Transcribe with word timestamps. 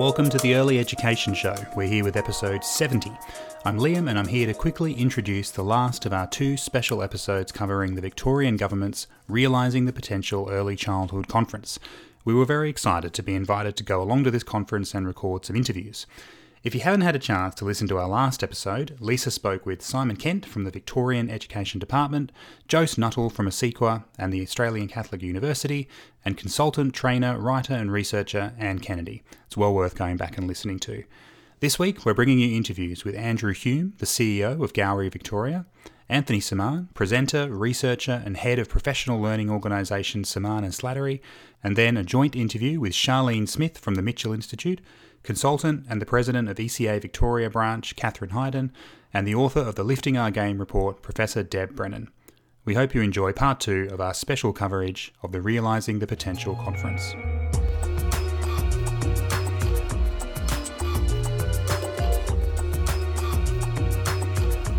Welcome 0.00 0.30
to 0.30 0.38
the 0.38 0.54
Early 0.54 0.78
Education 0.78 1.34
Show. 1.34 1.54
We're 1.76 1.86
here 1.86 2.04
with 2.04 2.16
episode 2.16 2.64
70. 2.64 3.12
I'm 3.66 3.78
Liam 3.78 4.08
and 4.08 4.18
I'm 4.18 4.28
here 4.28 4.46
to 4.46 4.54
quickly 4.54 4.94
introduce 4.94 5.50
the 5.50 5.62
last 5.62 6.06
of 6.06 6.14
our 6.14 6.26
two 6.26 6.56
special 6.56 7.02
episodes 7.02 7.52
covering 7.52 7.94
the 7.94 8.00
Victorian 8.00 8.56
Government's 8.56 9.06
Realising 9.28 9.84
the 9.84 9.92
Potential 9.92 10.48
Early 10.50 10.74
Childhood 10.74 11.28
Conference. 11.28 11.78
We 12.24 12.32
were 12.32 12.46
very 12.46 12.70
excited 12.70 13.12
to 13.12 13.22
be 13.22 13.34
invited 13.34 13.76
to 13.76 13.84
go 13.84 14.00
along 14.00 14.24
to 14.24 14.30
this 14.30 14.42
conference 14.42 14.94
and 14.94 15.06
record 15.06 15.44
some 15.44 15.54
interviews. 15.54 16.06
If 16.62 16.74
you 16.74 16.82
haven't 16.82 17.00
had 17.00 17.16
a 17.16 17.18
chance 17.18 17.54
to 17.54 17.64
listen 17.64 17.88
to 17.88 17.96
our 17.96 18.06
last 18.06 18.42
episode, 18.42 18.94
Lisa 19.00 19.30
spoke 19.30 19.64
with 19.64 19.80
Simon 19.80 20.16
Kent 20.16 20.44
from 20.44 20.64
the 20.64 20.70
Victorian 20.70 21.30
Education 21.30 21.80
Department, 21.80 22.32
Joce 22.68 22.98
Nuttall 22.98 23.30
from 23.30 23.48
ACECQA 23.48 24.04
and 24.18 24.30
the 24.30 24.42
Australian 24.42 24.86
Catholic 24.86 25.22
University, 25.22 25.88
and 26.22 26.36
consultant, 26.36 26.92
trainer, 26.92 27.38
writer, 27.38 27.72
and 27.72 27.90
researcher 27.90 28.52
Anne 28.58 28.80
Kennedy. 28.80 29.22
It's 29.46 29.56
well 29.56 29.72
worth 29.72 29.96
going 29.96 30.18
back 30.18 30.36
and 30.36 30.46
listening 30.46 30.78
to. 30.80 31.04
This 31.60 31.78
week, 31.78 32.04
we're 32.04 32.12
bringing 32.12 32.40
you 32.40 32.54
interviews 32.54 33.06
with 33.06 33.14
Andrew 33.14 33.54
Hume, 33.54 33.94
the 33.96 34.04
CEO 34.04 34.62
of 34.62 34.74
Gowrie 34.74 35.10
Victoria, 35.10 35.64
Anthony 36.10 36.40
Semann, 36.40 36.92
presenter, 36.92 37.48
researcher, 37.48 38.20
and 38.22 38.36
head 38.36 38.58
of 38.58 38.68
professional 38.68 39.18
learning 39.18 39.48
organisation 39.48 40.24
Semann 40.24 40.64
and 40.64 40.74
Slattery, 40.74 41.20
and 41.64 41.76
then 41.76 41.96
a 41.96 42.04
joint 42.04 42.36
interview 42.36 42.80
with 42.80 42.92
Charlene 42.92 43.48
Smith 43.48 43.78
from 43.78 43.94
the 43.94 44.02
Mitchell 44.02 44.34
Institute, 44.34 44.82
consultant 45.22 45.86
and 45.88 46.00
the 46.00 46.06
president 46.06 46.48
of 46.48 46.56
ECA 46.56 47.00
Victoria 47.00 47.50
branch, 47.50 47.96
Catharine 47.96 48.30
Hydon, 48.30 48.72
and 49.12 49.26
the 49.26 49.34
author 49.34 49.60
of 49.60 49.74
the 49.74 49.84
Lifting 49.84 50.16
Our 50.16 50.30
Game 50.30 50.58
report, 50.58 51.02
Professor 51.02 51.42
Deb 51.42 51.74
Brennan. 51.74 52.10
We 52.64 52.74
hope 52.74 52.94
you 52.94 53.00
enjoy 53.00 53.32
part 53.32 53.60
two 53.60 53.88
of 53.90 54.00
our 54.00 54.14
special 54.14 54.52
coverage 54.52 55.12
of 55.22 55.32
the 55.32 55.40
Realising 55.40 55.98
the 55.98 56.06
Potential 56.06 56.54
conference. 56.54 57.14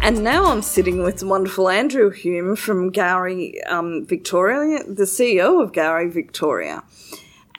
And 0.04 0.24
now 0.24 0.46
I'm 0.46 0.64
sitting 0.64 1.04
with 1.04 1.24
wonderful 1.24 1.70
Andrew 1.70 2.10
Hume 2.10 2.56
from 2.56 2.92
Gowrie 2.92 3.62
um, 3.68 4.04
Victoria, 4.06 4.84
the 4.84 5.04
CEO 5.04 5.62
of 5.62 5.74
Gowrie 5.74 6.12
Victoria. 6.12 6.84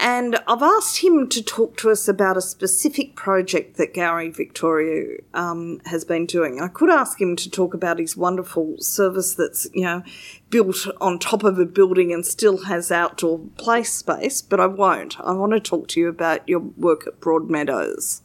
And 0.05 0.37
I've 0.49 0.63
asked 0.63 1.05
him 1.05 1.29
to 1.29 1.41
talk 1.41 1.77
to 1.77 1.91
us 1.93 2.09
about 2.09 2.37
a 2.37 2.43
specific 2.43 3.15
project 3.15 3.77
that 3.77 3.95
Gowrie 3.95 4.35
Victoria 4.35 5.19
um, 5.33 5.81
has 5.87 6.05
been 6.05 6.27
doing. 6.27 6.61
I 6.61 6.67
could 6.67 6.91
ask 6.91 7.21
him 7.21 7.37
to 7.37 7.49
talk 7.49 7.73
about 7.73 8.01
his 8.01 8.17
wonderful 8.17 8.75
service 8.81 9.33
that's, 9.33 9.69
you 9.73 9.85
know, 9.85 10.03
built 10.51 10.89
on 11.01 11.21
top 11.21 11.45
of 11.45 11.57
a 11.61 11.65
building 11.65 12.13
and 12.13 12.27
still 12.27 12.65
has 12.65 12.91
outdoor 12.91 13.43
play 13.57 13.85
space, 13.85 14.43
but 14.43 14.59
I 14.59 14.67
won't. 14.67 15.21
I 15.21 15.31
want 15.35 15.53
to 15.53 15.61
talk 15.61 15.87
to 15.89 16.01
you 16.01 16.09
about 16.09 16.49
your 16.49 16.59
work 16.59 17.07
at 17.07 17.21
Broadmeadows. 17.21 18.23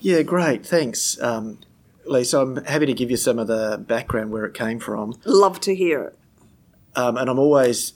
Yeah, 0.00 0.20
great. 0.20 0.66
Thanks, 0.66 1.18
um, 1.22 1.58
Lisa. 2.04 2.40
I'm 2.40 2.62
happy 2.66 2.84
to 2.84 2.92
give 2.92 3.10
you 3.10 3.16
some 3.16 3.38
of 3.38 3.46
the 3.46 3.82
background 3.82 4.30
where 4.30 4.44
it 4.44 4.52
came 4.52 4.78
from. 4.78 5.18
Love 5.24 5.58
to 5.60 5.74
hear 5.74 6.02
it. 6.02 6.18
Um, 6.94 7.16
and 7.16 7.30
I'm 7.30 7.38
always 7.38 7.94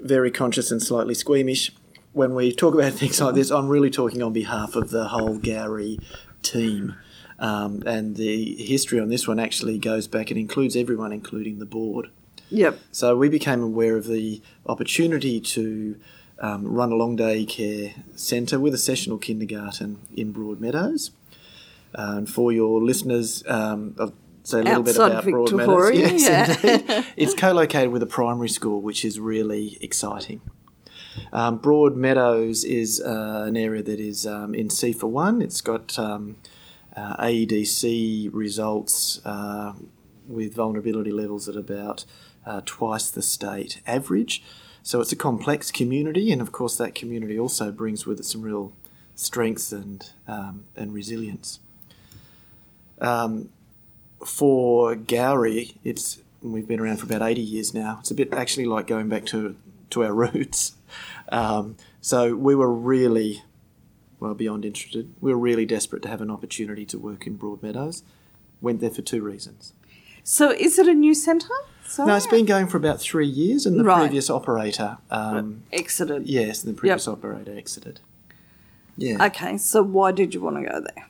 very 0.00 0.32
conscious 0.32 0.72
and 0.72 0.82
slightly 0.82 1.14
squeamish 1.14 1.70
when 2.14 2.34
we 2.34 2.52
talk 2.54 2.74
about 2.74 2.92
things 2.94 3.20
like 3.20 3.34
this, 3.34 3.50
I'm 3.50 3.68
really 3.68 3.90
talking 3.90 4.22
on 4.22 4.32
behalf 4.32 4.74
of 4.76 4.90
the 4.90 5.08
whole 5.08 5.38
Gowrie 5.38 6.02
team. 6.42 6.96
Um, 7.38 7.82
and 7.84 8.16
the 8.16 8.54
history 8.54 9.00
on 9.00 9.08
this 9.08 9.28
one 9.28 9.38
actually 9.38 9.76
goes 9.78 10.06
back 10.06 10.30
and 10.30 10.38
includes 10.38 10.76
everyone, 10.76 11.12
including 11.12 11.58
the 11.58 11.66
board. 11.66 12.10
Yep. 12.50 12.78
So 12.92 13.16
we 13.16 13.28
became 13.28 13.62
aware 13.62 13.96
of 13.96 14.06
the 14.06 14.40
opportunity 14.66 15.40
to 15.40 15.98
um, 16.38 16.66
run 16.66 16.92
a 16.92 16.94
long 16.94 17.16
day 17.16 17.44
care 17.44 17.94
centre 18.14 18.60
with 18.60 18.74
a 18.74 18.78
sessional 18.78 19.18
kindergarten 19.18 19.98
in 20.16 20.32
Broadmeadows. 20.32 21.10
Uh, 21.94 22.14
and 22.18 22.28
for 22.28 22.52
your 22.52 22.80
listeners, 22.80 23.42
um, 23.46 23.94
I'll 23.98 24.14
say 24.44 24.60
a 24.60 24.62
little 24.62 24.80
Outside 24.80 24.84
bit 24.84 24.96
about 24.96 25.24
Victoria, 25.24 25.66
Broadmeadows. 25.66 25.94
Yes, 26.20 26.62
yeah. 26.64 26.70
indeed. 26.72 27.06
it's 27.16 27.34
co-located 27.34 27.90
with 27.90 28.02
a 28.02 28.06
primary 28.06 28.48
school, 28.48 28.80
which 28.80 29.04
is 29.04 29.18
really 29.18 29.78
exciting. 29.80 30.40
Um, 31.32 31.58
Broadmeadows 31.58 32.64
is 32.64 33.00
uh, 33.00 33.44
an 33.46 33.56
area 33.56 33.82
that 33.82 34.00
is 34.00 34.26
um, 34.26 34.54
in 34.54 34.70
for 34.70 35.06
1. 35.06 35.42
It's 35.42 35.60
got 35.60 35.98
um, 35.98 36.36
uh, 36.96 37.16
AEDC 37.16 38.30
results 38.32 39.20
uh, 39.24 39.74
with 40.28 40.54
vulnerability 40.54 41.12
levels 41.12 41.48
at 41.48 41.56
about 41.56 42.04
uh, 42.46 42.60
twice 42.64 43.10
the 43.10 43.22
state 43.22 43.80
average. 43.86 44.42
So 44.82 45.00
it's 45.00 45.12
a 45.12 45.16
complex 45.16 45.70
community, 45.70 46.30
and 46.30 46.42
of 46.42 46.52
course, 46.52 46.76
that 46.76 46.94
community 46.94 47.38
also 47.38 47.72
brings 47.72 48.04
with 48.04 48.20
it 48.20 48.24
some 48.24 48.42
real 48.42 48.72
strength 49.14 49.72
and, 49.72 50.10
um, 50.28 50.64
and 50.76 50.92
resilience. 50.92 51.60
Um, 53.00 53.48
for 54.24 54.94
Gowrie, 54.94 55.74
it's 55.84 56.18
we've 56.42 56.68
been 56.68 56.80
around 56.80 56.98
for 56.98 57.06
about 57.06 57.22
80 57.22 57.40
years 57.40 57.72
now. 57.72 57.96
It's 58.00 58.10
a 58.10 58.14
bit 58.14 58.32
actually 58.32 58.66
like 58.66 58.86
going 58.86 59.08
back 59.08 59.24
to, 59.26 59.56
to 59.94 60.04
our 60.04 60.12
roots. 60.26 60.74
Um, 61.30 61.76
so 62.00 62.36
we 62.36 62.54
were 62.54 62.72
really, 62.72 63.42
well, 64.20 64.34
beyond 64.34 64.64
interested. 64.64 65.12
We 65.20 65.32
were 65.32 65.38
really 65.40 65.64
desperate 65.66 66.02
to 66.02 66.08
have 66.08 66.20
an 66.20 66.30
opportunity 66.30 66.84
to 66.86 66.98
work 66.98 67.26
in 67.26 67.38
Broadmeadows. 67.38 68.02
Went 68.60 68.80
there 68.80 68.90
for 68.90 69.02
two 69.02 69.22
reasons. 69.22 69.72
So 70.22 70.50
is 70.52 70.78
it 70.78 70.86
a 70.88 70.94
new 70.94 71.14
centre? 71.14 71.48
No, 71.98 72.16
it's 72.16 72.26
been 72.26 72.46
going 72.46 72.66
for 72.66 72.76
about 72.78 72.98
three 73.00 73.26
years, 73.26 73.66
and 73.66 73.78
the 73.78 73.84
Right. 73.84 74.00
previous 74.00 74.30
operator, 74.30 74.96
um, 75.10 75.62
exited. 75.70 76.26
yes, 76.26 76.62
the 76.62 76.72
previous 76.72 77.06
operator 77.06 77.54
exited. 77.56 78.00
Yeah. 78.96 79.26
Okay, 79.26 79.58
so 79.58 79.82
why 79.82 80.10
did 80.12 80.34
you 80.34 80.40
want 80.40 80.56
to 80.56 80.62
go 80.62 80.80
there? 80.80 81.06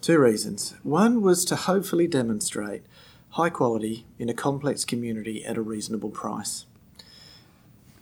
Two 0.00 0.18
reasons. 0.18 0.74
One 0.82 1.22
was 1.22 1.44
to 1.46 1.56
hopefully 1.56 2.06
demonstrate 2.08 2.82
high 3.30 3.48
quality 3.50 4.06
in 4.18 4.28
a 4.28 4.34
complex 4.34 4.84
community 4.84 5.44
at 5.44 5.56
a 5.56 5.62
reasonable 5.62 6.10
price. 6.10 6.64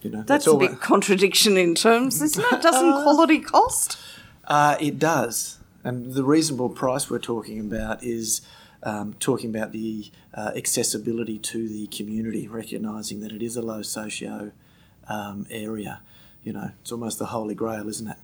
You 0.06 0.12
know, 0.12 0.22
That's, 0.22 0.46
a 0.46 0.52
all- 0.52 0.58
big 0.58 0.80
contradiction 0.80 1.56
in 1.56 1.74
terms, 1.74 2.22
isn't 2.22 2.44
it? 2.52 2.62
Doesn't 2.62 3.02
quality 3.02 3.40
cost? 3.40 3.98
Uh, 4.44 4.76
it 4.78 5.00
does. 5.00 5.58
And 5.82 6.14
the 6.14 6.22
reasonable 6.22 6.68
price 6.68 7.10
we're 7.10 7.18
talking 7.18 7.58
about 7.58 8.04
is 8.04 8.40
um, 8.84 9.14
talking 9.18 9.50
about 9.50 9.72
the 9.72 10.12
uh, 10.32 10.52
accessibility 10.54 11.38
to 11.38 11.68
the 11.68 11.88
community, 11.88 12.46
recognising 12.46 13.18
that 13.20 13.32
it 13.32 13.42
is 13.42 13.56
a 13.56 13.62
low 13.62 13.82
socio 13.82 14.52
um, 15.08 15.46
area. 15.50 16.00
You 16.44 16.52
know, 16.52 16.70
it's 16.80 16.92
almost 16.92 17.18
the 17.18 17.26
holy 17.26 17.56
grail, 17.56 17.88
isn't 17.88 18.06
it? 18.06 18.16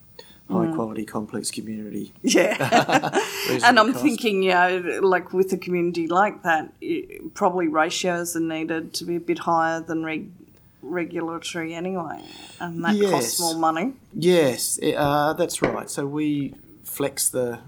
High 0.50 0.72
quality, 0.72 1.04
complex 1.04 1.50
community. 1.50 2.12
Yeah. 2.22 3.18
and 3.64 3.78
I'm 3.80 3.92
cost. 3.92 4.04
thinking, 4.04 4.44
you 4.44 4.50
know, 4.50 5.00
like 5.02 5.32
with 5.32 5.52
a 5.52 5.56
community 5.56 6.06
like 6.06 6.42
that, 6.44 6.72
it, 6.80 7.34
probably 7.34 7.66
ratios 7.66 8.36
are 8.36 8.40
needed 8.40 8.92
to 8.94 9.04
be 9.04 9.16
a 9.16 9.20
bit 9.20 9.40
higher 9.40 9.80
than 9.80 10.04
reg- 10.04 10.30
regulatory 10.82 11.74
anyway. 11.74 12.22
And 12.60 12.84
that 12.84 13.00
costs 13.10 13.40
more 13.40 13.54
money. 13.56 13.94
Yes, 14.12 14.78
it- 14.82 14.94
uh, 14.96 15.32
that's 15.34 15.62
right. 15.62 15.88
So 15.88 16.06
we 16.06 16.54
flex 16.84 17.28
the 17.28 17.60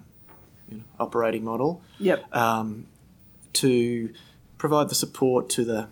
you 0.69 0.79
know, 0.79 0.85
operating 1.01 1.45
model 1.45 1.83
Yep. 1.99 2.35
um, 2.37 2.87
to 3.55 4.11
provide 4.59 4.89
the 4.89 4.95
support 4.95 5.49
to 5.51 5.65
the 5.65 5.89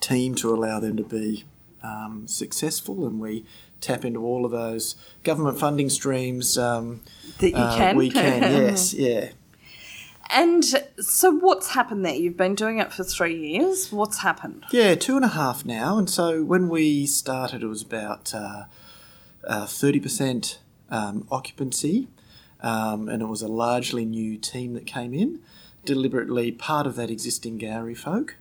team 0.00 0.34
to 0.36 0.54
allow 0.54 0.78
them 0.80 0.96
to 0.96 1.02
be 1.04 1.44
um, 1.82 2.26
successful, 2.26 3.06
and 3.06 3.20
we 3.20 3.44
tap 3.80 4.04
into 4.04 4.24
all 4.24 4.44
of 4.44 4.50
those 4.50 4.96
government 5.22 5.58
funding 5.58 5.88
streams. 5.88 6.58
Um, 6.58 7.02
That 7.38 7.50
you 7.50 7.56
uh, 7.56 7.76
can. 7.76 7.96
We 7.96 8.10
can, 8.10 8.42
yes, 8.52 8.92
yeah. 8.92 9.30
And 10.30 10.64
so 10.98 11.30
what's 11.30 11.70
happened 11.70 12.04
there? 12.04 12.14
You've 12.14 12.36
been 12.36 12.54
doing 12.54 12.78
it 12.78 12.92
for 12.92 13.04
three 13.04 13.36
years. 13.36 13.92
What's 13.92 14.20
happened? 14.20 14.64
Yeah, 14.70 14.94
two 14.94 15.16
and 15.16 15.24
a 15.24 15.28
half 15.28 15.64
now. 15.64 15.98
And 15.98 16.08
so 16.10 16.42
when 16.42 16.68
we 16.68 17.06
started, 17.06 17.62
it 17.62 17.66
was 17.66 17.82
about 17.82 18.34
uh, 18.34 18.64
uh, 19.44 19.66
30% 19.66 20.58
um, 20.90 21.26
occupancy. 21.30 22.08
Um, 22.60 23.08
and 23.08 23.22
it 23.22 23.26
was 23.26 23.42
a 23.42 23.48
largely 23.48 24.04
new 24.04 24.38
team 24.38 24.74
that 24.74 24.86
came 24.86 25.14
in, 25.14 25.40
deliberately 25.84 26.50
part 26.50 26.86
of 26.86 26.96
that 26.96 27.10
existing 27.10 27.58
Gowrie 27.58 27.96
folk 27.96 28.36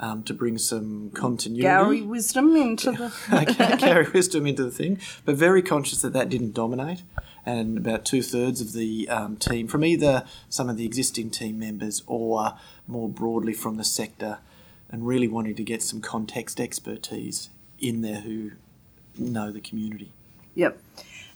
um, 0.00 0.22
to 0.24 0.34
bring 0.34 0.58
some 0.58 1.10
continuity. 1.10 1.64
Gowrie 1.64 2.06
wisdom 2.06 2.56
into 2.56 2.92
the. 2.92 3.12
carry 3.78 4.08
wisdom 4.10 4.46
into 4.46 4.64
the 4.64 4.70
thing, 4.70 4.98
but 5.24 5.36
very 5.36 5.62
conscious 5.62 6.02
that 6.02 6.12
that 6.12 6.28
didn't 6.28 6.52
dominate. 6.52 7.02
And 7.46 7.76
about 7.76 8.04
two 8.04 8.22
thirds 8.22 8.60
of 8.60 8.72
the 8.72 9.08
um, 9.08 9.36
team, 9.36 9.68
from 9.68 9.84
either 9.84 10.24
some 10.48 10.70
of 10.70 10.76
the 10.76 10.86
existing 10.86 11.30
team 11.30 11.58
members 11.58 12.02
or 12.06 12.54
more 12.86 13.08
broadly 13.08 13.52
from 13.52 13.76
the 13.76 13.84
sector, 13.84 14.38
and 14.90 15.06
really 15.06 15.28
wanting 15.28 15.54
to 15.56 15.64
get 15.64 15.82
some 15.82 16.00
context 16.00 16.60
expertise 16.60 17.50
in 17.78 18.00
there 18.00 18.20
who 18.20 18.52
know 19.18 19.50
the 19.52 19.60
community. 19.60 20.12
Yep. 20.54 20.80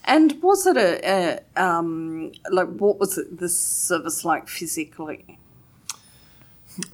And 0.04 0.40
was 0.42 0.66
it 0.66 0.76
a, 0.76 1.42
a 1.56 1.62
um, 1.62 2.32
like 2.50 2.68
what 2.68 2.98
was 2.98 3.18
it, 3.18 3.38
the 3.38 3.48
service 3.48 4.24
like 4.24 4.48
physically? 4.48 5.37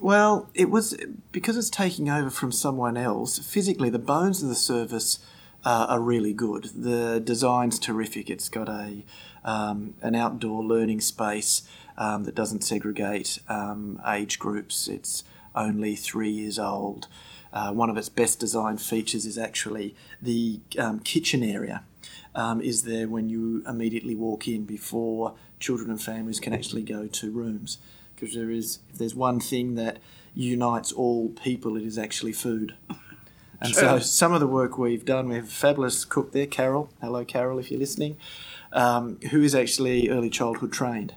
Well, 0.01 0.49
it 0.55 0.71
was 0.71 0.97
because 1.31 1.57
it's 1.57 1.71
taking 1.71 2.09
over 2.09 2.31
from 2.31 2.53
someone 2.53 2.97
else. 2.97 3.39
Physically, 3.39 3.91
the 3.91 3.99
bones 3.99 4.43
of 4.43 4.49
the 4.49 4.55
service 4.55 5.19
uh, 5.65 5.87
are 5.89 6.01
really 6.01 6.33
good. 6.33 6.71
The 6.75 7.21
design's 7.21 7.79
terrific. 7.79 8.31
It's 8.31 8.49
got 8.49 8.69
a 8.69 9.05
um, 9.45 9.95
an 10.01 10.15
outdoor 10.15 10.65
learning 10.65 11.03
space 11.03 11.69
um, 11.99 12.25
that 12.25 12.35
doesn't 12.35 12.65
segregate 12.65 13.39
um, 13.49 14.01
age 14.07 14.39
groups. 14.39 14.89
It's 14.89 15.23
only 15.55 15.97
three 15.97 16.31
years 16.31 16.59
old. 16.59 17.09
Uh, 17.53 17.73
one 17.73 17.89
of 17.89 17.97
its 17.97 18.09
best 18.09 18.41
design 18.41 18.79
features 18.79 19.27
is 19.27 19.39
actually 19.39 19.95
the 20.21 20.61
um, 20.79 20.99
kitchen 21.01 21.43
area. 21.43 21.85
Um, 22.35 22.61
is 22.61 22.83
there 22.83 23.07
when 23.07 23.29
you 23.29 23.63
immediately 23.69 24.17
walk 24.17 24.49
in 24.49 24.65
before 24.65 25.35
children 25.61 25.91
and 25.91 26.03
families 26.03 26.41
can 26.41 26.53
actually 26.53 26.83
go 26.83 27.07
to 27.07 27.31
rooms? 27.31 27.79
Because 28.15 28.35
there 28.35 28.51
is, 28.51 28.79
if 28.93 28.99
there's 28.99 29.15
one 29.15 29.41
thing 29.41 29.75
that 29.75 29.99
unites 30.35 30.93
all 30.93 31.29
people, 31.31 31.77
it 31.77 31.83
is 31.85 31.99
actually 31.99 32.33
food. 32.33 32.75
And 33.61 33.75
so 33.75 33.99
some 33.99 34.33
of 34.33 34.41
the 34.41 34.47
work 34.47 34.77
we've 34.79 35.05
done, 35.05 35.29
we 35.29 35.37
have 35.37 35.45
a 35.45 35.49
fabulous 35.49 36.05
cook 36.05 36.33
there, 36.33 36.47
Carol. 36.47 36.91
Hello, 37.01 37.25
Carol, 37.25 37.59
if 37.59 37.71
you're 37.71 37.81
listening, 37.81 38.17
um, 38.73 39.19
who 39.31 39.43
is 39.43 39.55
actually 39.55 40.11
early 40.11 40.29
childhood 40.31 40.73
trained. 40.73 41.15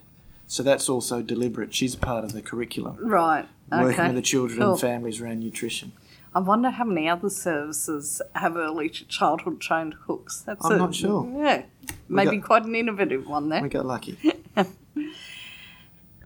So 0.48 0.64
that's 0.64 0.88
also 0.88 1.22
deliberate. 1.22 1.74
She's 1.74 1.96
part 1.96 2.24
of 2.24 2.32
the 2.32 2.42
curriculum, 2.42 2.98
Right. 3.02 3.46
working 3.70 4.06
with 4.06 4.16
the 4.16 4.22
children 4.22 4.60
Cool. 4.60 4.72
and 4.72 4.80
families 4.80 5.20
around 5.20 5.40
nutrition. 5.42 5.92
I 6.34 6.40
wonder 6.40 6.70
how 6.70 6.86
many 6.86 7.10
other 7.10 7.30
services 7.30 8.22
have 8.36 8.56
early 8.56 8.88
childhood 8.90 9.60
trained 9.60 9.96
cooks. 10.06 10.42
That's 10.42 10.64
I'm 10.66 10.74
a- 10.74 10.78
not 10.78 10.96
sure. 10.96 11.28
Yeah, 11.38 11.64
maybe 12.08 12.38
got- 12.38 12.46
quite 12.46 12.66
an 12.66 12.76
innovative 12.76 13.28
one 13.28 13.50
there. 13.50 13.62
We 13.62 13.70
got 13.70 13.86
lucky. 13.86 14.18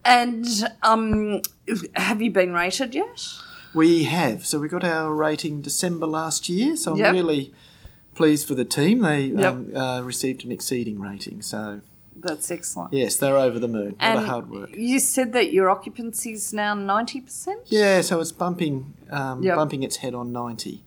And 0.04 0.46
um, 0.84 1.42
have 1.96 2.22
you 2.22 2.32
been 2.32 2.54
rated 2.54 2.96
yet? 2.96 3.28
We 3.74 4.04
have. 4.06 4.46
So 4.46 4.60
we 4.60 4.68
got 4.68 4.84
our 4.84 5.14
rating 5.14 5.62
December 5.62 6.06
last 6.08 6.50
year. 6.50 6.76
So 6.76 6.94
I'm 6.94 6.98
Yep. 6.98 7.14
really 7.14 7.54
pleased 8.16 8.48
for 8.48 8.56
the 8.56 8.66
team. 8.66 9.00
They 9.02 9.26
Yep. 9.28 9.54
um, 9.54 9.76
uh, 9.76 10.02
received 10.02 10.44
an 10.44 10.52
exceeding 10.52 11.00
rating. 11.00 11.42
So 11.42 11.82
That's 12.16 12.52
excellent. 12.52 12.92
yes, 12.94 13.16
they're 13.16 13.38
over 13.38 13.60
the 13.60 13.68
moon. 13.70 13.96
A 14.00 14.16
lot 14.16 14.24
of 14.24 14.30
hard 14.30 14.50
work. 14.50 14.76
You 14.76 15.00
said 15.00 15.32
that 15.34 15.54
your 15.54 15.70
occupancy 15.70 16.34
is 16.34 16.52
now 16.52 16.74
ninety 16.74 17.22
percent. 17.22 17.62
Yeah, 17.68 18.02
so 18.02 18.20
it's 18.20 18.32
bumping, 18.34 18.94
um, 19.10 19.42
Yep. 19.44 19.56
bumping 19.56 19.84
its 19.84 19.98
head 19.98 20.14
on 20.14 20.32
ninety. 20.34 20.84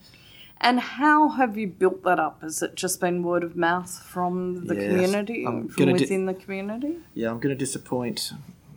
And 0.60 0.80
how 0.80 1.28
have 1.30 1.56
you 1.58 1.66
built 1.66 2.04
that 2.04 2.18
up? 2.18 2.40
Has 2.42 2.62
it 2.62 2.74
just 2.74 3.00
been 3.00 3.22
word 3.22 3.44
of 3.44 3.54
mouth 3.56 3.98
from 3.98 4.66
the 4.66 4.74
Yes, 4.74 4.84
community, 4.86 5.44
I'm 5.46 5.68
from 5.68 5.86
gonna 5.86 5.98
di- 5.98 6.04
within 6.04 6.26
the 6.26 6.32
community? 6.34 6.96
Yeah, 7.14 7.30
I'm 7.30 7.38
going 7.38 7.54
to 7.54 7.58
disappoint 7.58 8.32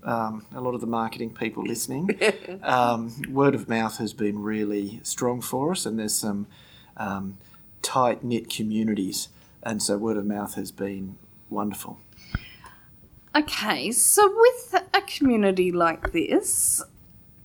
um, 0.07 0.45
a 0.55 0.61
lot 0.61 0.73
of 0.73 0.81
the 0.81 0.87
marketing 0.87 1.33
people 1.33 1.63
listening. 1.63 2.09
um, 2.63 3.11
word 3.29 3.53
of 3.53 3.67
mouth 3.67 3.97
has 3.97 4.13
been 4.13 4.41
really 4.41 5.01
strong 5.03 5.41
for 5.41 5.71
us, 5.71 5.85
and 5.85 5.99
there's 5.99 6.15
some 6.15 6.47
um, 6.95 7.37
tight 7.81 8.23
knit 8.23 8.49
communities, 8.49 9.27
and 9.61 9.83
so 9.83 9.97
word 9.97 10.17
of 10.17 10.25
mouth 10.25 10.55
has 10.55 10.71
been 10.71 11.17
wonderful. 11.49 11.99
Okay, 13.35 13.91
so 13.91 14.33
with 14.35 14.83
a 14.93 15.01
community 15.01 15.71
like 15.73 16.13
this, 16.13 16.81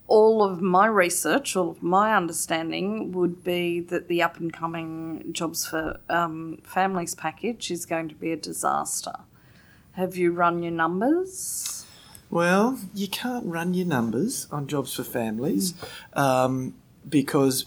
all 0.07 0.45
of 0.45 0.63
my 0.63 0.87
research, 0.87 1.57
all 1.57 1.71
of 1.71 1.83
my 1.83 2.15
understanding 2.15 3.11
would 3.11 3.43
be 3.43 3.81
that 3.81 4.07
the 4.07 4.23
up 4.23 4.39
and 4.39 4.53
coming 4.53 5.33
Jobs 5.33 5.67
for 5.67 5.99
um, 6.09 6.59
Families 6.63 7.17
package 7.17 7.73
is 7.73 7.85
going 7.87 8.09
to 8.09 8.15
be 8.15 8.31
a 8.31 8.37
disaster. 8.37 9.17
Have 9.93 10.17
you 10.17 10.33
run 10.33 10.63
your 10.63 10.73
numbers? 10.73 11.82
Well, 12.33 12.79
you 12.95 13.09
can't 13.09 13.45
run 13.45 13.75
your 13.75 13.85
numbers 13.87 14.49
on 14.51 14.67
jobs 14.67 14.95
for 14.95 15.05
families 15.05 15.75
um, 16.15 16.75
because, 17.07 17.67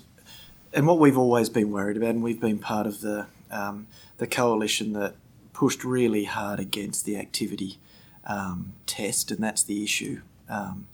and 0.74 0.88
what 0.88 0.98
we've 0.98 1.20
always 1.20 1.50
been 1.50 1.70
worried 1.72 1.98
about, 1.98 2.10
and 2.10 2.24
we've 2.24 2.42
been 2.42 2.58
part 2.58 2.88
of 2.88 3.02
the 3.02 3.28
um, 3.52 3.86
the 4.18 4.26
coalition 4.26 4.94
that 4.94 5.14
pushed 5.54 5.84
really 5.84 6.24
hard 6.24 6.60
against 6.60 7.06
the 7.06 7.16
activity 7.16 7.78
um, 8.26 8.74
test, 8.88 9.30
and 9.30 9.40
that's 9.44 9.62
the 9.62 9.84
issue 9.84 10.22
um, 10.50 10.88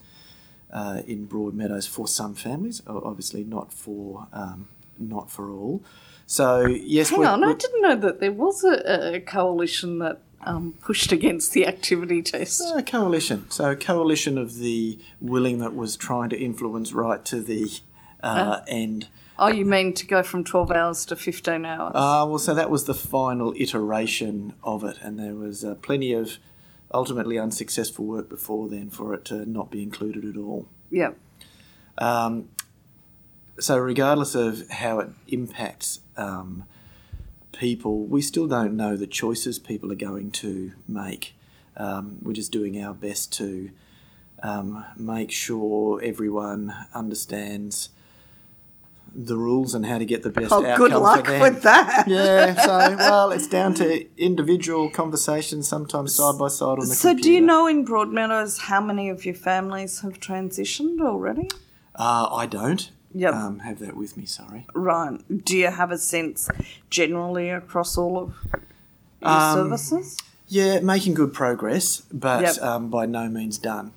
uh, 0.70 1.02
in 1.08 1.26
Broadmeadows 1.26 1.88
for 1.88 2.10
some 2.10 2.36
families, 2.36 2.82
obviously 2.86 3.46
not 3.46 3.72
for 3.72 4.28
um, 4.34 4.68
not 5.00 5.32
for 5.32 5.50
all. 5.50 5.82
So 6.28 6.66
yes, 6.68 7.10
Hang 7.10 7.20
we're- 7.20 7.32
on, 7.32 7.42
I 7.42 7.48
we're- 7.48 7.58
didn't 7.58 7.82
know 7.82 7.96
that 7.96 8.20
there 8.20 8.34
was 8.34 8.66
a, 8.66 9.16
a 9.16 9.20
coalition 9.22 10.00
that 10.00 10.20
um, 10.44 10.74
pushed 10.82 11.12
against 11.12 11.54
the 11.54 11.66
activity 11.66 12.22
test. 12.22 12.62
A 12.76 12.84
coalition. 12.84 13.50
So 13.50 13.72
a 13.72 13.76
coalition 13.76 14.38
of 14.38 14.58
the 14.58 15.00
willing 15.20 15.60
that 15.60 15.76
was 15.76 15.96
trying 15.96 16.30
to 16.30 16.40
influence 16.40 16.94
right 16.94 17.24
to 17.26 17.42
the 17.42 17.80
uh, 18.24 18.62
end. 18.68 19.08
Oh, 19.40 19.48
you 19.48 19.66
mean 19.66 19.94
to 19.94 20.06
go 20.06 20.22
from 20.22 20.44
12 20.44 20.72
hours 20.72 21.06
to 21.08 21.16
15 21.16 21.66
hours? 21.66 21.92
Uh, 21.96 22.26
well, 22.28 22.38
so 22.38 22.54
that 22.54 22.70
was 22.70 22.86
the 22.86 22.94
final 22.94 23.54
iteration 23.58 24.54
of 24.64 24.84
it, 24.84 24.98
and 25.02 25.18
there 25.18 25.34
was 25.34 25.64
uh, 25.64 25.76
plenty 25.76 26.14
of 26.14 26.38
ultimately 26.94 27.40
unsuccessful 27.40 28.06
work 28.06 28.30
before 28.30 28.68
then 28.68 28.90
for 28.90 29.14
it 29.14 29.26
to 29.26 29.50
not 29.50 29.72
be 29.72 29.82
included 29.82 30.26
at 30.26 30.38
all. 30.38 30.68
yeah. 30.90 31.12
Um, 31.98 32.50
so, 33.60 33.78
regardless 33.78 34.34
of 34.34 34.68
how 34.70 35.00
it 35.00 35.10
impacts 35.28 36.00
um, 36.18 36.64
people, 37.52 38.06
we 38.06 38.22
still 38.22 38.48
don't 38.48 38.76
know 38.76 38.96
the 38.98 39.08
choices 39.08 39.60
people 39.60 39.92
are 39.92 39.96
going 39.96 40.32
to 40.32 40.72
make. 40.88 41.34
Um, 41.78 42.18
we're 42.22 42.34
just 42.34 42.52
doing 42.52 42.82
our 42.84 42.94
best 42.94 43.32
to 43.34 43.72
um, 44.44 44.84
make 44.98 45.32
sure 45.32 46.02
everyone 46.04 46.74
understands 46.94 47.90
the 49.14 49.36
rules 49.36 49.74
and 49.74 49.86
how 49.86 49.98
to 49.98 50.06
get 50.06 50.24
the 50.24 50.30
best 50.30 50.52
Oh, 50.54 50.66
outcome 50.66 50.78
good 50.90 50.94
luck 51.02 51.26
for 51.26 51.32
them. 51.34 51.42
with 51.42 51.64
that. 51.64 52.06
Yeah, 52.08 52.54
so 52.62 52.96
well, 52.98 53.32
it's 53.32 53.48
down 53.48 53.74
to 53.76 54.06
individual 54.18 54.90
conversations, 54.90 55.68
sometimes 55.68 56.16
side 56.16 56.38
by 56.40 56.48
side 56.48 56.80
on 56.80 56.88
the 56.88 56.96
So, 56.96 57.10
computer. 57.10 57.24
do 57.28 57.34
you 57.34 57.42
know 57.42 57.68
in 57.68 57.86
Broadmeadows 57.86 58.62
how 58.62 58.80
many 58.80 59.10
of 59.10 59.26
your 59.26 59.36
families 59.36 60.00
have 60.00 60.20
transitioned 60.22 61.02
already? 61.02 61.50
Uh, 61.94 62.30
I 62.32 62.46
don't 62.46 62.90
Yep. 63.14 63.34
um, 63.34 63.60
have 63.60 63.80
that 63.80 63.96
with 63.98 64.16
me. 64.18 64.26
Sorry. 64.26 64.66
Right. 64.74 65.20
Do 65.46 65.58
you 65.58 65.68
have 65.72 65.92
a 65.92 65.98
sense 65.98 66.50
generally 66.90 67.50
across 67.50 67.98
all 67.98 68.18
of 68.18 68.34
your 69.22 69.30
Um, 69.32 69.56
services? 69.70 70.18
Yeah, 70.48 70.80
making 70.82 71.14
good 71.14 71.34
progress, 71.34 72.02
but 72.12 72.42
Yep. 72.44 72.62
um, 72.62 72.90
by 72.90 73.06
no 73.06 73.28
means 73.30 73.58
done. 73.58 73.92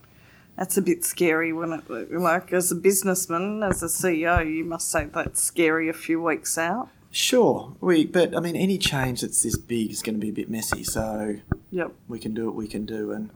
That's 0.57 0.77
a 0.77 0.83
bit 0.83 1.05
scary 1.05 1.53
when 1.53 1.73
it, 1.73 1.91
like, 2.13 2.53
as 2.53 2.71
a 2.71 2.77
businessman, 2.77 3.63
as 3.65 3.83
a 3.83 3.89
CEO, 3.89 4.39
you 4.41 4.65
must 4.65 4.89
say 4.91 5.09
that's 5.13 5.43
scary 5.43 5.89
a 5.89 5.93
few 5.93 6.23
weeks 6.23 6.57
out. 6.57 6.89
Sure, 7.11 7.75
we 7.81 8.05
but 8.07 8.37
I 8.37 8.41
mean 8.41 8.57
any 8.57 8.77
change 8.79 9.21
that's 9.21 9.43
this 9.43 9.57
big 9.57 9.91
is 9.93 10.03
going 10.03 10.17
to 10.17 10.21
be 10.21 10.31
a 10.31 10.33
bit 10.33 10.51
messy. 10.51 10.83
So 10.85 11.37
Yep. 11.71 11.93
we 12.09 12.19
can 12.19 12.35
do 12.35 12.47
what 12.47 12.55
we 12.57 12.67
can 12.69 12.87
do, 12.87 13.13
and 13.13 13.31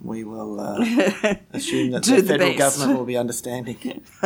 we 0.00 0.22
will 0.24 0.58
uh, 0.60 0.78
assume 1.52 1.90
that 1.92 2.02
the 2.04 2.20
the 2.20 2.22
federal 2.22 2.50
best. 2.56 2.58
government 2.78 2.98
will 2.98 3.06
be 3.06 3.16
understanding. 3.16 4.02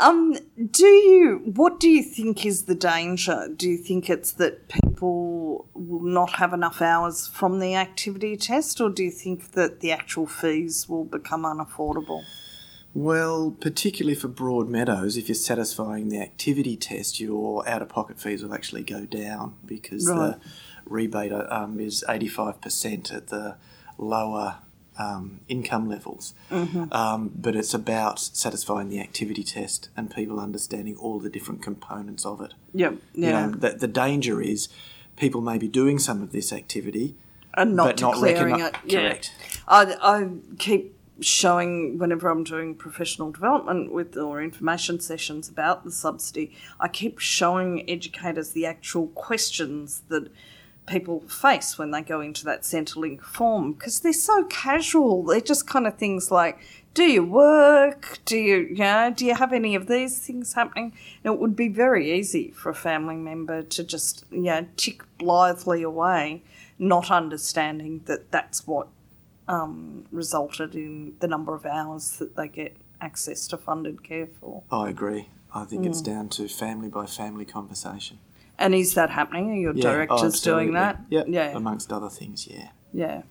Um, 0.00 0.36
do 0.70 0.86
you, 0.86 1.42
what 1.44 1.78
do 1.78 1.88
you 1.88 2.02
think 2.02 2.46
is 2.46 2.64
the 2.64 2.74
danger? 2.74 3.48
Do 3.54 3.68
you 3.68 3.76
think 3.76 4.08
it's 4.08 4.32
that 4.32 4.68
people 4.68 5.66
will 5.74 6.00
not 6.02 6.32
have 6.36 6.54
enough 6.54 6.80
hours 6.80 7.26
from 7.28 7.58
the 7.60 7.74
activity 7.74 8.36
test, 8.36 8.80
or 8.80 8.88
do 8.88 9.04
you 9.04 9.10
think 9.10 9.52
that 9.52 9.80
the 9.80 9.92
actual 9.92 10.26
fees 10.26 10.88
will 10.88 11.04
become 11.04 11.42
unaffordable? 11.42 12.24
Well, 12.94 13.54
particularly 13.60 14.16
for 14.16 14.28
Broadmeadows, 14.28 15.16
if 15.16 15.28
you're 15.28 15.36
satisfying 15.36 16.08
the 16.08 16.20
activity 16.20 16.76
test, 16.76 17.20
your 17.20 17.68
out-of-pocket 17.68 18.18
fees 18.18 18.42
will 18.42 18.54
actually 18.54 18.82
go 18.82 19.04
down 19.04 19.54
because 19.64 20.08
Right. 20.08 20.40
the 20.40 20.40
rebate 20.86 21.32
um, 21.32 21.78
is 21.78 22.02
85% 22.08 23.14
at 23.14 23.28
the 23.28 23.56
lower 23.98 24.58
um, 24.98 25.40
income 25.48 25.88
levels. 25.88 26.34
Um, 26.50 27.32
but 27.34 27.56
it's 27.56 27.72
about 27.74 28.18
satisfying 28.18 28.88
the 28.88 29.00
activity 29.00 29.42
test 29.44 29.88
and 29.96 30.10
people 30.14 30.38
understanding 30.40 30.96
all 30.96 31.18
the 31.18 31.30
different 31.30 31.62
components 31.62 32.26
of 32.26 32.40
it. 32.40 32.54
Yep. 32.74 32.92
You 33.14 33.26
Yeah. 33.28 33.46
know, 33.46 33.52
the, 33.52 33.70
the 33.70 33.88
danger 33.88 34.40
is 34.42 34.68
people 35.16 35.40
may 35.40 35.58
be 35.58 35.68
doing 35.68 35.98
some 35.98 36.22
of 36.22 36.32
this 36.32 36.52
activity, 36.52 37.14
and 37.54 37.74
not 37.76 37.84
but 37.86 38.00
not 38.00 38.14
declaring 38.14 38.56
recogni- 38.56 38.68
it. 38.68 38.74
Yeah. 38.92 39.00
correct. 39.00 39.32
I, 39.66 39.96
I 40.00 40.28
keep 40.58 40.96
showing 41.20 41.98
whenever 41.98 42.28
I'm 42.30 42.44
doing 42.44 42.74
professional 42.74 43.30
development 43.30 43.92
with 43.92 44.16
or 44.16 44.42
information 44.42 45.00
sessions 45.00 45.48
about 45.48 45.84
the 45.84 45.90
subsidy, 45.90 46.54
I 46.78 46.88
keep 46.88 47.18
showing 47.18 47.88
educators 47.90 48.50
the 48.52 48.64
actual 48.66 49.08
questions 49.08 50.02
that 50.08 50.30
people 50.90 51.20
face 51.20 51.78
when 51.78 51.90
they 51.92 52.02
go 52.02 52.20
into 52.20 52.44
that 52.44 52.62
Centrelink 52.62 53.22
form 53.22 53.72
because 53.72 54.00
they're 54.00 54.12
so 54.12 54.44
casual. 54.44 55.22
They're 55.22 55.40
just 55.40 55.66
kind 55.66 55.86
of 55.86 55.96
things 55.96 56.30
like, 56.30 56.58
do 56.92 57.04
you 57.04 57.24
work? 57.24 58.18
Do 58.24 58.36
you, 58.36 58.56
you 58.70 58.74
know, 58.78 59.12
do 59.14 59.24
you 59.24 59.34
have 59.36 59.52
any 59.52 59.74
of 59.76 59.86
these 59.86 60.18
things 60.18 60.54
happening? 60.54 60.92
And 61.24 61.34
it 61.34 61.40
would 61.40 61.54
be 61.54 61.68
very 61.68 62.12
easy 62.12 62.50
for 62.50 62.68
a 62.70 62.74
family 62.74 63.14
member 63.16 63.62
to 63.62 63.84
just, 63.84 64.24
you 64.30 64.40
know, 64.42 64.66
tick 64.76 65.02
blithely 65.18 65.82
away, 65.82 66.42
not 66.78 67.10
understanding 67.10 68.02
that 68.06 68.30
that's 68.32 68.66
what 68.66 68.88
um, 69.46 70.04
resulted 70.10 70.74
in 70.74 71.14
the 71.20 71.28
number 71.28 71.54
of 71.54 71.64
hours 71.64 72.16
that 72.18 72.36
they 72.36 72.48
get 72.48 72.76
access 73.00 73.46
to 73.48 73.56
funded 73.56 74.02
care 74.02 74.26
for. 74.40 74.62
I 74.70 74.90
agree. 74.90 75.28
I 75.54 75.64
think 75.64 75.82
Mm. 75.82 75.86
it's 75.86 76.00
down 76.02 76.28
to 76.30 76.48
family 76.48 76.88
by 76.88 77.06
family 77.06 77.44
conversation. 77.44 78.18
And 78.60 78.74
is 78.74 78.94
that 78.94 79.10
happening? 79.10 79.50
Are 79.50 79.54
your 79.54 79.74
Yeah, 79.74 79.88
oh, 79.88 79.92
directors 79.92 80.40
doing 80.42 80.74
that? 80.74 81.00
Yeah, 81.08 81.24
Yeah. 81.26 81.56
amongst 81.56 81.92
other 81.92 82.10
things, 82.10 82.46
yeah. 82.46 82.68
Yeah. 82.92 83.22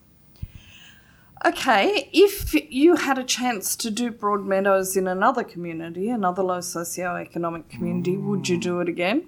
Okay, 1.46 2.10
if 2.12 2.54
you 2.70 2.98
had 2.98 3.18
a 3.18 3.24
chance 3.24 3.78
to 3.78 3.90
do 3.90 4.12
Broadmeadows 4.12 4.98
in 4.98 5.08
another 5.08 5.44
community, 5.44 6.10
another 6.10 6.44
low 6.44 6.58
socioeconomic 6.60 7.70
community, 7.70 8.18
would 8.18 8.50
you 8.50 8.58
do 8.58 8.82
it 8.82 8.90
again? 8.90 9.24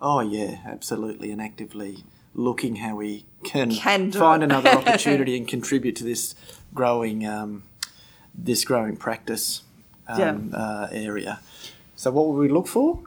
Oh 0.00 0.20
yeah, 0.20 0.58
absolutely, 0.64 1.32
and 1.32 1.42
actively 1.42 2.04
looking 2.34 2.76
how 2.76 2.94
we 2.96 3.24
can, 3.42 3.70
Can 3.72 4.12
find 4.12 4.42
it. 4.42 4.50
another 4.52 4.68
opportunity 4.80 5.36
and 5.36 5.48
contribute 5.48 5.96
to 5.96 6.04
this 6.04 6.36
growing 6.72 7.26
um, 7.26 7.64
this 8.32 8.64
growing 8.64 8.96
practice 8.96 9.62
um, 10.06 10.52
uh, 10.54 10.86
area. 10.92 11.40
So, 11.96 12.12
what 12.12 12.26
would 12.28 12.38
we 12.38 12.48
look 12.48 12.68
for? 12.68 13.00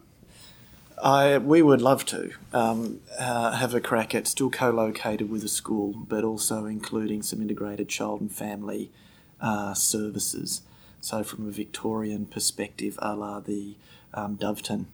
I 1.02 1.38
we 1.38 1.62
would 1.62 1.82
love 1.82 2.06
to 2.08 2.32
um, 2.54 3.00
uh, 3.18 3.52
have 3.54 3.74
a 3.74 3.80
crack 3.82 4.14
at 4.14 4.28
still 4.28 4.50
co-located 4.50 5.30
with 5.30 5.44
a 5.44 5.48
school, 5.48 5.94
but 6.08 6.24
also 6.24 6.66
including 6.66 7.22
some 7.22 7.42
integrated 7.42 7.88
child 7.90 8.22
and 8.22 8.32
family 8.32 8.92
uh, 9.40 9.74
services. 9.74 10.62
So, 11.02 11.24
from 11.24 11.48
a 11.48 11.52
Victorian 11.52 12.26
perspective, 12.26 13.00
a 13.02 13.16
la 13.16 13.40
the 13.40 13.76
um, 14.14 14.36
Doveton 14.38 14.86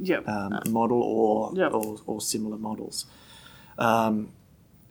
Yep. 0.00 0.28
um, 0.28 0.60
model 0.68 1.00
or, 1.02 1.52
Yep. 1.54 1.72
or 1.72 1.96
or 2.06 2.20
similar 2.20 2.58
models. 2.58 3.06
Um, 3.78 4.30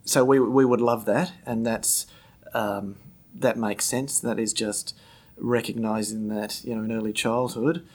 so 0.05 0.23
we 0.25 0.39
we 0.39 0.65
would 0.65 0.81
love 0.81 1.05
that, 1.05 1.33
and 1.45 1.65
that's 1.65 2.07
um, 2.53 2.95
that 3.35 3.57
makes 3.57 3.85
sense. 3.85 4.19
That 4.19 4.39
is 4.39 4.53
just 4.53 4.95
recognizing 5.37 6.27
that 6.29 6.63
you 6.63 6.75
know 6.75 6.83
in 6.83 6.91
early 6.91 7.13
childhood 7.13 7.85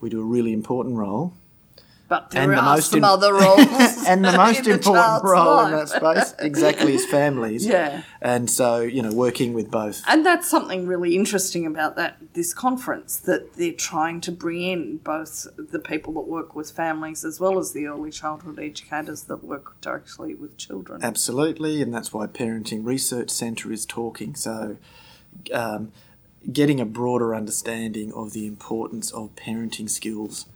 we 0.00 0.10
do 0.10 0.20
a 0.20 0.24
really 0.24 0.52
important 0.52 0.96
role, 0.96 1.32
but 2.12 2.30
there 2.30 2.42
and 2.42 2.52
the 2.52 2.62
most 2.62 2.90
some 2.90 2.98
im- 2.98 3.04
other 3.04 3.32
roles. 3.42 4.06
and 4.06 4.22
the 4.22 4.32
most 4.44 4.64
the 4.64 4.72
important 4.72 5.04
child's 5.04 5.24
role 5.24 5.60
in 5.66 5.70
that 5.72 5.88
space 5.88 6.34
exactly 6.50 6.94
is 6.94 7.06
families. 7.06 7.64
Yeah. 7.66 8.02
and 8.20 8.50
so 8.50 8.80
you 8.80 9.00
know 9.02 9.12
working 9.26 9.54
with 9.54 9.70
both. 9.70 10.02
And 10.06 10.24
that's 10.26 10.46
something 10.48 10.86
really 10.86 11.16
interesting 11.16 11.64
about 11.64 11.96
that 11.96 12.18
this 12.34 12.52
conference 12.52 13.16
that 13.16 13.54
they're 13.54 13.72
trying 13.92 14.20
to 14.22 14.32
bring 14.32 14.60
in 14.62 14.98
both 14.98 15.46
the 15.56 15.78
people 15.78 16.12
that 16.18 16.28
work 16.38 16.54
with 16.54 16.70
families 16.70 17.24
as 17.24 17.40
well 17.40 17.58
as 17.58 17.72
the 17.72 17.86
early 17.86 18.10
childhood 18.10 18.58
educators 18.58 19.22
that 19.24 19.42
work 19.42 19.80
directly 19.80 20.34
with 20.34 20.56
children. 20.58 21.02
Absolutely, 21.02 21.80
and 21.82 21.94
that's 21.94 22.12
why 22.12 22.26
Parenting 22.26 22.84
Research 22.84 23.30
Centre 23.30 23.72
is 23.72 23.86
talking. 23.86 24.34
So, 24.34 24.76
um, 25.52 25.92
getting 26.52 26.78
a 26.80 26.84
broader 26.84 27.34
understanding 27.34 28.12
of 28.12 28.32
the 28.32 28.46
importance 28.46 29.10
of 29.12 29.34
parenting 29.36 29.88
skills, 29.88 30.46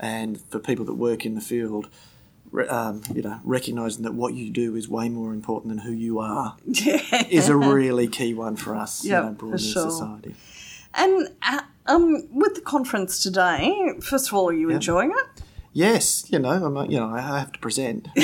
and 0.00 0.40
for 0.50 0.58
people 0.58 0.84
that 0.86 0.94
work 0.94 1.24
in 1.24 1.34
the 1.36 1.40
field, 1.40 1.88
um, 2.68 3.02
you 3.14 3.22
know, 3.22 3.38
recognising 3.44 4.02
that 4.02 4.14
what 4.14 4.34
you 4.34 4.50
do 4.50 4.74
is 4.74 4.88
way 4.88 5.08
more 5.08 5.32
important 5.32 5.68
than 5.68 5.78
who 5.78 5.92
you 5.92 6.18
are 6.18 6.56
Yeah. 6.64 7.00
is 7.30 7.48
a 7.48 7.56
really 7.56 8.08
key 8.08 8.34
one 8.34 8.56
for 8.56 8.74
us. 8.74 9.04
Yep, 9.04 9.22
you 9.22 9.28
know, 9.28 9.34
broader 9.36 9.58
sure. 9.58 9.90
society. 9.90 10.34
And 10.94 11.28
uh, 11.42 11.60
um, 11.86 12.26
with 12.32 12.56
the 12.56 12.62
conference 12.62 13.22
today, 13.22 13.92
first 14.00 14.28
of 14.28 14.34
all, 14.34 14.48
are 14.48 14.52
you 14.52 14.70
enjoying 14.70 15.12
it? 15.12 15.42
Yes, 15.72 16.24
you 16.32 16.40
know, 16.40 16.50
I'm, 16.50 16.90
you 16.90 16.98
know, 16.98 17.10
I 17.10 17.20
have 17.20 17.52
to 17.52 17.58
present. 17.60 18.08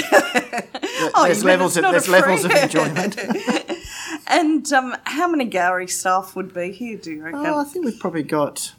Oh, 1.15 1.25
there's 1.25 1.45
levels 1.45 1.77
of 1.77 1.83
there's 1.83 2.09
levels 2.09 2.45
of 2.45 2.51
enjoyment. 2.51 3.17
And 4.29 4.71
um, 4.73 4.97
how 5.05 5.29
many 5.29 5.49
Gowrie 5.49 5.89
staff 5.89 6.35
would 6.35 6.53
be 6.53 6.73
here, 6.73 6.97
do 6.97 7.13
you 7.13 7.23
reckon? 7.23 7.47
oh, 7.47 7.61
I 7.61 7.65
think 7.65 7.85
we've 7.85 7.99
probably 7.99 8.25
got 8.25 8.75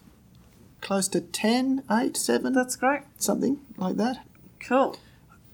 close 0.82 1.08
to 1.10 1.22
10, 1.22 1.84
8, 1.90 2.16
7, 2.18 2.54
That's 2.54 2.76
great. 2.76 3.02
something 3.18 3.60
like 3.78 3.96
that. 3.98 4.26
Cool. 4.60 4.98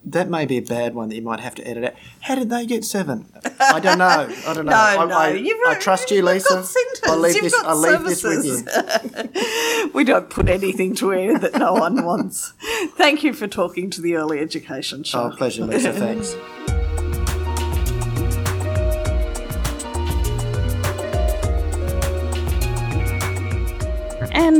That 0.06 0.30
may 0.30 0.46
be 0.46 0.58
a 0.58 0.62
bad 0.62 0.96
one 0.96 1.08
that 1.10 1.16
you 1.16 1.22
might 1.22 1.40
have 1.40 1.56
to 1.56 1.66
edit 1.66 1.86
out. 1.86 1.94
How 2.22 2.36
did 2.36 2.50
they 2.50 2.66
get 2.66 2.84
seven? 2.84 3.26
I 3.58 3.80
don't 3.80 3.98
know. 3.98 4.06
I 4.46 4.54
don't 4.54 4.66
know. 4.66 4.72
No, 4.72 4.76
I, 4.78 5.06
no, 5.06 5.18
I, 5.18 5.30
you've- 5.32 5.62
I 5.66 5.76
trust 5.76 6.12
you, 6.12 6.22
Lisa. 6.22 6.62
I'll 7.06 7.18
leave 7.18 7.36
you've 7.36 7.44
this. 7.46 7.54
I'll 7.64 7.78
leave 7.78 8.04
this 8.04 8.22
with 8.22 8.44
you. 8.46 9.90
We 9.94 10.04
don't 10.04 10.30
put 10.30 10.50
anything 10.50 10.94
to 10.96 11.14
air 11.14 11.38
that 11.40 11.54
no 11.56 11.74
one 11.74 12.04
wants. 12.04 12.54
Thank 12.98 13.24
you 13.24 13.32
for 13.34 13.48
talking 13.48 13.90
to 13.92 14.02
the 14.02 14.16
Early 14.16 14.40
Education 14.40 15.04
Show. 15.04 15.32
Oh, 15.32 15.36
pleasure, 15.38 15.66
Lisa. 15.66 15.94
Thanks. 15.94 16.36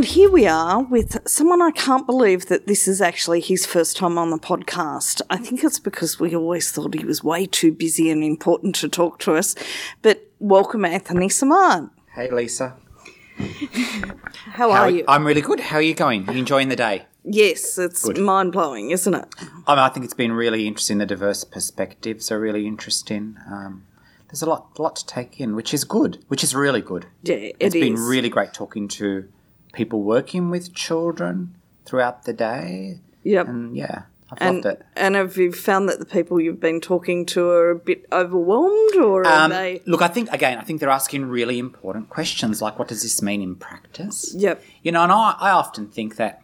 And 0.04 0.12
here 0.12 0.30
we 0.30 0.46
are 0.46 0.84
with 0.84 1.26
someone 1.26 1.62
I 1.62 1.72
can't 1.72 2.06
believe 2.06 2.48
that 2.48 2.68
this 2.68 2.90
is 2.90 3.00
actually 3.00 3.40
his 3.40 3.66
first 3.66 3.96
time 3.96 4.18
on 4.18 4.32
the 4.32 4.38
podcast. 4.38 5.22
I 5.30 5.38
think 5.38 5.64
it's 5.64 5.80
because 5.80 6.20
we 6.20 6.36
always 6.36 6.70
thought 6.74 6.94
he 6.94 7.06
was 7.06 7.24
way 7.24 7.46
too 7.46 7.72
busy 7.72 8.10
and 8.12 8.22
important 8.22 8.76
to 8.76 8.90
talk 8.90 9.20
to 9.20 9.36
us. 9.36 9.56
But 10.02 10.28
welcome, 10.40 10.84
Anthony 10.84 11.30
Semann. 11.30 11.90
Hey, 12.14 12.30
Lisa. 12.30 12.76
How, 13.38 14.70
How 14.70 14.72
are 14.72 14.90
you? 14.90 15.06
I'm 15.08 15.26
really 15.26 15.40
good. 15.40 15.62
How 15.62 15.78
are 15.78 15.82
you 15.82 15.96
going? 15.96 16.26
You 16.26 16.38
enjoying 16.38 16.68
the 16.68 16.76
day? 16.76 17.06
yes, 17.24 17.78
it's 17.78 18.06
mind 18.20 18.52
blowing, 18.52 18.92
isn't 18.92 19.14
it? 19.14 19.26
I, 19.66 19.74
mean, 19.74 19.80
I 19.80 19.88
think 19.88 20.04
it's 20.04 20.14
been 20.14 20.34
really 20.34 20.68
interesting. 20.68 20.98
The 20.98 21.06
diverse 21.06 21.46
perspectives 21.46 22.30
are 22.30 22.42
really 22.42 22.68
interesting. 22.68 23.38
Um, 23.50 23.86
there's 24.28 24.42
a 24.42 24.50
lot, 24.50 24.78
lot 24.78 24.98
to 24.98 25.06
take 25.06 25.40
in, 25.40 25.56
which 25.56 25.74
is 25.74 25.86
good. 25.86 26.26
Which 26.28 26.44
is 26.44 26.54
really 26.54 26.82
good. 26.82 27.06
Yeah, 27.22 27.36
it 27.36 27.56
It's 27.62 27.74
been 27.74 27.96
really 27.96 28.28
great 28.28 28.54
talking 28.54 28.90
to 28.90 29.30
people 29.74 30.02
working 30.04 30.50
with 30.50 30.74
children 30.74 31.56
throughout 31.86 32.24
the 32.24 32.34
day, 32.34 33.00
Yep. 33.24 33.48
and 33.48 33.76
yeah, 33.76 34.04
I've 34.32 34.38
And, 34.42 34.64
loved 34.64 34.80
it. 34.80 34.86
and 34.96 35.16
have 35.16 35.36
you 35.38 35.52
found 35.52 35.90
that 35.90 36.00
the 36.00 36.06
people 36.06 36.40
you've 36.40 36.60
been 36.62 36.80
talking 36.80 37.26
to 37.28 37.50
are 37.50 37.72
a 37.72 37.76
bit 37.76 38.06
overwhelmed, 38.12 38.96
or 38.96 39.26
are 39.28 39.46
Um, 39.46 39.52
they? 39.52 39.82
look, 39.86 40.02
I 40.02 40.08
think 40.08 40.32
again, 40.32 40.58
I 40.58 40.62
think 40.64 40.80
they're 40.80 40.90
asking 40.90 41.26
really 41.26 41.60
important 41.60 42.10
questions, 42.10 42.62
like 42.62 42.80
what 42.80 42.88
does 42.88 43.02
this 43.04 43.22
mean 43.22 43.42
in 43.42 43.56
practice? 43.56 44.34
Yep. 44.36 44.64
You 44.84 44.92
know, 44.94 45.04
and 45.04 45.12
I, 45.12 45.36
I 45.40 45.52
often 45.52 45.88
think 45.88 46.16
that 46.16 46.42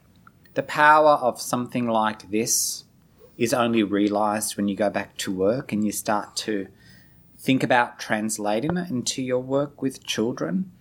the 0.55 0.63
power 0.63 1.11
of 1.21 1.39
something 1.39 1.87
like 1.87 2.29
this 2.31 2.83
is 3.37 3.53
only 3.53 3.83
realized 3.83 4.57
when 4.57 4.67
you 4.67 4.75
go 4.75 4.89
back 4.89 5.15
to 5.17 5.31
work 5.31 5.71
and 5.71 5.85
you 5.85 5.91
start 5.93 6.35
to 6.35 6.67
think 7.37 7.63
about 7.63 7.97
translating 7.99 8.75
it 8.75 8.89
into 8.89 9.21
your 9.23 9.39
work 9.39 9.81
with 9.81 10.03
children. 10.03 10.71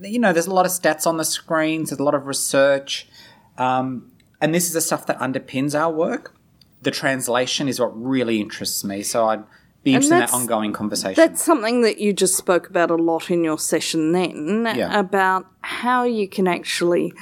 You 0.00 0.18
know, 0.18 0.32
there's 0.32 0.46
a 0.46 0.54
lot 0.54 0.66
of 0.66 0.72
stats 0.72 1.06
on 1.06 1.16
the 1.16 1.24
screens, 1.24 1.90
there's 1.90 2.00
a 2.00 2.04
lot 2.04 2.14
of 2.14 2.26
research, 2.26 3.08
um, 3.56 4.10
and 4.40 4.54
this 4.54 4.66
is 4.66 4.72
the 4.72 4.80
stuff 4.80 5.06
that 5.06 5.18
underpins 5.18 5.74
our 5.78 5.92
work. 5.92 6.34
The 6.82 6.90
translation 6.90 7.68
is 7.68 7.78
what 7.80 7.90
really 8.00 8.40
interests 8.40 8.82
me, 8.84 9.02
so 9.02 9.28
I'd 9.28 9.44
be 9.84 9.92
interested 9.94 10.14
in 10.14 10.20
that 10.20 10.32
ongoing 10.32 10.72
conversation. 10.72 11.14
That's 11.16 11.42
something 11.42 11.82
that 11.82 11.98
you 11.98 12.12
just 12.12 12.36
spoke 12.36 12.68
about 12.68 12.90
a 12.90 12.96
lot 12.96 13.30
in 13.30 13.44
your 13.44 13.58
session 13.58 14.12
then 14.12 14.66
Yeah. 14.76 14.98
about 14.98 15.46
how 15.62 16.04
you 16.04 16.28
can 16.28 16.48
actually 16.48 17.12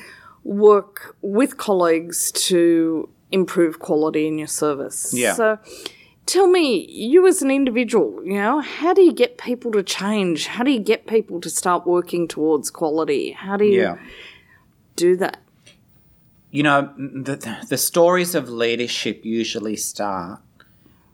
work 0.45 1.17
with 1.23 1.57
colleagues 1.59 2.31
to 2.33 3.09
improve 3.33 3.79
quality 3.81 4.27
in 4.27 4.39
your 4.39 4.47
service. 4.47 5.13
Yeah. 5.13 5.35
So 5.35 5.59
tell 6.27 6.49
me, 6.49 6.87
you 6.91 7.27
as 7.27 7.43
an 7.43 7.51
individual, 7.51 8.23
you 8.25 8.35
know, 8.35 8.61
how 8.61 8.93
do 8.93 9.03
you 9.03 9.13
get 9.13 9.39
people 9.39 9.73
to 9.73 9.83
change? 9.83 10.47
How 10.49 10.65
do 10.65 10.71
you 10.71 10.81
get 10.81 11.07
people 11.07 11.41
to 11.41 11.49
start 11.49 11.87
working 11.87 12.29
towards 12.29 12.71
quality? 12.71 13.33
How 13.33 13.57
do 13.57 13.65
you 13.65 13.83
yeah. 13.83 13.99
do 14.97 15.17
that? 15.17 15.41
you 16.57 16.63
know 16.63 16.91
the, 16.97 17.59
the 17.69 17.77
stories 17.77 18.35
of 18.35 18.49
leadership 18.49 19.27
usually 19.27 19.77
start 19.77 20.41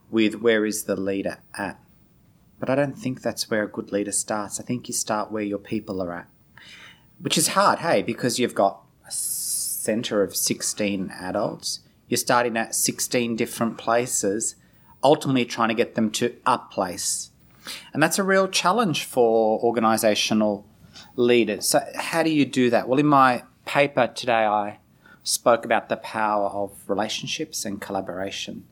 with 0.09 0.37
where 0.37 0.64
is 0.64 0.85
the 0.85 0.95
leader 0.95 1.38
at 1.59 1.81
but 2.61 2.71
i 2.71 2.76
don't 2.76 2.97
think 2.97 3.23
that's 3.23 3.50
where 3.50 3.64
a 3.64 3.69
good 3.69 3.90
leader 3.90 4.12
starts 4.12 4.61
i 4.61 4.62
think 4.62 4.87
you 4.87 4.95
start 4.95 5.33
where 5.33 5.42
your 5.42 5.59
people 5.59 6.00
are 6.00 6.12
at 6.12 6.28
which 7.19 7.37
is 7.37 7.49
hard 7.49 7.81
hey 7.81 8.02
because 8.02 8.38
you've 8.38 8.54
got 8.54 8.83
a 9.04 9.11
center 9.11 10.23
of 10.23 10.37
16 10.37 11.11
adults 11.11 11.81
you're 12.09 12.19
starting 12.19 12.57
at 12.57 12.73
16 12.73 13.35
different 13.35 13.76
places 13.76 14.54
ultimately 15.02 15.44
trying 15.44 15.68
to 15.68 15.75
get 15.75 15.94
them 15.94 16.11
to 16.11 16.35
a 16.47 16.59
place. 16.59 17.30
And 17.92 18.02
that's 18.02 18.18
a 18.18 18.23
real 18.23 18.49
challenge 18.49 19.04
for 19.04 19.61
organizational 19.61 20.66
leaders. 21.16 21.68
So 21.68 21.80
how 21.97 22.23
do 22.23 22.30
you 22.30 22.44
do 22.44 22.71
that? 22.71 22.88
Well 22.88 22.99
in 22.99 23.06
my 23.06 23.44
paper 23.64 24.09
today 24.09 24.44
i 24.44 24.78
spoke 25.23 25.64
about 25.64 25.88
the 25.88 25.97
power 25.97 26.49
of 26.49 26.73
relationships 26.88 27.64
and 27.64 27.80
collaboration 27.80 28.66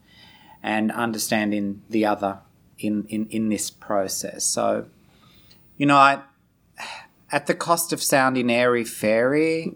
and 0.62 0.90
understanding 0.92 1.82
the 1.88 2.04
other 2.04 2.38
in, 2.78 3.04
in, 3.08 3.26
in 3.26 3.48
this 3.48 3.70
process. 3.70 4.44
So, 4.44 4.86
you 5.76 5.86
know, 5.86 5.96
I, 5.96 6.22
at 7.30 7.46
the 7.46 7.54
cost 7.54 7.92
of 7.92 8.02
sounding 8.02 8.50
airy 8.50 8.84
fairy, 8.84 9.72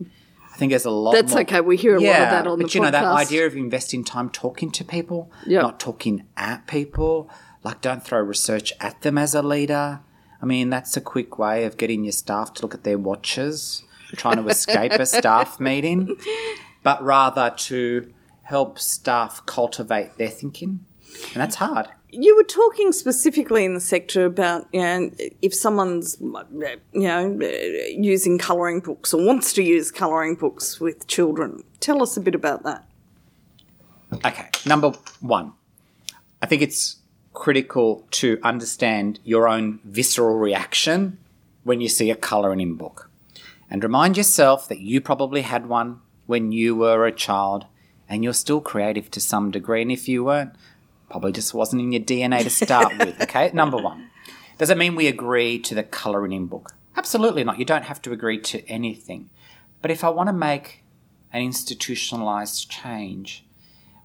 I 0.55 0.57
think 0.57 0.71
there's 0.71 0.85
a 0.85 0.91
lot 0.91 1.13
That's 1.15 1.33
more- 1.33 1.41
okay, 1.43 1.61
we 1.61 1.77
hear 1.77 1.97
a 1.97 2.01
lot 2.01 2.21
of 2.23 2.31
that 2.31 2.47
on 2.47 2.59
the 2.61 2.65
podcast. 2.65 2.69
but 2.69 2.73
the 2.73 2.79
you 2.79 2.81
know, 2.85 2.91
that 2.93 3.05
idea 3.05 3.45
of 3.47 3.57
investing 3.57 4.05
time 4.05 4.31
talking 4.31 4.71
to 4.71 4.85
people, 4.85 5.31
Yep. 5.47 5.63
not 5.63 5.81
talking 5.81 6.25
at 6.37 6.69
people, 6.69 7.29
like 7.65 7.81
don't 7.81 8.05
throw 8.05 8.21
research 8.21 8.73
at 8.81 9.03
them 9.03 9.19
as 9.19 9.35
a 9.35 9.43
leader. 9.43 10.01
I 10.41 10.47
mean, 10.47 10.71
that's 10.71 10.97
a 10.97 11.01
quick 11.01 11.39
way 11.39 11.65
of 11.65 11.77
getting 11.77 12.05
your 12.05 12.13
staff 12.13 12.55
to 12.55 12.63
look 12.63 12.73
at 12.75 12.85
their 12.85 12.99
watches, 12.99 13.83
trying 14.17 14.37
to 14.37 14.47
escape 14.49 14.93
a 14.93 15.07
staff 15.07 15.59
meeting, 15.69 16.17
but 16.85 17.03
rather 17.03 17.51
to 17.57 18.13
help 18.43 18.79
staff 18.79 19.45
cultivate 19.47 20.19
their 20.19 20.29
thinking, 20.29 20.85
and 21.33 21.41
that's 21.41 21.57
hard. 21.57 21.89
You 22.11 22.37
were 22.37 22.45
talking 22.45 22.93
specifically 22.93 23.65
in 23.65 23.75
the 23.75 23.81
sector 23.81 24.25
about 24.25 24.69
you 24.73 24.81
know, 24.81 25.11
if 25.43 25.55
someone's 25.55 26.17
you 26.21 26.81
know 26.93 27.39
using 27.91 28.39
colouring 28.39 28.81
books 28.81 29.13
or 29.13 29.25
wants 29.25 29.53
to 29.55 29.63
use 29.63 29.91
colouring 29.91 30.37
books 30.37 30.81
with 30.81 31.07
children. 31.07 31.65
Tell 31.81 32.03
us 32.03 32.17
a 32.17 32.21
bit 32.21 32.35
about 32.35 32.63
that. 32.63 32.87
Okay, 34.25 34.49
number 34.65 34.93
one, 35.21 35.53
I 36.41 36.47
think 36.47 36.63
it's 36.63 36.97
critical 37.33 38.07
to 38.13 38.39
understand 38.43 39.19
your 39.25 39.49
own 39.49 39.81
visceral 39.85 40.37
reaction 40.37 41.19
when 41.65 41.81
you 41.81 41.89
see 41.89 42.11
a 42.11 42.17
colouring 42.17 42.61
in 42.61 42.77
book. 42.77 43.11
And 43.69 43.83
remind 43.83 44.17
yourself 44.17 44.69
that 44.69 44.81
you 44.81 45.01
probably 45.01 45.43
had 45.43 45.67
one 45.67 46.01
when 46.27 46.53
you 46.53 46.77
were 46.77 47.07
a 47.07 47.13
child 47.13 47.67
and 48.09 48.23
you're 48.23 48.33
still 48.33 48.61
creative 48.61 49.11
to 49.11 49.21
some 49.21 49.51
degree. 49.51 49.83
And 49.83 49.91
if 49.91 50.09
you 50.09 50.25
weren't, 50.25 50.55
probably 51.15 51.31
just 51.31 51.55
wasn't 51.55 51.81
in 51.81 51.93
your 51.93 52.03
DNA 52.03 52.43
to 52.43 52.51
start 52.51 52.99
with. 52.99 53.23
Okay, 53.23 53.49
number 53.55 53.77
one. 53.77 54.11
Does 54.59 54.69
it 54.69 54.77
mean 54.77 54.97
we 54.97 55.07
agree 55.07 55.61
to 55.61 55.73
the 55.73 55.85
colouring 55.85 56.33
in 56.33 56.47
book? 56.47 56.75
Absolutely 56.97 57.45
not. 57.45 57.57
You 57.57 57.65
don't 57.65 57.85
have 57.85 58.03
to 58.03 58.11
agree 58.11 58.41
to 58.41 58.69
anything. 58.69 59.31
But 59.81 59.93
if 59.93 60.03
I 60.03 60.09
want 60.09 60.29
to 60.29 60.33
make 60.33 60.83
an 61.33 61.41
institutionalized 61.41 62.69
change, 62.69 63.47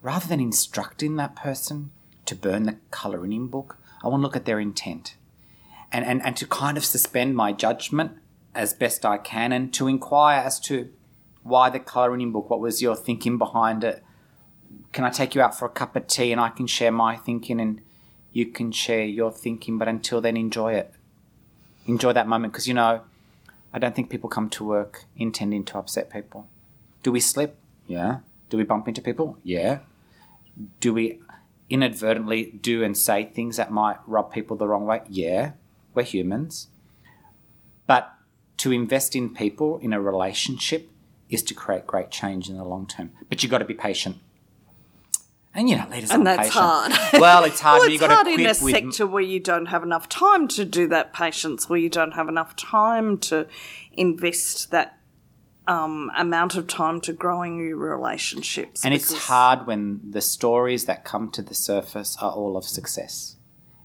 rather 0.04 0.28
than 0.28 0.40
instructing 0.40 1.16
that 1.16 1.36
person 1.36 1.90
to 2.28 2.36
burn 2.36 2.64
the 2.68 2.78
colouring 2.92 3.34
in 3.34 3.48
book, 3.48 3.80
I 4.04 4.08
want 4.08 4.22
to 4.22 4.24
look 4.26 4.36
at 4.36 4.46
their 4.46 4.60
intent 4.60 5.16
and, 5.92 6.06
and, 6.06 6.22
and 6.24 6.38
to 6.38 6.46
kind 6.46 6.78
of 6.78 6.86
suspend 6.86 7.36
my 7.36 7.54
judgment 7.54 8.12
as 8.54 8.76
best 8.76 9.04
I 9.04 9.18
can 9.18 9.52
and 9.52 9.74
to 9.74 9.88
inquire 9.88 10.42
as 10.42 10.60
to 10.60 10.92
why 11.42 11.72
the 11.72 11.80
colouring 11.80 12.22
in 12.22 12.32
book, 12.32 12.52
what 12.52 12.60
was 12.60 12.84
your 12.84 12.96
thinking 12.96 13.40
behind 13.40 13.84
it? 13.84 14.04
Can 14.92 15.04
I 15.04 15.10
take 15.10 15.36
you 15.36 15.42
out 15.42 15.58
for 15.58 15.66
a 15.66 15.70
cup 15.70 15.96
of 15.96 16.08
tea 16.08 16.32
and 16.32 16.42
I 16.42 16.50
can 16.50 16.68
share 16.68 16.92
my 16.92 17.16
thinking 17.16 17.60
and 17.60 17.82
you 18.32 18.48
can 18.48 18.72
share 18.72 19.06
your 19.06 19.32
thinking, 19.32 19.78
but 19.78 19.88
until 19.88 20.22
then, 20.22 20.38
enjoy 20.38 20.74
it. 20.74 20.94
Enjoy 21.86 22.14
that 22.14 22.28
moment 22.28 22.54
because 22.54 22.68
you 22.68 22.74
know, 22.74 23.02
I 23.74 23.80
don't 23.80 23.96
think 23.96 24.10
people 24.10 24.30
come 24.30 24.50
to 24.52 24.64
work 24.64 25.06
intending 25.16 25.64
to 25.66 25.78
upset 25.78 26.12
people. 26.12 26.48
Do 27.04 27.12
we 27.12 27.20
slip? 27.20 27.58
Yeah. 27.88 28.20
Do 28.50 28.58
we 28.58 28.64
bump 28.64 28.88
into 28.88 29.02
people? 29.02 29.38
Yeah. 29.44 29.80
Do 30.80 30.94
we 30.94 31.20
inadvertently 31.70 32.52
do 32.62 32.84
and 32.84 32.98
say 32.98 33.26
things 33.26 33.58
that 33.58 33.72
might 33.72 33.98
rub 34.08 34.32
people 34.32 34.58
the 34.58 34.68
wrong 34.68 34.86
way? 34.86 35.02
Yeah. 35.08 35.52
We're 35.94 36.04
humans. 36.04 36.68
But 37.88 38.14
to 38.58 38.72
invest 38.72 39.16
in 39.16 39.34
people 39.34 39.80
in 39.80 39.94
a 39.94 40.02
relationship 40.02 40.90
is 41.30 41.42
to 41.44 41.54
create 41.54 41.88
great 41.88 42.12
change 42.12 42.50
in 42.50 42.58
the 42.58 42.64
long 42.64 42.88
term. 42.88 43.12
But 43.30 43.42
you've 43.42 43.52
got 43.52 43.60
to 43.60 43.66
be 43.66 43.74
patient. 43.74 44.18
And 45.54 45.68
you 45.68 45.78
know, 45.78 45.88
leaders 45.90 46.12
And 46.12 46.26
that's 46.28 46.50
patient. 46.50 46.54
hard. 46.54 46.92
Well, 47.20 47.44
it's 47.44 47.60
hard. 47.60 47.82
Well, 47.82 47.92
it's 47.92 48.06
hard 48.06 48.28
in 48.28 48.46
a 48.46 48.54
sector 48.54 49.08
where 49.08 49.24
you 49.24 49.40
don't 49.40 49.66
have 49.68 49.84
enough 49.84 50.08
time 50.08 50.48
to 50.50 50.64
do 50.64 50.88
that 50.88 51.12
patience, 51.14 51.68
where 51.68 51.80
you 51.80 51.90
don't 51.90 52.12
have 52.12 52.30
enough 52.30 52.56
time 52.56 53.18
to 53.20 53.48
invest 53.94 54.72
that 54.72 55.00
um, 55.68 56.12
amount 56.18 56.56
of 56.56 56.68
time 56.68 57.02
to 57.02 57.14
growing 57.14 57.60
your 57.60 57.78
relationships. 57.78 58.84
And 58.84 58.94
it's 58.94 59.14
hard 59.28 59.68
when 59.68 60.02
the 60.04 60.22
stories 60.22 60.86
that 60.86 61.04
come 61.04 61.30
to 61.32 61.42
the 61.42 61.54
surface 61.54 62.18
are 62.22 62.32
all 62.32 62.58
of 62.58 62.64
success. 62.64 63.36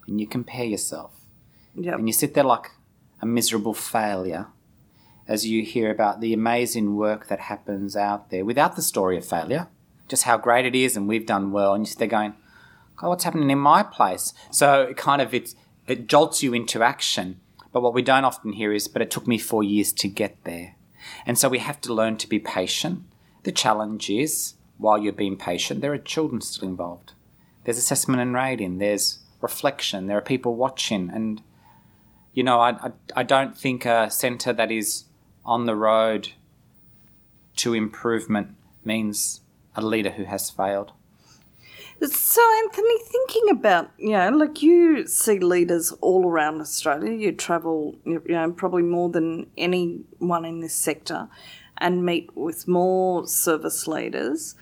And 0.06 0.20
you 0.20 0.26
compare 0.26 0.64
yourself. 0.64 1.12
Yep. 1.74 1.98
And 1.98 2.08
you 2.08 2.12
sit 2.12 2.34
there 2.34 2.44
like 2.44 2.70
a 3.20 3.26
miserable 3.26 3.74
failure 3.74 4.48
as 5.26 5.46
you 5.46 5.62
hear 5.62 5.90
about 5.90 6.20
the 6.20 6.32
amazing 6.32 6.96
work 6.96 7.28
that 7.28 7.40
happens 7.40 7.96
out 7.96 8.30
there 8.30 8.44
without 8.44 8.76
the 8.76 8.82
story 8.82 9.16
of 9.16 9.24
failure, 9.24 9.68
just 10.08 10.24
how 10.24 10.36
great 10.36 10.66
it 10.66 10.74
is 10.74 10.96
and 10.96 11.08
we've 11.08 11.26
done 11.26 11.52
well. 11.52 11.74
And 11.74 11.86
there 11.86 12.08
going, 12.08 12.34
God, 12.96 13.08
what's 13.08 13.24
happening 13.24 13.50
in 13.50 13.58
my 13.58 13.82
place? 13.82 14.32
So 14.50 14.82
it 14.82 14.96
kind 14.96 15.20
of 15.20 15.34
it's, 15.34 15.56
it 15.86 16.06
jolts 16.06 16.42
you 16.42 16.54
into 16.54 16.82
action. 16.82 17.40
But 17.72 17.82
what 17.82 17.94
we 17.94 18.02
don't 18.02 18.24
often 18.24 18.52
hear 18.52 18.72
is, 18.72 18.86
but 18.86 19.02
it 19.02 19.10
took 19.10 19.26
me 19.26 19.38
four 19.38 19.64
years 19.64 19.92
to 19.94 20.08
get 20.08 20.36
there. 20.44 20.76
And 21.26 21.36
so 21.38 21.48
we 21.48 21.58
have 21.58 21.80
to 21.82 21.92
learn 21.92 22.16
to 22.18 22.28
be 22.28 22.38
patient. 22.38 23.02
The 23.42 23.52
challenge 23.52 24.08
is, 24.08 24.54
while 24.78 24.96
you're 24.96 25.12
being 25.12 25.36
patient, 25.36 25.80
there 25.80 25.92
are 25.92 25.98
children 25.98 26.40
still 26.40 26.68
involved. 26.68 27.12
There's 27.64 27.78
assessment 27.78 28.20
and 28.20 28.34
rating, 28.34 28.78
there's 28.78 29.18
reflection, 29.40 30.06
there 30.06 30.18
are 30.18 30.22
people 30.22 30.54
watching. 30.54 31.10
And, 31.12 31.42
you 32.32 32.42
know, 32.42 32.60
I, 32.60 32.70
I, 32.70 32.92
I 33.16 33.22
don't 33.22 33.56
think 33.56 33.84
a 33.84 34.10
centre 34.10 34.52
that 34.52 34.70
is 34.70 35.04
on 35.44 35.66
the 35.66 35.76
road 35.76 36.30
to 37.56 37.74
improvement 37.74 38.54
means 38.84 39.40
a 39.76 39.82
leader 39.82 40.10
who 40.10 40.24
has 40.24 40.50
failed. 40.50 40.92
So, 42.02 42.42
Anthony, 42.64 42.98
thinking 43.04 43.50
about, 43.50 43.90
you 43.98 44.10
know, 44.10 44.30
like 44.30 44.62
you 44.62 45.06
see 45.06 45.38
leaders 45.38 45.92
all 46.00 46.28
around 46.28 46.60
Australia, 46.60 47.12
you 47.12 47.32
travel, 47.32 47.96
you 48.04 48.20
know, 48.28 48.50
probably 48.50 48.82
more 48.82 49.08
than 49.08 49.46
anyone 49.56 50.44
in 50.44 50.60
this 50.60 50.74
sector 50.74 51.28
and 51.78 52.04
meet 52.04 52.36
with 52.36 52.68
more 52.68 53.26
service 53.26 53.86
leaders. 53.86 54.54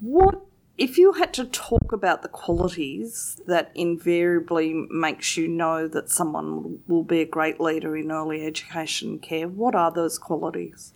What, 0.00 0.40
if 0.78 0.98
you 0.98 1.12
had 1.12 1.32
to 1.34 1.44
talk 1.44 1.92
about 1.92 2.22
the 2.22 2.28
qualities 2.28 3.40
that 3.46 3.70
invariably 3.74 4.72
makes 4.90 5.36
you 5.36 5.48
know 5.48 5.86
that 5.88 6.10
someone 6.10 6.80
will 6.88 7.04
be 7.04 7.20
a 7.20 7.26
great 7.26 7.60
leader 7.60 7.96
in 7.96 8.10
early 8.10 8.44
education 8.44 9.18
care, 9.18 9.46
what 9.46 9.74
are 9.74 9.92
those 9.92 10.18
qualities? 10.18 10.94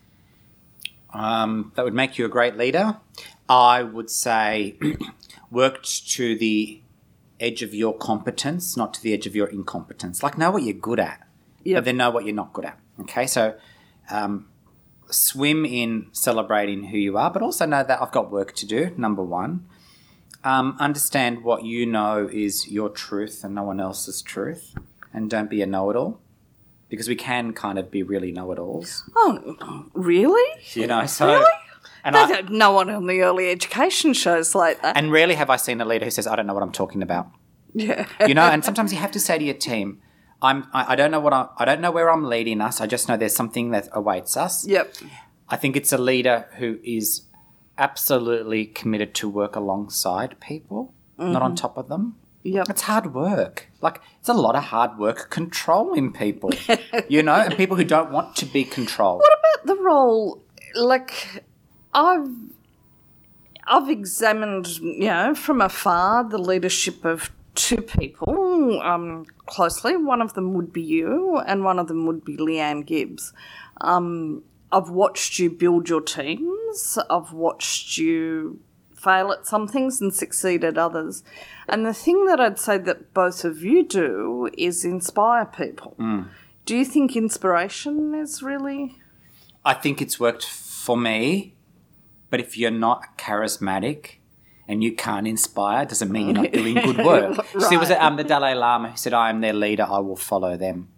um, 1.16 1.72
that 1.74 1.84
would 1.84 1.94
make 1.94 2.18
you 2.18 2.24
a 2.24 2.28
great 2.28 2.56
leader. 2.56 2.96
I 3.48 3.82
would 3.82 4.10
say 4.10 4.76
worked 5.50 6.08
to 6.10 6.36
the 6.36 6.80
edge 7.38 7.62
of 7.62 7.74
your 7.74 7.94
competence, 7.96 8.76
not 8.76 8.94
to 8.94 9.02
the 9.02 9.12
edge 9.12 9.26
of 9.26 9.36
your 9.36 9.46
incompetence. 9.46 10.22
Like 10.22 10.36
know 10.38 10.50
what 10.50 10.62
you're 10.62 10.72
good 10.74 10.98
at, 11.00 11.26
Yep. 11.64 11.76
but 11.76 11.84
then 11.84 11.96
know 11.98 12.10
what 12.10 12.24
you're 12.24 12.34
not 12.34 12.52
good 12.52 12.64
at. 12.64 12.78
Okay, 13.00 13.26
so 13.26 13.54
um, 14.10 14.48
swim 15.10 15.64
in 15.64 16.06
celebrating 16.12 16.84
who 16.84 16.96
you 16.96 17.16
are, 17.18 17.30
but 17.30 17.42
also 17.42 17.66
know 17.66 17.84
that 17.84 18.00
I've 18.00 18.10
got 18.12 18.30
work 18.30 18.54
to 18.56 18.66
do. 18.66 18.92
Number 18.96 19.22
one, 19.22 19.66
um, 20.44 20.76
understand 20.80 21.44
what 21.44 21.64
you 21.64 21.86
know 21.86 22.28
is 22.32 22.68
your 22.70 22.88
truth 22.88 23.44
and 23.44 23.54
no 23.54 23.64
one 23.64 23.80
else's 23.80 24.22
truth, 24.22 24.74
and 25.12 25.28
don't 25.30 25.50
be 25.50 25.60
a 25.62 25.66
know-it-all. 25.66 26.20
Because 26.88 27.08
we 27.08 27.16
can 27.16 27.52
kind 27.52 27.80
of 27.80 27.90
be 27.90 28.04
really 28.04 28.30
know-it-alls, 28.30 29.10
Oh, 29.16 29.86
really? 29.92 30.60
you 30.74 30.86
know. 30.86 31.04
So, 31.06 31.26
Really? 31.26 31.50
And 32.04 32.14
They 32.14 32.20
I, 32.20 32.26
don't- 32.28 32.50
no 32.52 32.72
one 32.72 32.90
on 32.90 33.06
the 33.06 33.20
early 33.22 33.50
education 33.50 34.12
shows 34.12 34.54
like 34.54 34.82
that. 34.82 34.96
And 34.96 35.12
rarely 35.12 35.34
have 35.34 35.50
I 35.50 35.56
seen 35.56 35.80
a 35.80 35.84
leader 35.84 36.04
who 36.04 36.10
says, 36.10 36.26
I 36.26 36.36
don't 36.36 36.46
know 36.46 36.54
what 36.54 36.62
I'm 36.62 36.72
talking 36.72 37.02
about. 37.02 37.28
yeah. 37.74 38.06
You 38.26 38.34
know, 38.34 38.42
and 38.42 38.64
sometimes 38.68 38.92
you 38.92 38.98
have 38.98 39.12
to 39.12 39.20
say 39.20 39.38
to 39.38 39.44
your 39.44 39.54
team, 39.54 40.00
I'm, 40.42 40.66
I, 40.72 40.92
I 40.92 40.96
don't 40.96 41.10
know 41.10 41.20
what 41.20 41.32
I, 41.32 41.48
I 41.56 41.64
don't 41.64 41.80
know 41.80 41.90
where 41.90 42.10
I'm 42.10 42.24
leading 42.24 42.60
us. 42.60 42.80
I 42.80 42.86
just 42.86 43.08
know 43.08 43.16
there's 43.16 43.34
something 43.34 43.70
that 43.70 43.88
awaits 43.92 44.36
us. 44.36 44.66
Yep. 44.66 44.94
I 45.48 45.56
think 45.56 45.76
it's 45.76 45.92
a 45.92 45.98
leader 45.98 46.46
who 46.58 46.78
is 46.82 47.22
absolutely 47.78 48.66
committed 48.66 49.14
to 49.14 49.28
work 49.28 49.56
alongside 49.56 50.38
people, 50.40 50.94
not 51.18 51.42
on 51.42 51.52
mm-hmm. 51.52 51.56
top 51.56 51.76
of 51.76 51.88
them. 51.88 52.16
Yep. 52.42 52.66
It's 52.70 52.82
hard 52.82 53.12
work. 53.12 53.68
Like, 53.80 54.00
it's 54.20 54.28
a 54.28 54.34
lot 54.34 54.54
of 54.54 54.64
hard 54.64 54.98
work 54.98 55.30
controlling 55.30 56.12
people, 56.12 56.52
you 57.08 57.22
know, 57.22 57.34
and 57.34 57.56
people 57.56 57.76
who 57.76 57.84
don't 57.84 58.12
want 58.12 58.36
to 58.36 58.46
be 58.46 58.64
controlled. 58.64 59.20
What 59.20 59.38
about 59.38 59.76
the 59.76 59.82
role 59.82 60.42
like 60.74 61.44
i've 61.96 62.30
i've 63.66 63.90
examined 63.90 64.78
you 64.78 65.08
know 65.08 65.34
from 65.34 65.60
afar 65.60 66.22
the 66.28 66.38
leadership 66.38 67.04
of 67.04 67.30
two 67.56 67.82
people 67.82 68.80
um, 68.82 69.24
closely. 69.46 69.96
One 69.96 70.22
of 70.22 70.34
them 70.34 70.54
would 70.54 70.72
be 70.72 70.82
you 70.82 71.38
and 71.46 71.64
one 71.64 71.78
of 71.78 71.88
them 71.88 72.06
would 72.06 72.24
be 72.24 72.36
leanne 72.36 72.86
gibbs. 72.86 73.32
Um, 73.80 74.44
i've 74.70 74.90
watched 74.90 75.38
you 75.38 75.50
build 75.50 75.88
your 75.88 76.00
teams. 76.00 76.98
I've 77.10 77.32
watched 77.32 77.98
you 77.98 78.60
fail 78.94 79.32
at 79.32 79.46
some 79.46 79.68
things 79.68 80.00
and 80.00 80.14
succeed 80.14 80.64
at 80.64 80.78
others. 80.78 81.24
And 81.68 81.84
the 81.84 81.94
thing 81.94 82.26
that 82.26 82.40
i'd 82.40 82.58
say 82.58 82.78
that 82.78 83.12
both 83.14 83.44
of 83.44 83.62
you 83.62 83.84
do 83.84 84.50
is 84.56 84.84
inspire 84.84 85.46
people. 85.46 85.96
Do 86.64 86.76
you 86.76 86.84
think 86.84 87.16
inspiration 87.16 88.14
is 88.14 88.42
really 88.42 88.98
I 89.64 89.74
think 89.74 90.00
it's 90.00 90.20
worked 90.20 90.44
for 90.44 90.96
me, 90.96 91.55
but 92.30 92.40
if 92.40 92.56
you're 92.58 92.70
not 92.70 93.18
charismatic 93.18 94.16
and 94.68 94.82
you 94.82 94.92
can't 94.94 95.28
inspire, 95.28 95.84
doesn't 95.84 96.10
mean 96.10 96.26
you're 96.26 96.42
not 96.44 96.52
doing 96.52 96.74
good 96.74 96.98
work. 97.04 97.46
See, 97.60 97.74
it 97.74 97.78
was 97.78 97.90
Right. 97.90 98.00
um, 98.00 98.16
the 98.16 98.24
Dalai 98.24 98.54
Lama 98.54 98.90
who 98.90 98.96
said, 98.96 99.12
I 99.14 99.30
am 99.30 99.40
their 99.40 99.52
leader, 99.52 99.86
I 99.88 99.98
will 100.00 100.16
follow 100.16 100.56
them. 100.56 100.88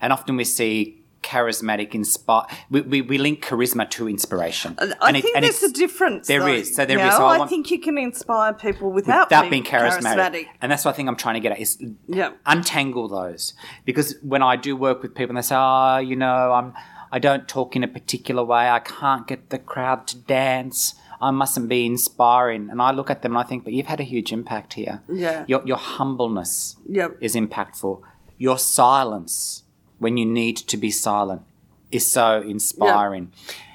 And 0.00 0.12
often 0.12 0.36
we 0.36 0.44
see 0.44 0.94
charismatic 1.20 1.94
inspire 1.96 2.44
we, 2.70 2.80
we, 2.82 3.02
we 3.02 3.18
link 3.18 3.44
charisma 3.44 3.90
to 3.90 4.08
inspiration 4.08 4.76
I 4.78 5.08
and 5.08 5.16
it- 5.16 5.22
think 5.24 5.36
and 5.36 5.44
there's 5.44 5.62
a 5.64 5.72
difference. 5.72 6.28
there 6.28 6.40
There 6.40 6.48
is. 6.54 6.76
So 6.76 6.84
there 6.86 6.98
you 6.98 7.04
is. 7.06 7.16
So 7.16 7.24
I 7.26 7.40
I, 7.42 7.46
think 7.48 7.70
you 7.72 7.80
can 7.80 7.98
inspire 7.98 8.52
people 8.54 8.92
without, 8.92 9.26
without 9.28 9.42
being, 9.50 9.50
being 9.50 9.64
charismatic. 9.64 10.46
and 10.62 10.70
that's 10.70 10.84
what 10.84 10.92
I 10.92 10.96
think 10.96 11.08
I'm 11.08 11.16
trying 11.16 11.34
to 11.34 11.40
get 11.40 11.52
at 11.52 11.58
is 11.60 11.82
Yeah. 12.06 12.30
untangle 12.46 13.08
those 13.08 13.54
because 13.84 14.14
when 14.22 14.42
I 14.42 14.54
do 14.56 14.76
work 14.76 15.02
with 15.02 15.12
people 15.14 15.30
and 15.30 15.38
they 15.38 15.42
say, 15.42 15.56
"Oh, 15.58 15.98
you 15.98 16.14
know, 16.14 16.52
I'm 16.52 16.72
I 17.10 17.18
don't 17.18 17.48
talk 17.48 17.74
in 17.76 17.82
a 17.84 17.88
particular 17.88 18.44
way. 18.44 18.68
I 18.68 18.80
can't 18.80 19.26
get 19.26 19.50
the 19.50 19.58
crowd 19.58 20.06
to 20.08 20.16
dance. 20.18 20.94
I 21.20 21.30
mustn't 21.30 21.68
be 21.68 21.86
inspiring. 21.86 22.68
And 22.70 22.80
I 22.82 22.90
look 22.92 23.10
at 23.10 23.22
them 23.22 23.32
and 23.32 23.38
I 23.44 23.48
think, 23.48 23.64
but 23.64 23.72
you've 23.72 23.86
had 23.86 24.00
a 24.00 24.04
huge 24.04 24.32
impact 24.32 24.74
here. 24.74 25.02
Yeah. 25.12 25.44
Your, 25.48 25.62
your 25.66 25.78
humbleness 25.78 26.76
Yep. 26.88 27.16
is 27.20 27.34
impactful. 27.34 28.00
Your 28.36 28.58
silence 28.58 29.64
when 29.98 30.16
you 30.16 30.26
need 30.26 30.56
to 30.58 30.76
be 30.76 30.90
silent 30.90 31.42
is 31.90 32.08
so 32.10 32.42
inspiring. 32.42 33.32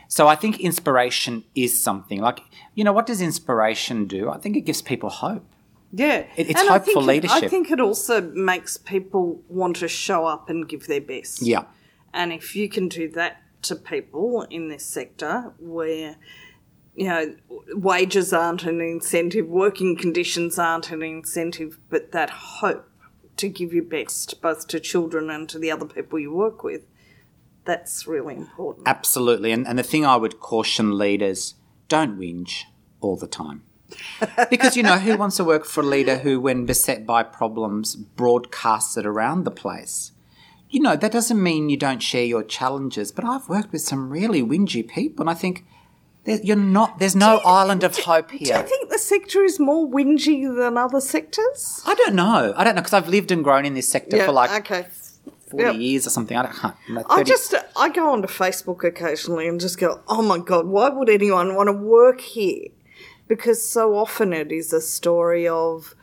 So 0.07 0.27
I 0.27 0.35
think 0.35 0.59
inspiration 0.59 1.43
is 1.55 1.81
something 1.83 2.21
like, 2.21 2.39
you 2.75 2.83
know, 2.83 2.93
what 2.93 3.07
does 3.07 3.19
inspiration 3.19 4.05
do? 4.05 4.29
I 4.29 4.37
think 4.37 4.55
it 4.55 4.61
gives 4.61 4.81
people 4.81 5.09
hope. 5.09 5.43
Yeah, 5.91 6.25
It- 6.37 6.49
it's 6.49 6.59
and 6.61 6.69
I 6.69 6.73
hope 6.73 6.85
think 6.85 6.95
for 6.95 7.03
it- 7.03 7.07
leadership. 7.07 7.43
I 7.43 7.47
think 7.47 7.71
it 7.71 7.79
also 7.79 8.21
makes 8.21 8.77
people 8.77 9.41
want 9.49 9.75
to 9.77 9.87
show 9.87 10.25
up 10.25 10.49
and 10.49 10.67
give 10.69 10.87
their 10.87 11.01
best. 11.01 11.41
Yeah. 11.41 11.63
And 12.13 12.31
if 12.31 12.55
you 12.55 12.69
can 12.69 12.87
do 12.87 13.09
that 13.09 13.41
to 13.63 13.75
people 13.75 14.43
in 14.49 14.69
this 14.69 14.85
sector 14.85 15.53
where, 15.57 16.17
you 16.95 17.07
know, 17.07 17.35
wages 17.73 18.33
aren't 18.33 18.63
an 18.63 18.81
incentive, 18.81 19.47
working 19.47 19.95
conditions 19.95 20.59
aren't 20.59 20.91
an 20.91 21.01
incentive, 21.01 21.79
but 21.89 22.11
that 22.11 22.29
hope 22.29 22.89
to 23.37 23.49
give 23.49 23.73
your 23.73 23.83
best, 23.83 24.41
both 24.41 24.67
to 24.67 24.79
children 24.79 25.29
and 25.29 25.49
to 25.49 25.57
the 25.57 25.71
other 25.71 25.85
people 25.85 26.19
you 26.19 26.33
work 26.33 26.63
with, 26.63 26.83
that's 27.65 28.05
really 28.05 28.35
important. 28.35 28.87
Absolutely. 28.87 29.51
And, 29.51 29.67
and 29.67 29.79
the 29.79 29.83
thing 29.83 30.05
I 30.05 30.17
would 30.17 30.39
caution 30.39 30.97
leaders 30.97 31.55
don't 31.87 32.19
whinge 32.19 32.63
all 33.01 33.15
the 33.15 33.27
time. 33.27 33.63
because, 34.49 34.75
you 34.75 34.83
know, 34.83 34.97
who 34.97 35.17
wants 35.17 35.37
to 35.37 35.43
work 35.43 35.65
for 35.65 35.81
a 35.81 35.85
leader 35.85 36.17
who, 36.17 36.39
when 36.39 36.65
beset 36.65 37.05
by 37.05 37.23
problems, 37.23 37.95
broadcasts 37.95 38.97
it 38.97 39.05
around 39.05 39.43
the 39.43 39.51
place? 39.51 40.12
You 40.73 40.79
know, 40.79 40.95
that 40.95 41.11
doesn't 41.11 41.41
mean 41.41 41.69
you 41.69 41.77
don't 41.77 42.01
share 42.01 42.25
your 42.25 42.41
challenges, 42.43 43.11
but 43.11 43.23
I've 43.23 43.47
worked 43.47 43.71
with 43.71 43.83
some 43.83 44.09
really 44.09 44.41
whingy 44.41 44.87
people, 44.87 45.21
and 45.21 45.29
I 45.29 45.35
think 45.35 45.65
you're 46.25 46.55
not, 46.55 46.97
there's 46.97 47.15
no 47.15 47.41
island 47.45 47.83
of 47.83 47.95
hope 47.99 48.31
here. 48.31 48.39
Do 48.55 48.61
you 48.61 48.67
think 48.67 48.89
the 48.89 48.97
sector 48.97 49.43
is 49.43 49.59
more 49.59 49.87
whingy 49.87 50.53
than 50.55 50.75
other 50.79 50.99
sectors? 50.99 51.83
I 51.85 51.93
don't 51.93 52.15
know. 52.15 52.55
I 52.57 52.63
don't 52.63 52.73
know, 52.73 52.81
because 52.81 52.93
I've 52.93 53.07
lived 53.07 53.29
and 53.31 53.43
grown 53.43 53.65
in 53.67 53.75
this 53.75 53.87
sector 53.87 54.25
for 54.25 54.31
like 54.31 54.49
okay. 54.61 54.87
40 55.51 55.63
Yep. 55.63 55.75
years 55.75 56.07
or 56.07 56.09
something. 56.09 56.35
I 56.35 56.41
don't 56.41 56.55
can't, 56.55 56.75
I 57.07 57.21
just 57.21 57.53
I 57.75 57.89
go 57.89 58.11
onto 58.11 58.27
Facebook 58.27 58.83
occasionally 58.83 59.47
and 59.47 59.59
just 59.61 59.77
go, 59.79 60.01
oh 60.07 60.23
my 60.23 60.39
god, 60.39 60.65
why 60.65 60.89
would 60.89 61.07
anyone 61.07 61.53
want 61.53 61.67
to 61.67 61.73
work 61.73 62.19
here? 62.21 62.69
Because 63.27 63.63
so 63.63 63.95
often 63.95 64.33
it 64.33 64.51
is 64.51 64.73
a 64.73 64.81
story 64.81 65.47
of 65.47 65.93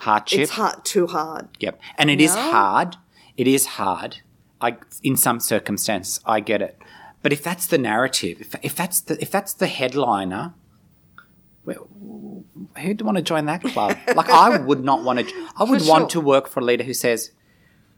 hardship. 0.00 0.40
it's 0.40 0.50
hard, 0.50 0.84
too 0.84 1.06
hard. 1.06 1.48
Yep. 1.60 1.80
And 1.96 2.10
it 2.10 2.20
is 2.20 2.34
No? 2.34 2.42
hard. 2.50 2.96
It 3.36 3.46
is 3.46 3.66
hard. 3.66 4.18
I 4.60 4.76
in 5.02 5.16
some 5.16 5.40
circumstances 5.40 6.20
I 6.24 6.40
get 6.40 6.62
it. 6.62 6.78
But 7.22 7.32
if 7.32 7.42
that's 7.42 7.66
the 7.66 7.78
narrative, 7.78 8.40
if, 8.40 8.54
if 8.62 8.74
that's 8.74 9.00
the 9.00 9.20
if 9.22 9.30
that's 9.30 9.54
the 9.54 9.66
headliner, 9.66 10.54
who'd 12.78 13.02
want 13.02 13.16
to 13.16 13.22
join 13.22 13.46
that 13.46 13.62
club? 13.62 13.96
like 14.16 14.28
I 14.28 14.58
would 14.58 14.84
not 14.84 15.02
want 15.02 15.20
to. 15.20 15.48
I 15.56 15.64
would 15.64 15.82
For 15.82 15.88
want 15.88 16.10
to 16.10 16.20
work 16.20 16.48
for 16.48 16.60
a 16.60 16.64
leader 16.64 16.84
who 16.84 16.94
says, 16.94 17.32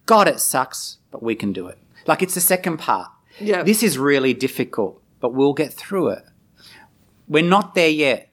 "God, 0.07 0.29
it 0.29 0.41
sucks, 0.41 0.99
but 1.11 1.23
we 1.23 1.35
can 1.35 1.53
do 1.53 1.67
it." 1.69 1.79
Like 2.07 2.23
it's 2.23 2.35
the 2.35 2.41
second 2.41 2.79
part. 2.79 3.11
Yeah. 3.41 3.63
This 3.63 3.83
is 3.83 3.99
really 3.99 4.35
difficult, 4.35 5.03
but 5.21 5.35
we'll 5.35 5.55
get 5.55 5.73
through 5.73 6.09
it. 6.09 6.25
We're 7.27 7.43
not 7.43 7.75
there 7.75 7.89
yet, 7.89 8.29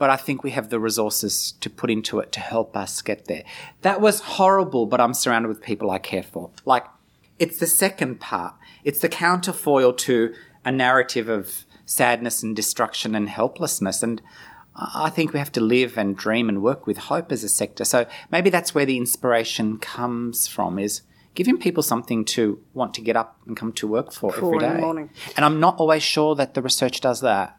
but 0.00 0.08
I 0.08 0.16
think 0.16 0.42
we 0.42 0.52
have 0.52 0.70
the 0.70 0.80
resources 0.80 1.52
to 1.60 1.68
put 1.68 1.90
into 1.90 2.20
it 2.20 2.32
to 2.32 2.40
help 2.40 2.74
us 2.74 3.02
get 3.02 3.26
there. 3.26 3.44
That 3.82 4.00
was 4.00 4.20
horrible, 4.20 4.86
but 4.86 4.98
I'm 4.98 5.12
surrounded 5.12 5.48
with 5.48 5.60
people 5.60 5.90
I 5.90 5.98
care 5.98 6.22
for. 6.22 6.50
Like, 6.64 6.86
it's 7.38 7.58
the 7.58 7.66
second 7.66 8.18
part. 8.18 8.54
It's 8.82 9.00
the 9.00 9.10
counterfoil 9.10 9.92
to 9.92 10.34
a 10.64 10.72
narrative 10.72 11.28
of 11.28 11.66
sadness 11.84 12.42
and 12.42 12.56
destruction 12.56 13.14
and 13.14 13.28
helplessness. 13.28 14.02
And 14.02 14.22
I 14.74 15.10
think 15.10 15.34
we 15.34 15.38
have 15.38 15.52
to 15.52 15.60
live 15.60 15.98
and 15.98 16.16
dream 16.16 16.48
and 16.48 16.62
work 16.62 16.86
with 16.86 16.96
hope 16.96 17.30
as 17.30 17.44
a 17.44 17.48
sector. 17.50 17.84
So 17.84 18.06
maybe 18.30 18.48
that's 18.48 18.74
where 18.74 18.86
the 18.86 18.96
inspiration 18.96 19.76
comes 19.76 20.46
from 20.46 20.78
is 20.78 21.02
giving 21.34 21.58
people 21.58 21.82
something 21.82 22.24
to 22.24 22.58
want 22.72 22.94
to 22.94 23.02
get 23.02 23.16
up 23.16 23.36
and 23.46 23.54
come 23.54 23.74
to 23.74 23.86
work 23.86 24.14
for, 24.14 24.32
For 24.32 24.64
every 24.64 24.76
the 24.76 24.80
morning. 24.80 25.10
And 25.36 25.44
I'm 25.44 25.60
not 25.60 25.76
always 25.76 26.02
sure 26.02 26.34
that 26.36 26.54
the 26.54 26.62
research 26.62 27.02
does 27.02 27.20
that. 27.20 27.58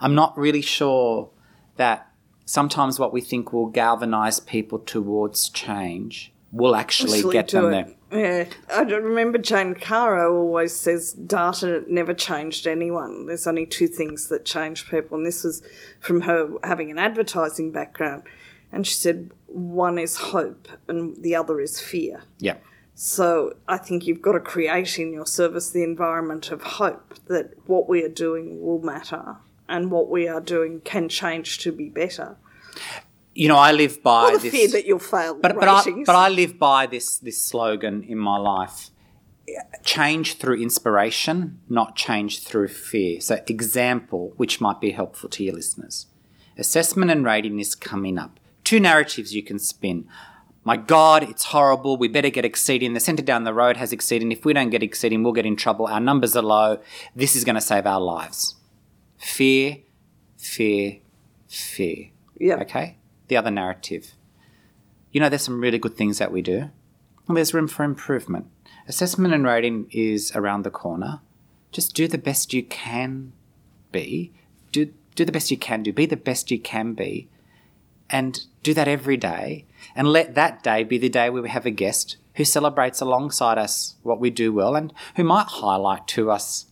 I'm 0.00 0.16
not 0.16 0.36
really 0.36 0.60
sure 0.60 1.30
that 1.76 2.10
sometimes 2.44 2.98
what 2.98 3.12
we 3.12 3.20
think 3.20 3.52
will 3.52 3.66
galvanize 3.66 4.40
people 4.40 4.78
towards 4.78 5.48
change 5.48 6.32
will 6.52 6.76
actually, 6.76 7.18
Actually 7.18 7.32
get 7.32 7.48
them 7.48 7.64
it. 7.66 7.70
there. 7.70 7.94
Yeah, 8.12 8.48
I 8.74 8.82
remember 8.82 9.36
Jane 9.36 9.74
Caro 9.74 10.36
always 10.36 10.74
says 10.74 11.12
data 11.12 11.84
never 11.88 12.14
changed 12.14 12.66
anyone. 12.66 13.26
There's 13.26 13.46
only 13.46 13.66
two 13.66 13.88
things 13.88 14.28
that 14.28 14.44
change 14.44 14.88
people, 14.88 15.18
and 15.18 15.26
this 15.26 15.42
was 15.42 15.62
from 16.00 16.22
her 16.22 16.48
having 16.62 16.90
an 16.90 16.98
advertising 16.98 17.72
background. 17.72 18.22
And 18.70 18.86
she 18.86 18.94
said 18.94 19.32
one 19.46 19.98
is 19.98 20.16
hope, 20.16 20.68
and 20.88 21.20
the 21.22 21.34
other 21.34 21.60
is 21.60 21.80
fear. 21.80 22.22
Yeah. 22.38 22.56
So 22.94 23.56
I 23.68 23.76
think 23.76 24.06
you've 24.06 24.22
got 24.22 24.32
to 24.32 24.40
create 24.40 24.98
in 24.98 25.12
your 25.12 25.26
service 25.26 25.70
the 25.70 25.82
environment 25.82 26.50
of 26.50 26.62
hope 26.62 27.14
that 27.26 27.52
what 27.66 27.88
we 27.88 28.02
are 28.04 28.08
doing 28.08 28.62
will 28.62 28.80
matter 28.80 29.36
and 29.68 29.90
what 29.90 30.08
we 30.08 30.28
are 30.28 30.40
doing 30.40 30.80
can 30.80 31.08
change 31.08 31.58
to 31.58 31.72
be 31.72 31.88
better. 31.88 32.36
You 33.34 33.48
know, 33.48 33.56
I 33.56 33.72
live 33.72 34.02
by 34.02 34.30
Or 34.30 34.38
the 34.38 34.44
this. 34.44 34.52
fear 34.52 34.68
that 34.68 34.86
you'll 34.86 34.98
fail 34.98 35.34
but, 35.34 35.54
but, 35.54 35.68
I, 35.68 35.84
but 36.04 36.16
I 36.16 36.28
live 36.28 36.58
by 36.58 36.86
this, 36.86 37.18
this 37.18 37.40
slogan 37.42 38.02
in 38.02 38.18
my 38.18 38.38
life 38.38 38.90
change 39.84 40.38
through 40.38 40.60
inspiration, 40.60 41.60
not 41.68 41.96
change 41.96 42.42
through 42.42 42.68
fear. 42.68 43.20
So, 43.20 43.40
example, 43.46 44.32
which 44.36 44.60
might 44.60 44.80
be 44.80 44.90
helpful 44.90 45.28
to 45.30 45.44
your 45.44 45.54
listeners. 45.54 46.06
Assessment 46.58 47.10
and 47.10 47.24
rating 47.24 47.60
is 47.60 47.74
coming 47.74 48.18
up. 48.18 48.40
Two 48.64 48.80
narratives 48.80 49.34
you 49.34 49.42
can 49.42 49.58
spin. 49.58 50.08
My 50.64 50.76
God, 50.76 51.22
it's 51.22 51.44
horrible. 51.44 51.96
We 51.96 52.08
better 52.08 52.30
get 52.30 52.44
exceeding. 52.44 52.94
The 52.94 53.00
centre 53.00 53.22
down 53.22 53.44
the 53.44 53.54
road 53.54 53.76
has 53.76 53.92
exceeding. 53.92 54.32
If 54.32 54.44
we 54.44 54.52
don't 54.52 54.70
get 54.70 54.82
exceeding, 54.82 55.22
we'll 55.22 55.32
get 55.32 55.46
in 55.46 55.54
trouble. 55.54 55.86
Our 55.86 56.00
numbers 56.00 56.34
are 56.34 56.42
low. 56.42 56.80
This 57.14 57.36
is 57.36 57.44
going 57.44 57.54
to 57.54 57.60
save 57.60 57.86
our 57.86 58.00
lives. 58.00 58.56
Fear, 59.18 59.78
fear, 60.36 60.98
fear. 61.48 62.10
Yeah. 62.38 62.56
Okay? 62.56 62.98
The 63.28 63.36
other 63.36 63.50
narrative. 63.50 64.14
You 65.10 65.20
know, 65.20 65.28
there's 65.28 65.42
some 65.42 65.60
really 65.60 65.78
good 65.78 65.96
things 65.96 66.18
that 66.18 66.32
we 66.32 66.42
do. 66.42 66.70
And 67.28 67.36
there's 67.36 67.54
room 67.54 67.68
for 67.68 67.84
improvement. 67.84 68.46
Assessment 68.88 69.34
and 69.34 69.44
rating 69.44 69.88
is 69.90 70.30
around 70.34 70.62
the 70.62 70.70
corner. 70.70 71.20
Just 71.72 71.94
do 71.94 72.06
the 72.06 72.18
best 72.18 72.52
you 72.52 72.62
can 72.62 73.32
be. 73.90 74.32
Do, 74.72 74.92
do 75.14 75.24
the 75.24 75.32
best 75.32 75.50
you 75.50 75.56
can 75.56 75.82
do. 75.82 75.92
Be 75.92 76.06
the 76.06 76.16
best 76.16 76.50
you 76.50 76.60
can 76.60 76.94
be. 76.94 77.28
And 78.08 78.44
do 78.62 78.74
that 78.74 78.86
every 78.86 79.16
day. 79.16 79.64
And 79.94 80.08
let 80.08 80.34
that 80.36 80.62
day 80.62 80.84
be 80.84 80.98
the 80.98 81.08
day 81.08 81.30
where 81.30 81.42
we 81.42 81.48
have 81.48 81.66
a 81.66 81.70
guest 81.70 82.16
who 82.34 82.44
celebrates 82.44 83.00
alongside 83.00 83.58
us 83.58 83.96
what 84.02 84.20
we 84.20 84.30
do 84.30 84.52
well 84.52 84.76
and 84.76 84.92
who 85.16 85.24
might 85.24 85.46
highlight 85.46 86.06
to 86.08 86.30
us, 86.30 86.66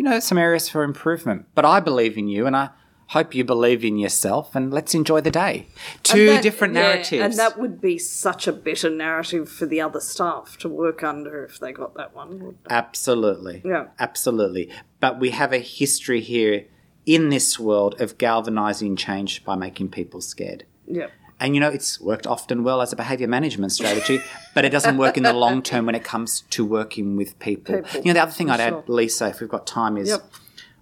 you 0.00 0.04
know, 0.04 0.18
some 0.18 0.38
areas 0.38 0.66
for 0.66 0.82
improvement. 0.82 1.44
But 1.54 1.66
I 1.66 1.78
believe 1.78 2.16
in 2.16 2.26
you 2.26 2.46
and 2.46 2.56
I 2.56 2.70
hope 3.08 3.34
you 3.34 3.44
believe 3.44 3.84
in 3.84 3.98
yourself 3.98 4.56
and 4.56 4.72
let's 4.72 4.94
enjoy 4.94 5.20
the 5.20 5.30
day. 5.30 5.66
Two 6.02 6.24
that- 6.28 6.42
different 6.42 6.72
yeah, 6.72 6.80
narratives. 6.80 7.22
and 7.22 7.34
that 7.34 7.58
would 7.58 7.82
be 7.82 7.98
such 7.98 8.48
a 8.48 8.52
better 8.52 8.88
narrative 8.88 9.46
for 9.46 9.66
the 9.66 9.78
other 9.82 10.00
staff 10.00 10.56
to 10.56 10.70
work 10.70 11.04
under 11.04 11.44
if 11.44 11.60
they 11.60 11.70
got 11.70 11.92
that 11.96 12.16
one. 12.16 12.56
Absolutely. 12.70 13.60
Yeah. 13.62 13.88
Absolutely. 13.98 14.72
But 15.00 15.20
we 15.20 15.32
have 15.32 15.52
a 15.52 15.58
history 15.58 16.22
here 16.22 16.64
in 17.04 17.28
this 17.28 17.58
world 17.58 18.00
of 18.00 18.16
galvanizing 18.16 18.96
change 18.96 19.44
by 19.44 19.54
making 19.54 19.90
people 19.90 20.22
scared. 20.22 20.64
Yeah. 20.86 21.08
And 21.40 21.54
you 21.54 21.60
know, 21.60 21.68
it's 21.70 22.00
worked 22.00 22.26
often 22.26 22.62
well 22.62 22.82
as 22.82 22.92
a 22.92 22.96
behavior 22.96 23.26
management 23.26 23.72
strategy, 23.72 24.20
but 24.54 24.64
it 24.66 24.70
doesn't 24.70 24.98
work 24.98 25.16
in 25.16 25.22
the 25.22 25.32
long 25.32 25.62
term 25.62 25.86
when 25.86 25.94
it 25.94 26.04
comes 26.04 26.42
to 26.50 26.64
working 26.64 27.16
with 27.16 27.38
people. 27.38 27.76
People, 27.82 28.00
You 28.00 28.06
know, 28.08 28.12
the 28.12 28.22
other 28.22 28.32
thing 28.32 28.50
I'd 28.50 28.60
sure. 28.60 28.78
add, 28.80 28.88
Lisa, 28.88 29.28
if 29.28 29.40
we've 29.40 29.48
got 29.48 29.66
time, 29.66 29.96
is 29.96 30.08
Yep. 30.10 30.20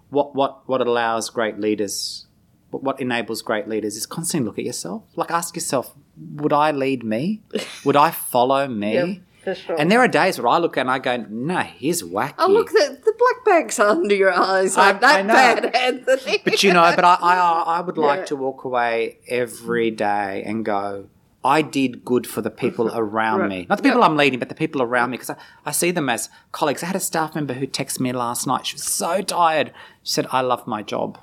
what, 0.09 0.35
what, 0.35 0.67
what 0.67 0.81
allows 0.81 1.29
great 1.29 1.59
leaders, 1.59 2.25
what, 2.71 2.99
enables 2.99 3.41
great 3.41 3.67
leaders 3.69 3.95
is 3.95 4.05
constantly 4.05 4.45
look 4.47 4.59
at 4.59 4.65
yourself. 4.65 5.03
Like, 5.15 5.31
ask 5.31 5.55
yourself, 5.55 5.95
would 6.35 6.51
I 6.53 6.71
lead 6.71 7.03
me? 7.03 7.41
Would 7.85 7.95
I 7.95 8.11
follow 8.11 8.67
me? 8.67 8.93
Yep, 8.93 9.17
for 9.55 9.61
sure. 9.61 9.75
And 9.79 9.91
there 9.91 9.99
are 9.99 10.07
days 10.07 10.37
where 10.39 10.47
I 10.47 10.57
look 10.57 10.77
and 10.77 10.89
I 10.89 10.99
go, 10.99 11.17
no, 11.29 11.59
he's 11.59 12.03
wacky. 12.03 12.33
Oh, 12.39 12.47
look, 12.47 12.69
the, 12.69 12.99
the 13.03 13.13
black 13.17 13.45
bags 13.45 13.79
under 13.79 14.15
your 14.15 14.31
eyes 14.33 14.77
I- 14.77 14.87
aren't 14.87 15.01
that 15.01 15.15
I 15.19 15.21
know. 15.21 15.33
bad, 15.33 15.75
Anthony. 15.75 16.41
But 16.43 16.63
you 16.63 16.73
know, 16.73 16.91
but 16.95 17.03
I, 17.05 17.17
I, 17.21 17.63
I 17.77 17.81
would 17.81 17.97
like 17.97 18.19
Yeah. 18.19 18.25
to 18.25 18.35
walk 18.35 18.63
away 18.63 19.19
every 19.27 19.91
day 19.91 20.43
and 20.45 20.63
go, 20.65 21.07
I 21.43 21.61
did 21.61 22.03
good 22.03 22.27
for 22.27 22.41
the 22.41 22.51
people 22.51 22.91
around 22.93 23.39
Right. 23.41 23.49
me. 23.49 23.65
Not 23.69 23.77
the 23.77 23.83
people 23.83 24.03
I'm 24.03 24.17
leading, 24.17 24.39
but 24.39 24.49
the 24.49 24.55
people 24.55 24.81
around 24.81 25.11
me, 25.11 25.17
because 25.17 25.29
I, 25.29 25.35
I 25.65 25.71
see 25.71 25.91
them 25.91 26.09
as 26.09 26.29
colleagues. 26.51 26.83
I 26.83 26.87
had 26.87 26.95
a 26.95 26.99
staff 26.99 27.33
member 27.35 27.53
who 27.53 27.65
texted 27.67 28.01
me 28.01 28.11
last 28.11 28.45
night. 28.47 28.65
She 28.67 28.75
was 28.75 28.83
so 28.83 29.21
tired. 29.21 29.71
She 30.03 30.13
said, 30.13 30.27
I 30.31 30.41
love 30.41 30.67
my 30.67 30.81
job. 30.83 31.17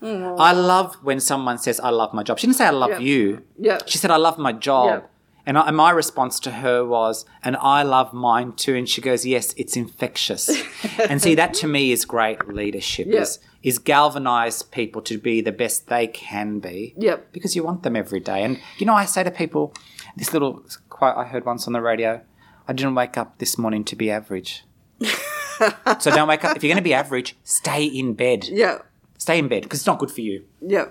I 0.00 0.52
love 0.52 0.94
when 1.02 1.18
someone 1.18 1.58
says, 1.58 1.80
I 1.80 1.90
love 1.90 2.14
my 2.14 2.22
job. 2.22 2.38
She 2.38 2.46
didn't 2.46 2.58
say, 2.58 2.66
I 2.66 2.70
love 2.70 2.90
Yeah. 2.90 2.98
you. 3.00 3.42
Yeah. 3.58 3.78
She 3.86 3.98
said, 3.98 4.12
I 4.12 4.16
love 4.16 4.38
my 4.38 4.52
job. 4.52 5.02
Yeah. 5.02 5.08
And, 5.48 5.56
I, 5.56 5.68
and 5.68 5.76
my 5.78 5.90
response 5.90 6.38
to 6.40 6.50
her 6.50 6.84
was, 6.84 7.24
and 7.42 7.56
I 7.56 7.82
love 7.82 8.12
mine 8.12 8.52
too. 8.52 8.74
And 8.74 8.86
she 8.86 9.00
goes, 9.00 9.24
yes, 9.24 9.54
it's 9.56 9.78
infectious. 9.78 10.50
and 11.08 11.22
see, 11.22 11.34
that 11.36 11.54
to 11.54 11.66
me 11.66 11.90
is 11.90 12.04
great 12.04 12.46
leadership. 12.46 13.06
Yeah. 13.08 13.22
Is, 13.22 13.38
is 13.62 13.78
galvanize 13.78 14.62
people 14.62 15.00
to 15.00 15.16
be 15.16 15.40
the 15.40 15.50
best 15.50 15.88
they 15.88 16.06
can 16.06 16.58
be. 16.58 16.92
Yep. 16.98 17.32
Because 17.32 17.56
you 17.56 17.64
want 17.64 17.82
them 17.82 17.96
every 17.96 18.20
day. 18.20 18.44
And 18.44 18.60
you 18.76 18.84
know, 18.84 18.92
I 18.92 19.06
say 19.06 19.24
to 19.24 19.30
people, 19.30 19.72
this 20.18 20.34
little 20.34 20.62
quote 20.90 21.16
I 21.16 21.24
heard 21.24 21.46
once 21.46 21.66
on 21.66 21.72
the 21.72 21.80
radio: 21.80 22.20
"I 22.68 22.74
didn't 22.74 22.94
wake 22.94 23.16
up 23.16 23.38
this 23.38 23.56
morning 23.56 23.84
to 23.84 23.96
be 23.96 24.10
average." 24.10 24.64
so 25.00 26.10
don't 26.10 26.28
wake 26.28 26.44
up. 26.44 26.56
If 26.56 26.62
you're 26.62 26.68
going 26.68 26.76
to 26.76 26.82
be 26.82 26.94
average, 26.94 27.36
stay 27.42 27.84
in 27.84 28.12
bed. 28.12 28.48
Yeah. 28.48 28.78
Stay 29.16 29.38
in 29.38 29.48
bed 29.48 29.62
because 29.62 29.80
it's 29.80 29.86
not 29.86 29.98
good 29.98 30.10
for 30.10 30.20
you. 30.20 30.44
Yeah. 30.60 30.86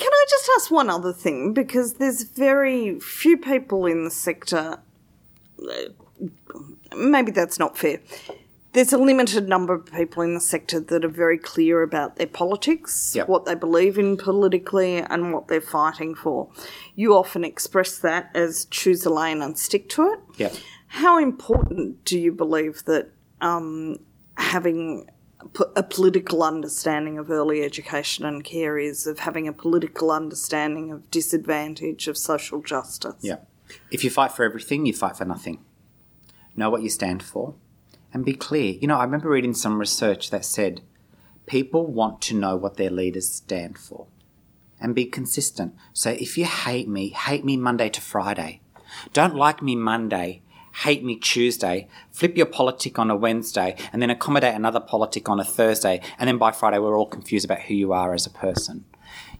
Can 0.00 0.10
I 0.10 0.24
just 0.30 0.50
ask 0.56 0.70
one 0.70 0.88
other 0.88 1.12
thing? 1.12 1.52
Because 1.52 1.94
there's 1.94 2.22
very 2.22 2.98
few 3.00 3.36
people 3.36 3.84
in 3.84 4.04
the 4.04 4.10
sector. 4.10 4.78
uh, 5.62 5.74
Maybe 6.96 7.30
that's 7.32 7.58
not 7.58 7.76
fair. 7.76 8.00
There's 8.72 8.94
a 8.94 8.98
limited 8.98 9.46
number 9.46 9.74
of 9.74 9.84
people 9.92 10.22
in 10.22 10.32
the 10.32 10.40
sector 10.40 10.80
that 10.80 11.04
are 11.04 11.08
very 11.08 11.36
clear 11.36 11.82
about 11.82 12.16
their 12.16 12.26
politics, 12.28 13.12
Yep. 13.14 13.28
what 13.28 13.44
they 13.44 13.54
believe 13.54 13.98
in 13.98 14.16
politically, 14.16 14.98
and 14.98 15.34
what 15.34 15.48
they're 15.48 15.60
fighting 15.60 16.14
for. 16.14 16.48
You 16.94 17.14
often 17.14 17.44
express 17.44 17.98
that 17.98 18.30
as 18.34 18.64
choose 18.70 19.04
a 19.04 19.10
lane 19.10 19.42
and 19.42 19.58
stick 19.58 19.88
to 19.90 20.12
it. 20.12 20.20
Yeah. 20.38 20.52
How 20.86 21.18
important 21.18 22.04
do 22.06 22.18
you 22.18 22.32
believe 22.32 22.84
that 22.86 23.10
um, 23.42 23.98
having 24.38 25.10
a 25.74 25.82
political 25.82 26.42
understanding 26.42 27.18
of 27.18 27.30
early 27.30 27.62
education 27.62 28.24
and 28.24 28.44
care 28.44 28.78
is, 28.78 29.06
of 29.06 29.20
having 29.20 29.48
a 29.48 29.52
political 29.52 30.10
understanding 30.10 30.90
of 30.90 31.10
disadvantage, 31.10 32.08
of 32.08 32.16
social 32.16 32.60
justice? 32.62 33.16
Yeah. 33.20 33.36
If 33.90 34.04
you 34.04 34.10
fight 34.10 34.32
for 34.32 34.44
everything, 34.44 34.86
you 34.86 34.92
fight 34.92 35.16
for 35.16 35.24
nothing. 35.24 35.64
Know 36.56 36.70
what 36.70 36.82
you 36.82 36.90
stand 36.90 37.22
for 37.22 37.54
and 38.12 38.24
be 38.24 38.34
clear. 38.34 38.74
You 38.80 38.88
know, 38.88 38.98
I 38.98 39.04
remember 39.04 39.30
reading 39.30 39.54
some 39.54 39.78
research 39.78 40.30
that 40.30 40.44
said 40.44 40.82
people 41.46 41.86
want 41.86 42.20
to 42.22 42.36
know 42.36 42.56
what 42.56 42.76
their 42.76 42.90
leaders 42.90 43.30
stand 43.30 43.78
for 43.78 44.06
and 44.80 44.94
be 44.94 45.04
consistent. 45.04 45.74
So 45.92 46.10
if 46.10 46.36
you 46.36 46.44
hate 46.44 46.88
me, 46.88 47.10
hate 47.10 47.44
me 47.44 47.56
Monday 47.56 47.88
to 47.90 48.00
Friday. 48.00 48.60
Don't 49.12 49.36
like 49.36 49.62
me 49.62 49.76
Monday, 49.76 50.42
hate 50.80 51.04
me 51.04 51.16
Tuesday. 51.16 51.88
Flip 52.10 52.36
your 52.36 52.46
politic 52.46 52.98
on 52.98 53.10
a 53.10 53.16
Wednesday 53.16 53.76
and 53.92 54.00
then 54.00 54.10
accommodate 54.10 54.54
another 54.54 54.80
politic 54.80 55.28
on 55.28 55.38
a 55.38 55.44
Thursday. 55.44 56.00
And 56.18 56.26
then 56.26 56.38
by 56.38 56.52
Friday, 56.52 56.78
we're 56.78 56.98
all 56.98 57.06
confused 57.06 57.44
about 57.44 57.62
who 57.62 57.74
you 57.74 57.92
are 57.92 58.14
as 58.14 58.26
a 58.26 58.30
person. 58.30 58.84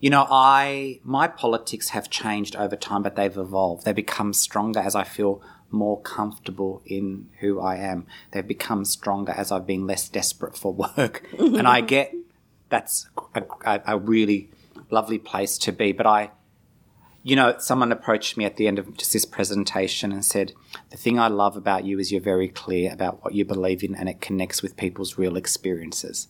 You 0.00 0.10
know, 0.10 0.26
I 0.30 1.00
my 1.04 1.28
politics 1.28 1.90
have 1.90 2.10
changed 2.10 2.56
over 2.56 2.76
time, 2.76 3.02
but 3.02 3.16
they've 3.16 3.36
evolved. 3.36 3.84
They 3.84 3.92
become 3.92 4.32
stronger 4.32 4.80
as 4.80 4.94
I 4.94 5.04
feel 5.04 5.42
more 5.70 6.00
comfortable 6.00 6.82
in 6.84 7.28
who 7.40 7.60
I 7.60 7.76
am. 7.76 8.06
They've 8.32 8.46
become 8.46 8.84
stronger 8.84 9.32
as 9.32 9.52
I've 9.52 9.66
been 9.66 9.86
less 9.86 10.08
desperate 10.08 10.56
for 10.56 10.72
work, 10.72 11.26
and 11.38 11.68
I 11.68 11.82
get 11.82 12.14
that's 12.68 13.08
a, 13.34 13.42
a, 13.64 13.82
a 13.86 13.98
really 13.98 14.50
lovely 14.90 15.18
place 15.18 15.58
to 15.58 15.72
be. 15.72 15.92
But 15.92 16.06
I, 16.06 16.30
you 17.22 17.36
know, 17.36 17.56
someone 17.58 17.92
approached 17.92 18.36
me 18.36 18.44
at 18.44 18.56
the 18.56 18.66
end 18.66 18.78
of 18.78 18.96
just 18.96 19.12
this 19.12 19.24
presentation 19.24 20.12
and 20.12 20.24
said, 20.24 20.52
"The 20.90 20.96
thing 20.96 21.18
I 21.18 21.28
love 21.28 21.56
about 21.56 21.84
you 21.84 21.98
is 21.98 22.10
you're 22.10 22.20
very 22.20 22.48
clear 22.48 22.92
about 22.92 23.22
what 23.22 23.34
you 23.34 23.44
believe 23.44 23.84
in, 23.84 23.94
and 23.94 24.08
it 24.08 24.20
connects 24.20 24.62
with 24.62 24.76
people's 24.76 25.18
real 25.18 25.36
experiences." 25.36 26.28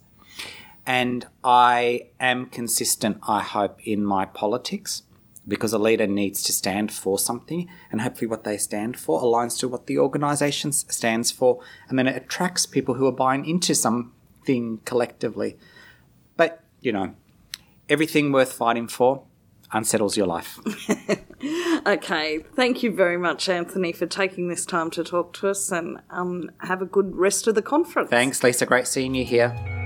And 0.86 1.26
I 1.44 2.08
am 2.18 2.46
consistent, 2.46 3.18
I 3.28 3.42
hope, 3.42 3.78
in 3.86 4.04
my 4.04 4.24
politics 4.24 5.02
because 5.46 5.72
a 5.72 5.78
leader 5.78 6.06
needs 6.06 6.42
to 6.44 6.52
stand 6.52 6.92
for 6.92 7.18
something, 7.18 7.68
and 7.90 8.00
hopefully, 8.00 8.26
what 8.26 8.44
they 8.44 8.56
stand 8.56 8.96
for 8.98 9.20
aligns 9.20 9.58
to 9.58 9.68
what 9.68 9.86
the 9.86 9.98
organisation 9.98 10.72
stands 10.72 11.30
for, 11.30 11.60
and 11.88 11.98
then 11.98 12.06
it 12.06 12.16
attracts 12.16 12.66
people 12.66 12.94
who 12.94 13.06
are 13.06 13.12
buying 13.12 13.44
into 13.46 13.74
something 13.74 14.80
collectively. 14.84 15.56
But, 16.36 16.62
you 16.80 16.92
know, 16.92 17.14
everything 17.88 18.32
worth 18.32 18.52
fighting 18.52 18.86
for 18.86 19.24
unsettles 19.72 20.16
your 20.16 20.26
life. 20.26 20.58
Okay, 21.86 22.40
thank 22.54 22.82
you 22.82 22.92
very 22.92 23.16
much, 23.16 23.48
Anthony, 23.48 23.92
for 23.92 24.04
taking 24.04 24.48
this 24.48 24.66
time 24.66 24.90
to 24.90 25.02
talk 25.02 25.32
to 25.34 25.48
us 25.48 25.72
and 25.72 25.98
um, 26.10 26.50
have 26.58 26.82
a 26.82 26.86
good 26.86 27.16
rest 27.16 27.46
of 27.46 27.54
the 27.54 27.62
conference. 27.62 28.10
Thanks, 28.10 28.42
Lisa. 28.44 28.66
Great 28.66 28.86
seeing 28.86 29.14
you 29.14 29.24
here. 29.24 29.79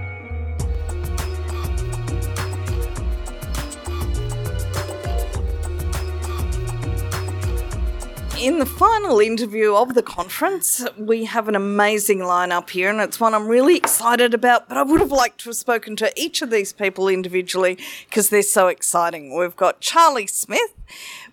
In 8.44 8.58
the 8.58 8.66
final 8.66 9.20
interview 9.20 9.74
of 9.74 9.94
the 9.94 10.02
conference, 10.02 10.86
we 10.98 11.24
have 11.24 11.48
an 11.48 11.54
amazing 11.54 12.18
lineup 12.18 12.68
here, 12.68 12.90
and 12.90 13.00
it's 13.00 13.18
one 13.18 13.32
I'm 13.32 13.48
really 13.48 13.74
excited 13.74 14.34
about. 14.34 14.68
But 14.68 14.76
I 14.76 14.82
would 14.82 15.00
have 15.00 15.10
liked 15.10 15.40
to 15.40 15.48
have 15.48 15.56
spoken 15.56 15.96
to 15.96 16.12
each 16.14 16.42
of 16.42 16.50
these 16.50 16.70
people 16.70 17.08
individually 17.08 17.78
because 18.06 18.28
they're 18.28 18.42
so 18.42 18.68
exciting. 18.68 19.34
We've 19.34 19.56
got 19.56 19.80
Charlie 19.80 20.26
Smith, 20.26 20.74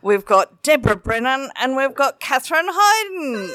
we've 0.01 0.23
got 0.23 0.63
Deborah 0.63 0.95
Brennan, 0.95 1.49
and 1.57 1.75
we've 1.75 1.93
got 1.93 2.21
Catharine 2.21 2.69
Hydon. 2.69 3.51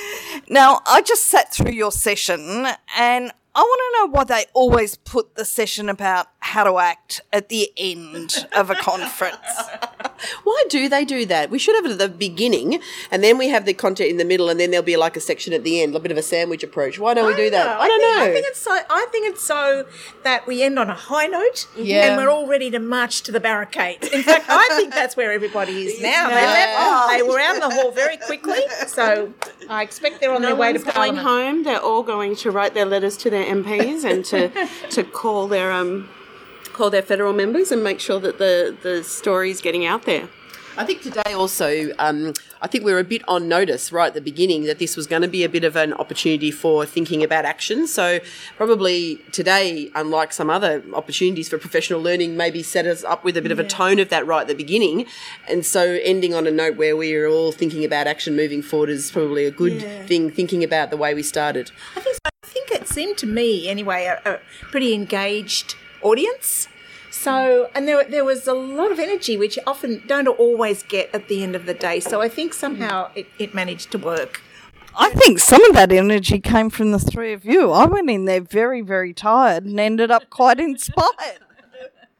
Now, 0.48 0.80
I 0.84 1.00
just 1.00 1.28
sat 1.28 1.54
through 1.54 1.70
your 1.70 1.92
session 1.92 2.66
and 2.96 3.30
I 3.60 3.62
want 3.62 3.80
to 3.84 3.98
know 3.98 4.12
why 4.16 4.24
they 4.24 4.46
always 4.54 4.96
put 4.96 5.34
the 5.34 5.44
session 5.44 5.90
about 5.90 6.28
how 6.38 6.64
to 6.64 6.78
act 6.78 7.20
at 7.30 7.50
the 7.50 7.70
end 7.76 8.46
of 8.56 8.70
a 8.70 8.74
conference. 8.74 9.36
Why 10.44 10.64
do 10.68 10.88
they 10.88 11.04
do 11.04 11.24
that? 11.26 11.50
We 11.50 11.58
should 11.58 11.74
have 11.76 11.86
it 11.86 11.92
at 11.92 11.98
the 11.98 12.08
beginning, 12.08 12.80
and 13.10 13.22
then 13.24 13.38
we 13.38 13.48
have 13.48 13.64
the 13.64 13.72
content 13.72 14.10
in 14.10 14.16
the 14.18 14.24
middle, 14.24 14.48
and 14.50 14.58
then 14.60 14.70
there'll 14.70 14.84
be 14.84 14.96
like 14.98 15.16
a 15.16 15.20
section 15.20 15.52
at 15.54 15.62
the 15.64 15.80
end, 15.82 15.94
a 15.94 16.00
bit 16.00 16.10
of 16.12 16.18
a 16.18 16.22
sandwich 16.22 16.62
approach. 16.62 16.98
Why 16.98 17.14
don't 17.14 17.26
we 17.26 17.34
do 17.36 17.48
that? 17.50 17.80
I 17.80 17.86
don't 17.88 18.00
think, 18.00 18.16
know. 18.16 18.24
I 18.24 18.32
think 18.32 18.46
it's 18.48 18.60
so. 18.60 18.78
I 18.90 19.06
think 19.12 19.28
it's 19.32 19.42
so 19.42 19.86
that 20.24 20.46
we 20.46 20.62
end 20.62 20.78
on 20.78 20.90
a 20.90 20.94
high 20.94 21.26
note, 21.26 21.66
Yeah. 21.76 22.06
and 22.06 22.16
we're 22.18 22.28
all 22.30 22.46
ready 22.46 22.70
to 22.70 22.78
march 22.78 23.22
to 23.22 23.32
the 23.32 23.40
barricades. 23.40 24.08
In 24.08 24.22
fact, 24.22 24.44
I 24.48 24.68
think 24.76 24.92
that's 24.92 25.16
where 25.16 25.32
everybody 25.32 25.86
is 25.86 26.00
now. 26.02 26.28
They 26.28 26.34
left. 26.34 26.76
Oh. 26.78 27.16
They 27.16 27.22
were 27.22 27.38
out 27.40 27.54
in 27.54 27.60
the 27.60 27.70
hall 27.70 27.90
very 27.90 28.16
quickly, 28.18 28.60
so 28.88 29.32
I 29.70 29.82
expect 29.82 30.20
they're 30.20 30.34
on 30.34 30.42
No 30.42 30.48
their 30.48 30.56
way 30.56 30.72
to 30.72 30.78
going 30.80 30.92
Parliament. 30.92 31.26
home. 31.26 31.62
They're 31.62 31.80
all 31.80 32.02
going 32.02 32.34
to 32.36 32.50
write 32.50 32.74
their 32.74 32.84
letters 32.84 33.16
to 33.18 33.30
their 33.30 33.44
MPs 33.44 34.04
and 34.04 34.24
to 34.26 34.50
to 34.90 35.04
call 35.04 35.46
their 35.46 35.70
um 35.72 36.08
call 36.72 36.90
their 36.90 37.02
federal 37.02 37.32
members 37.32 37.70
and 37.70 37.82
make 37.84 38.00
sure 38.00 38.18
that 38.20 38.38
the 38.38 38.76
the 38.82 39.04
story 39.04 39.50
is 39.50 39.60
getting 39.60 39.86
out 39.86 40.02
there. 40.04 40.28
I 40.76 40.84
think 40.84 41.02
today 41.02 41.32
also, 41.34 41.92
um, 41.98 42.32
I 42.62 42.66
think 42.68 42.84
we 42.84 42.92
were 42.92 43.00
a 43.00 43.04
bit 43.04 43.22
on 43.28 43.48
notice 43.48 43.92
right 43.92 44.06
at 44.06 44.14
the 44.14 44.20
beginning 44.20 44.64
that 44.64 44.78
this 44.78 44.96
was 44.96 45.06
going 45.06 45.20
to 45.22 45.28
be 45.28 45.44
a 45.44 45.48
bit 45.48 45.64
of 45.64 45.76
an 45.76 45.92
opportunity 45.92 46.50
for 46.50 46.86
thinking 46.86 47.22
about 47.22 47.44
action. 47.44 47.86
So 47.86 48.20
probably 48.56 49.16
today, 49.32 49.90
unlike 49.94 50.32
some 50.32 50.48
other 50.48 50.82
opportunities 50.94 51.48
for 51.48 51.58
professional 51.58 52.00
learning, 52.00 52.36
maybe 52.36 52.62
set 52.62 52.86
us 52.86 53.04
up 53.04 53.24
with 53.24 53.36
a 53.36 53.42
bit 53.42 53.52
of 53.52 53.58
a 53.58 53.64
tone 53.64 53.98
of 53.98 54.08
that 54.08 54.26
right 54.26 54.42
at 54.42 54.46
the 54.48 54.54
beginning. 54.54 55.06
And 55.48 55.66
so 55.66 55.98
ending 56.02 56.34
on 56.34 56.46
a 56.46 56.50
note 56.50 56.76
where 56.76 56.96
we 56.96 57.14
are 57.14 57.26
all 57.28 57.52
thinking 57.52 57.84
about 57.84 58.06
action 58.06 58.34
moving 58.34 58.62
forward 58.62 58.88
is 58.90 59.10
probably 59.10 59.44
a 59.44 59.50
good 59.50 59.82
Yeah. 59.82 60.06
thing, 60.06 60.30
thinking 60.30 60.64
about 60.64 60.90
the 60.90 60.96
way 60.96 61.12
we 61.14 61.22
started. 61.22 61.72
I 61.96 62.00
think, 62.00 62.16
I 62.24 62.46
think 62.46 62.70
it 62.70 62.88
seemed 62.88 63.18
to 63.18 63.26
me, 63.26 63.68
anyway, 63.68 64.04
a, 64.06 64.34
a 64.34 64.38
pretty 64.70 64.94
engaged 64.94 65.74
audience. 66.00 66.68
So, 67.20 67.68
and 67.74 67.86
there, 67.86 68.02
there 68.04 68.24
was 68.24 68.46
a 68.46 68.54
lot 68.54 68.90
of 68.90 68.98
energy, 68.98 69.36
which 69.36 69.58
you 69.58 69.62
often 69.66 70.02
don't 70.06 70.26
always 70.26 70.82
get 70.82 71.14
at 71.14 71.28
the 71.28 71.42
end 71.42 71.54
of 71.54 71.66
the 71.66 71.74
day. 71.74 72.00
So 72.00 72.22
I 72.22 72.30
think 72.30 72.54
somehow 72.54 73.10
it, 73.14 73.26
it 73.38 73.52
managed 73.52 73.90
to 73.92 73.98
work. 73.98 74.40
I 74.98 75.10
think 75.10 75.38
some 75.38 75.62
of 75.66 75.74
that 75.74 75.92
energy 75.92 76.40
came 76.40 76.70
from 76.70 76.92
the 76.92 76.98
three 76.98 77.34
of 77.34 77.44
you. 77.44 77.72
I 77.72 77.84
went 77.84 78.08
in 78.08 78.24
there 78.24 78.40
very, 78.40 78.80
very 78.80 79.12
tired 79.12 79.66
and 79.66 79.78
ended 79.78 80.10
up 80.10 80.30
quite 80.30 80.58
inspired. 80.58 81.10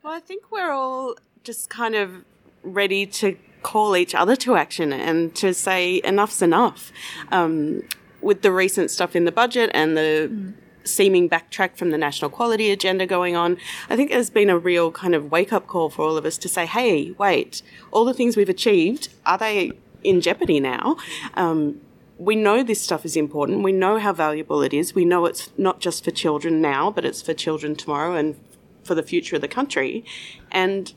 Well, 0.02 0.14
I 0.14 0.20
think 0.20 0.50
we're 0.50 0.72
all 0.72 1.14
just 1.44 1.68
kind 1.68 1.94
of 1.94 2.24
ready 2.62 3.04
to 3.04 3.36
call 3.62 3.94
each 3.94 4.14
other 4.14 4.34
to 4.36 4.56
action 4.56 4.94
and 4.94 5.34
to 5.34 5.52
say 5.52 6.00
enough's 6.02 6.40
enough. 6.40 6.90
Um, 7.30 7.82
with 8.22 8.40
the 8.40 8.50
recent 8.50 8.90
stuff 8.90 9.14
in 9.14 9.26
the 9.26 9.32
budget 9.32 9.70
and 9.74 9.96
the 9.96 10.54
seeming 10.90 11.28
backtrack 11.28 11.76
from 11.76 11.90
the 11.90 11.98
national 11.98 12.30
quality 12.30 12.70
agenda 12.70 13.06
going 13.06 13.36
on, 13.36 13.56
I 13.88 13.96
think 13.96 14.10
there's 14.10 14.30
been 14.30 14.50
a 14.50 14.58
real 14.58 14.90
kind 14.90 15.14
of 15.14 15.30
wake 15.30 15.52
up 15.52 15.66
call 15.66 15.90
for 15.90 16.02
all 16.02 16.16
of 16.16 16.24
us 16.24 16.38
to 16.38 16.48
say, 16.48 16.66
hey, 16.66 17.12
wait, 17.12 17.62
all 17.90 18.04
the 18.04 18.14
things 18.14 18.36
we've 18.36 18.48
achieved, 18.48 19.08
are 19.26 19.38
they 19.38 19.72
in 20.02 20.20
jeopardy 20.20 20.60
now? 20.60 20.96
Um, 21.34 21.80
we 22.18 22.36
know 22.36 22.62
this 22.62 22.82
stuff 22.82 23.06
is 23.06 23.16
important. 23.16 23.62
We 23.62 23.72
know 23.72 23.98
how 23.98 24.12
valuable 24.12 24.62
it 24.62 24.74
is. 24.74 24.94
We 24.94 25.06
know 25.06 25.24
it's 25.24 25.50
not 25.56 25.80
just 25.80 26.04
for 26.04 26.10
children 26.10 26.60
now, 26.60 26.90
but 26.90 27.04
it's 27.06 27.22
for 27.22 27.32
children 27.32 27.74
tomorrow 27.74 28.14
and 28.14 28.36
for 28.84 28.94
the 28.94 29.02
future 29.02 29.36
of 29.36 29.42
the 29.42 29.48
country. 29.48 30.04
And 30.50 30.92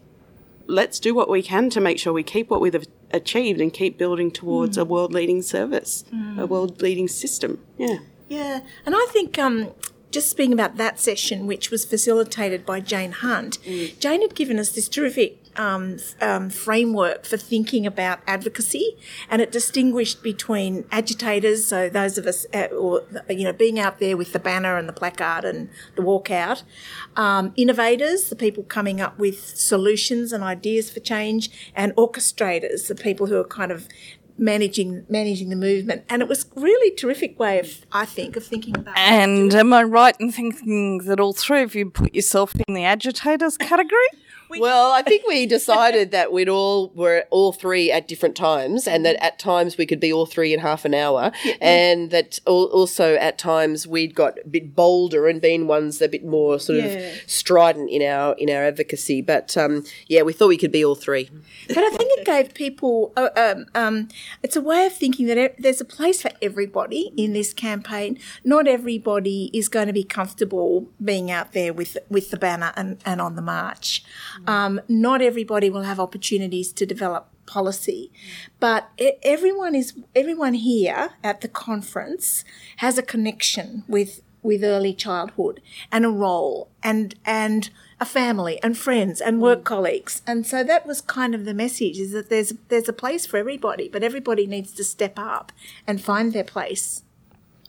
let's 0.68 1.00
do 1.00 1.16
what 1.16 1.30
we 1.30 1.42
can 1.42 1.70
to 1.70 1.80
make 1.80 2.00
sure 2.00 2.12
we 2.12 2.24
keep 2.24 2.50
what 2.50 2.60
we've 2.60 2.86
achieved 3.12 3.62
and 3.62 3.74
keep 3.74 3.98
building 3.98 4.32
towards 4.32 4.78
a 4.78 4.86
world 4.86 5.14
leading 5.14 5.42
service, 5.42 6.04
a 6.38 6.46
world 6.46 6.82
leading 6.82 7.08
system. 7.08 7.60
Yeah. 7.78 8.00
Yeah, 8.30 8.62
and 8.86 8.96
I 8.96 9.06
think 9.12 9.38
um, 9.38 9.72
just 10.12 10.30
speaking 10.30 10.54
about 10.54 10.78
that 10.78 11.00
session, 11.00 11.48
which 11.48 11.72
was 11.72 11.86
facilitated 11.86 12.66
by 12.66 12.80
Jane 12.80 13.12
Hunt, 13.12 13.58
Jane 14.00 14.22
had 14.22 14.36
given 14.36 14.60
us 14.60 14.70
this 14.72 14.88
terrific 14.88 15.40
um, 15.56 15.98
um, 16.22 16.50
framework 16.50 17.26
for 17.26 17.38
thinking 17.38 17.86
about 17.86 18.20
advocacy, 18.28 18.96
and 19.30 19.42
it 19.42 19.52
distinguished 19.52 20.24
between 20.24 20.86
agitators, 20.92 21.68
so 21.68 21.90
those 21.90 22.18
of 22.18 22.26
us, 22.28 22.46
uh, 22.54 22.66
or 22.68 23.04
you 23.30 23.44
know, 23.44 23.54
being 23.54 23.80
out 23.80 24.00
there 24.00 24.16
with 24.16 24.34
the 24.34 24.40
banner 24.40 24.78
and 24.78 24.88
the 24.88 24.94
placard 24.94 25.46
and 25.46 25.70
the 25.96 26.02
walkout, 26.02 26.64
um, 27.16 27.54
innovators, 27.56 28.30
the 28.30 28.36
people 28.36 28.64
coming 28.64 29.02
up 29.02 29.18
with 29.20 29.58
solutions 29.58 30.32
and 30.32 30.44
ideas 30.44 30.90
for 30.90 31.00
change, 31.00 31.50
and 31.76 31.96
orchestrators, 31.96 32.88
the 32.88 32.96
people 32.96 33.28
who 33.28 33.38
are 33.38 33.44
kind 33.44 33.72
of 33.72 33.88
managing 34.44 35.06
managing 35.10 35.50
the 35.50 35.56
movement. 35.56 36.04
And 36.10 36.22
it 36.22 36.28
was 36.28 36.46
really 36.56 36.96
terrific 36.96 37.40
way 37.40 37.60
of, 37.60 37.86
I 37.92 38.06
think, 38.06 38.36
of 38.36 38.44
thinking 38.44 38.76
about. 38.76 38.98
And 38.98 39.54
am 39.56 39.74
I 39.74 39.84
right 39.84 40.16
in 40.20 40.32
thinking 40.32 41.00
that 41.06 41.20
all 41.20 41.34
three 41.34 41.64
of 41.64 41.76
you 41.76 41.90
put 41.90 42.14
yourself 42.14 42.54
in 42.68 42.74
the 42.74 42.84
agitators 42.84 43.58
category? 43.58 44.08
Well, 44.60 44.92
I 44.92 45.02
think 45.02 45.28
we 45.28 45.46
decided 45.46 46.12
that 46.12 46.32
we'd 46.32 46.50
all 46.50 46.90
were 46.96 47.26
all 47.30 47.52
three 47.54 47.92
at 47.92 48.08
different 48.08 48.36
times, 48.36 48.88
and 48.88 49.06
that 49.06 49.16
at 49.24 49.40
times 49.40 49.78
we 49.78 49.86
could 49.86 50.00
be 50.00 50.12
all 50.14 50.26
three 50.26 50.54
in 50.54 50.60
half 50.60 50.86
an 50.86 50.94
hour, 50.94 51.32
and 51.62 52.12
that 52.12 52.40
al- 52.48 52.66
also 52.66 53.16
at 53.16 53.38
times 53.38 53.88
we'd 53.88 54.16
got 54.16 54.38
a 54.44 54.48
bit 54.48 54.76
bolder 54.76 55.28
and 55.28 55.42
been 55.42 55.68
ones 55.68 56.02
a 56.02 56.08
bit 56.08 56.26
more 56.26 56.60
sort 56.60 56.80
Yeah. 56.80 56.86
of 56.86 57.22
strident 57.28 57.90
in 57.90 58.02
our 58.02 58.36
in 58.38 58.50
our 58.50 58.64
advocacy. 58.64 59.22
But 59.22 59.56
um, 59.58 59.84
yeah, 60.08 60.22
we 60.24 60.34
thought 60.34 60.48
we 60.48 60.58
could 60.58 60.72
be 60.72 60.84
all 60.86 60.96
three. 60.96 61.30
But 61.68 61.78
I 61.78 61.90
think 61.90 62.12
it 62.20 62.26
gave 62.26 62.54
people. 62.54 63.14
Uh, 63.18 63.30
um, 63.36 63.66
um, 63.76 64.08
it's 64.42 64.56
a 64.56 64.62
way 64.62 64.86
of 64.86 64.94
thinking 64.96 65.28
that 65.28 65.56
there's 65.60 65.82
a 65.82 65.86
place 65.86 66.22
for 66.22 66.32
everybody 66.42 67.12
in 67.18 67.34
this 67.34 67.54
campaign. 67.54 68.18
Not 68.44 68.68
everybody 68.68 69.50
is 69.54 69.70
going 69.70 69.88
to 69.88 69.94
be 69.94 70.04
comfortable 70.04 70.90
being 71.04 71.32
out 71.32 71.54
there 71.54 71.74
with 71.74 71.98
with 72.10 72.32
the 72.32 72.38
banner 72.38 72.72
and, 72.76 72.98
and 73.06 73.22
on 73.22 73.36
the 73.36 73.42
march. 73.42 74.04
Um, 74.48 74.82
not 74.88 75.22
everybody 75.22 75.70
will 75.70 75.84
have 75.84 76.00
opportunities 76.00 76.72
to 76.74 76.86
develop 76.86 77.30
policy, 77.46 78.12
but 78.60 78.90
everyone 79.22 79.76
is 79.76 79.94
everyone 80.16 80.54
here 80.54 81.12
at 81.24 81.42
the 81.42 81.48
conference 81.48 82.44
has 82.78 82.98
a 82.98 83.04
connection 83.04 83.84
with 83.88 84.22
with 84.42 84.64
early 84.64 84.94
childhood 84.94 85.62
and 85.92 86.06
a 86.06 86.10
role 86.10 86.70
and 86.84 87.16
and 87.26 87.70
a 88.00 88.06
family 88.06 88.62
and 88.62 88.78
friends 88.78 89.22
and 89.22 89.42
work 89.42 89.64
colleagues. 89.64 90.22
And 90.28 90.46
so 90.46 90.64
that 90.64 90.86
was 90.86 91.00
kind 91.00 91.34
of 91.34 91.46
the 91.46 91.54
message 91.54 91.98
is 91.98 92.12
that 92.12 92.30
there's 92.30 92.54
there's 92.68 92.90
a 92.90 92.94
place 92.94 93.26
for 93.26 93.38
everybody 93.38 93.88
but 93.88 94.04
everybody 94.04 94.46
needs 94.46 94.72
to 94.74 94.84
step 94.84 95.14
up 95.18 95.52
and 95.88 96.02
find 96.02 96.34
their 96.34 96.44
place 96.44 97.04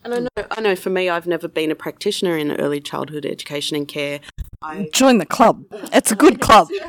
And 0.04 0.14
I 0.14 0.18
know, 0.18 0.46
I 0.50 0.60
know 0.60 0.76
for 0.76 0.90
me, 0.90 1.08
I've 1.08 1.26
never 1.26 1.48
been 1.48 1.70
a 1.70 1.74
practitioner 1.74 2.36
in 2.36 2.52
early 2.52 2.80
childhood 2.80 3.24
education 3.24 3.76
and 3.76 3.88
care. 3.88 4.20
Join 4.92 5.18
the 5.18 5.26
club. 5.26 5.64
It's 5.92 6.12
a 6.12 6.16
good 6.16 6.40
club. 6.40 6.68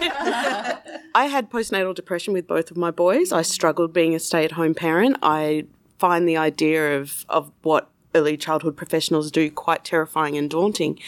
I 1.16 1.28
had 1.30 1.50
postnatal 1.50 1.96
depression 1.96 2.34
with 2.34 2.46
both 2.46 2.72
of 2.72 2.78
my 2.78 2.92
boys. 2.92 3.32
I 3.32 3.42
struggled 3.42 3.94
being 3.94 4.14
a 4.16 4.20
stay 4.20 4.44
at 4.44 4.54
home 4.54 4.74
parent. 4.74 5.18
I 5.24 5.66
find 5.98 6.28
the 6.28 6.36
idea 6.36 6.98
of, 6.98 7.26
of 7.30 7.52
what 7.64 7.90
early 8.14 8.36
childhood 8.36 8.76
professionals 8.76 9.32
do 9.32 9.50
quite 9.50 9.86
terrifying 9.86 10.38
and 10.38 10.50
daunting. 10.50 11.00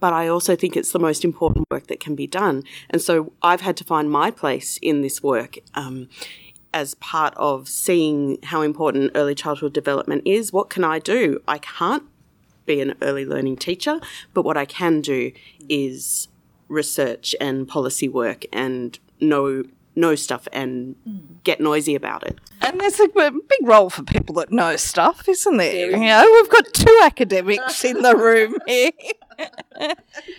But 0.00 0.12
I 0.12 0.28
also 0.28 0.54
think 0.54 0.76
it's 0.76 0.92
the 0.92 0.98
most 0.98 1.24
important 1.24 1.66
work 1.70 1.88
that 1.88 1.98
can 1.98 2.14
be 2.14 2.26
done. 2.26 2.62
And 2.90 3.02
so 3.02 3.32
I've 3.42 3.62
had 3.62 3.76
to 3.78 3.84
find 3.84 4.10
my 4.10 4.30
place 4.30 4.78
in 4.80 5.00
this 5.00 5.22
work 5.22 5.56
um, 5.74 6.08
as 6.72 6.94
part 6.94 7.34
of 7.36 7.68
seeing 7.68 8.38
how 8.44 8.62
important 8.62 9.12
early 9.14 9.34
childhood 9.34 9.72
development 9.72 10.22
is. 10.24 10.52
What 10.52 10.70
can 10.70 10.84
I 10.84 10.98
do? 10.98 11.42
I 11.48 11.58
can't 11.58 12.04
be 12.66 12.80
an 12.80 12.94
early 13.00 13.24
learning 13.24 13.56
teacher, 13.56 14.00
but 14.34 14.42
what 14.42 14.56
I 14.56 14.64
can 14.64 15.00
do 15.00 15.32
is 15.68 16.28
research 16.68 17.34
and 17.40 17.66
policy 17.66 18.08
work 18.08 18.44
and 18.52 18.98
know 19.20 19.64
know 19.96 20.14
stuff 20.14 20.46
and 20.52 20.94
hmm. 21.04 21.18
get 21.42 21.60
noisy 21.60 21.94
about 21.94 22.24
it. 22.24 22.38
And 22.60 22.80
there's 22.80 23.00
a 23.00 23.08
big 23.08 23.32
role 23.62 23.90
for 23.90 24.04
people 24.04 24.34
that 24.36 24.52
know 24.52 24.76
stuff, 24.76 25.28
isn't 25.28 25.56
there? 25.56 25.90
You 25.90 25.96
know, 25.98 26.30
we've 26.40 26.50
got 26.50 26.72
two 26.72 27.00
academics 27.02 27.84
in 27.84 28.02
the 28.02 28.16
room 28.16 28.56
here. 28.66 28.92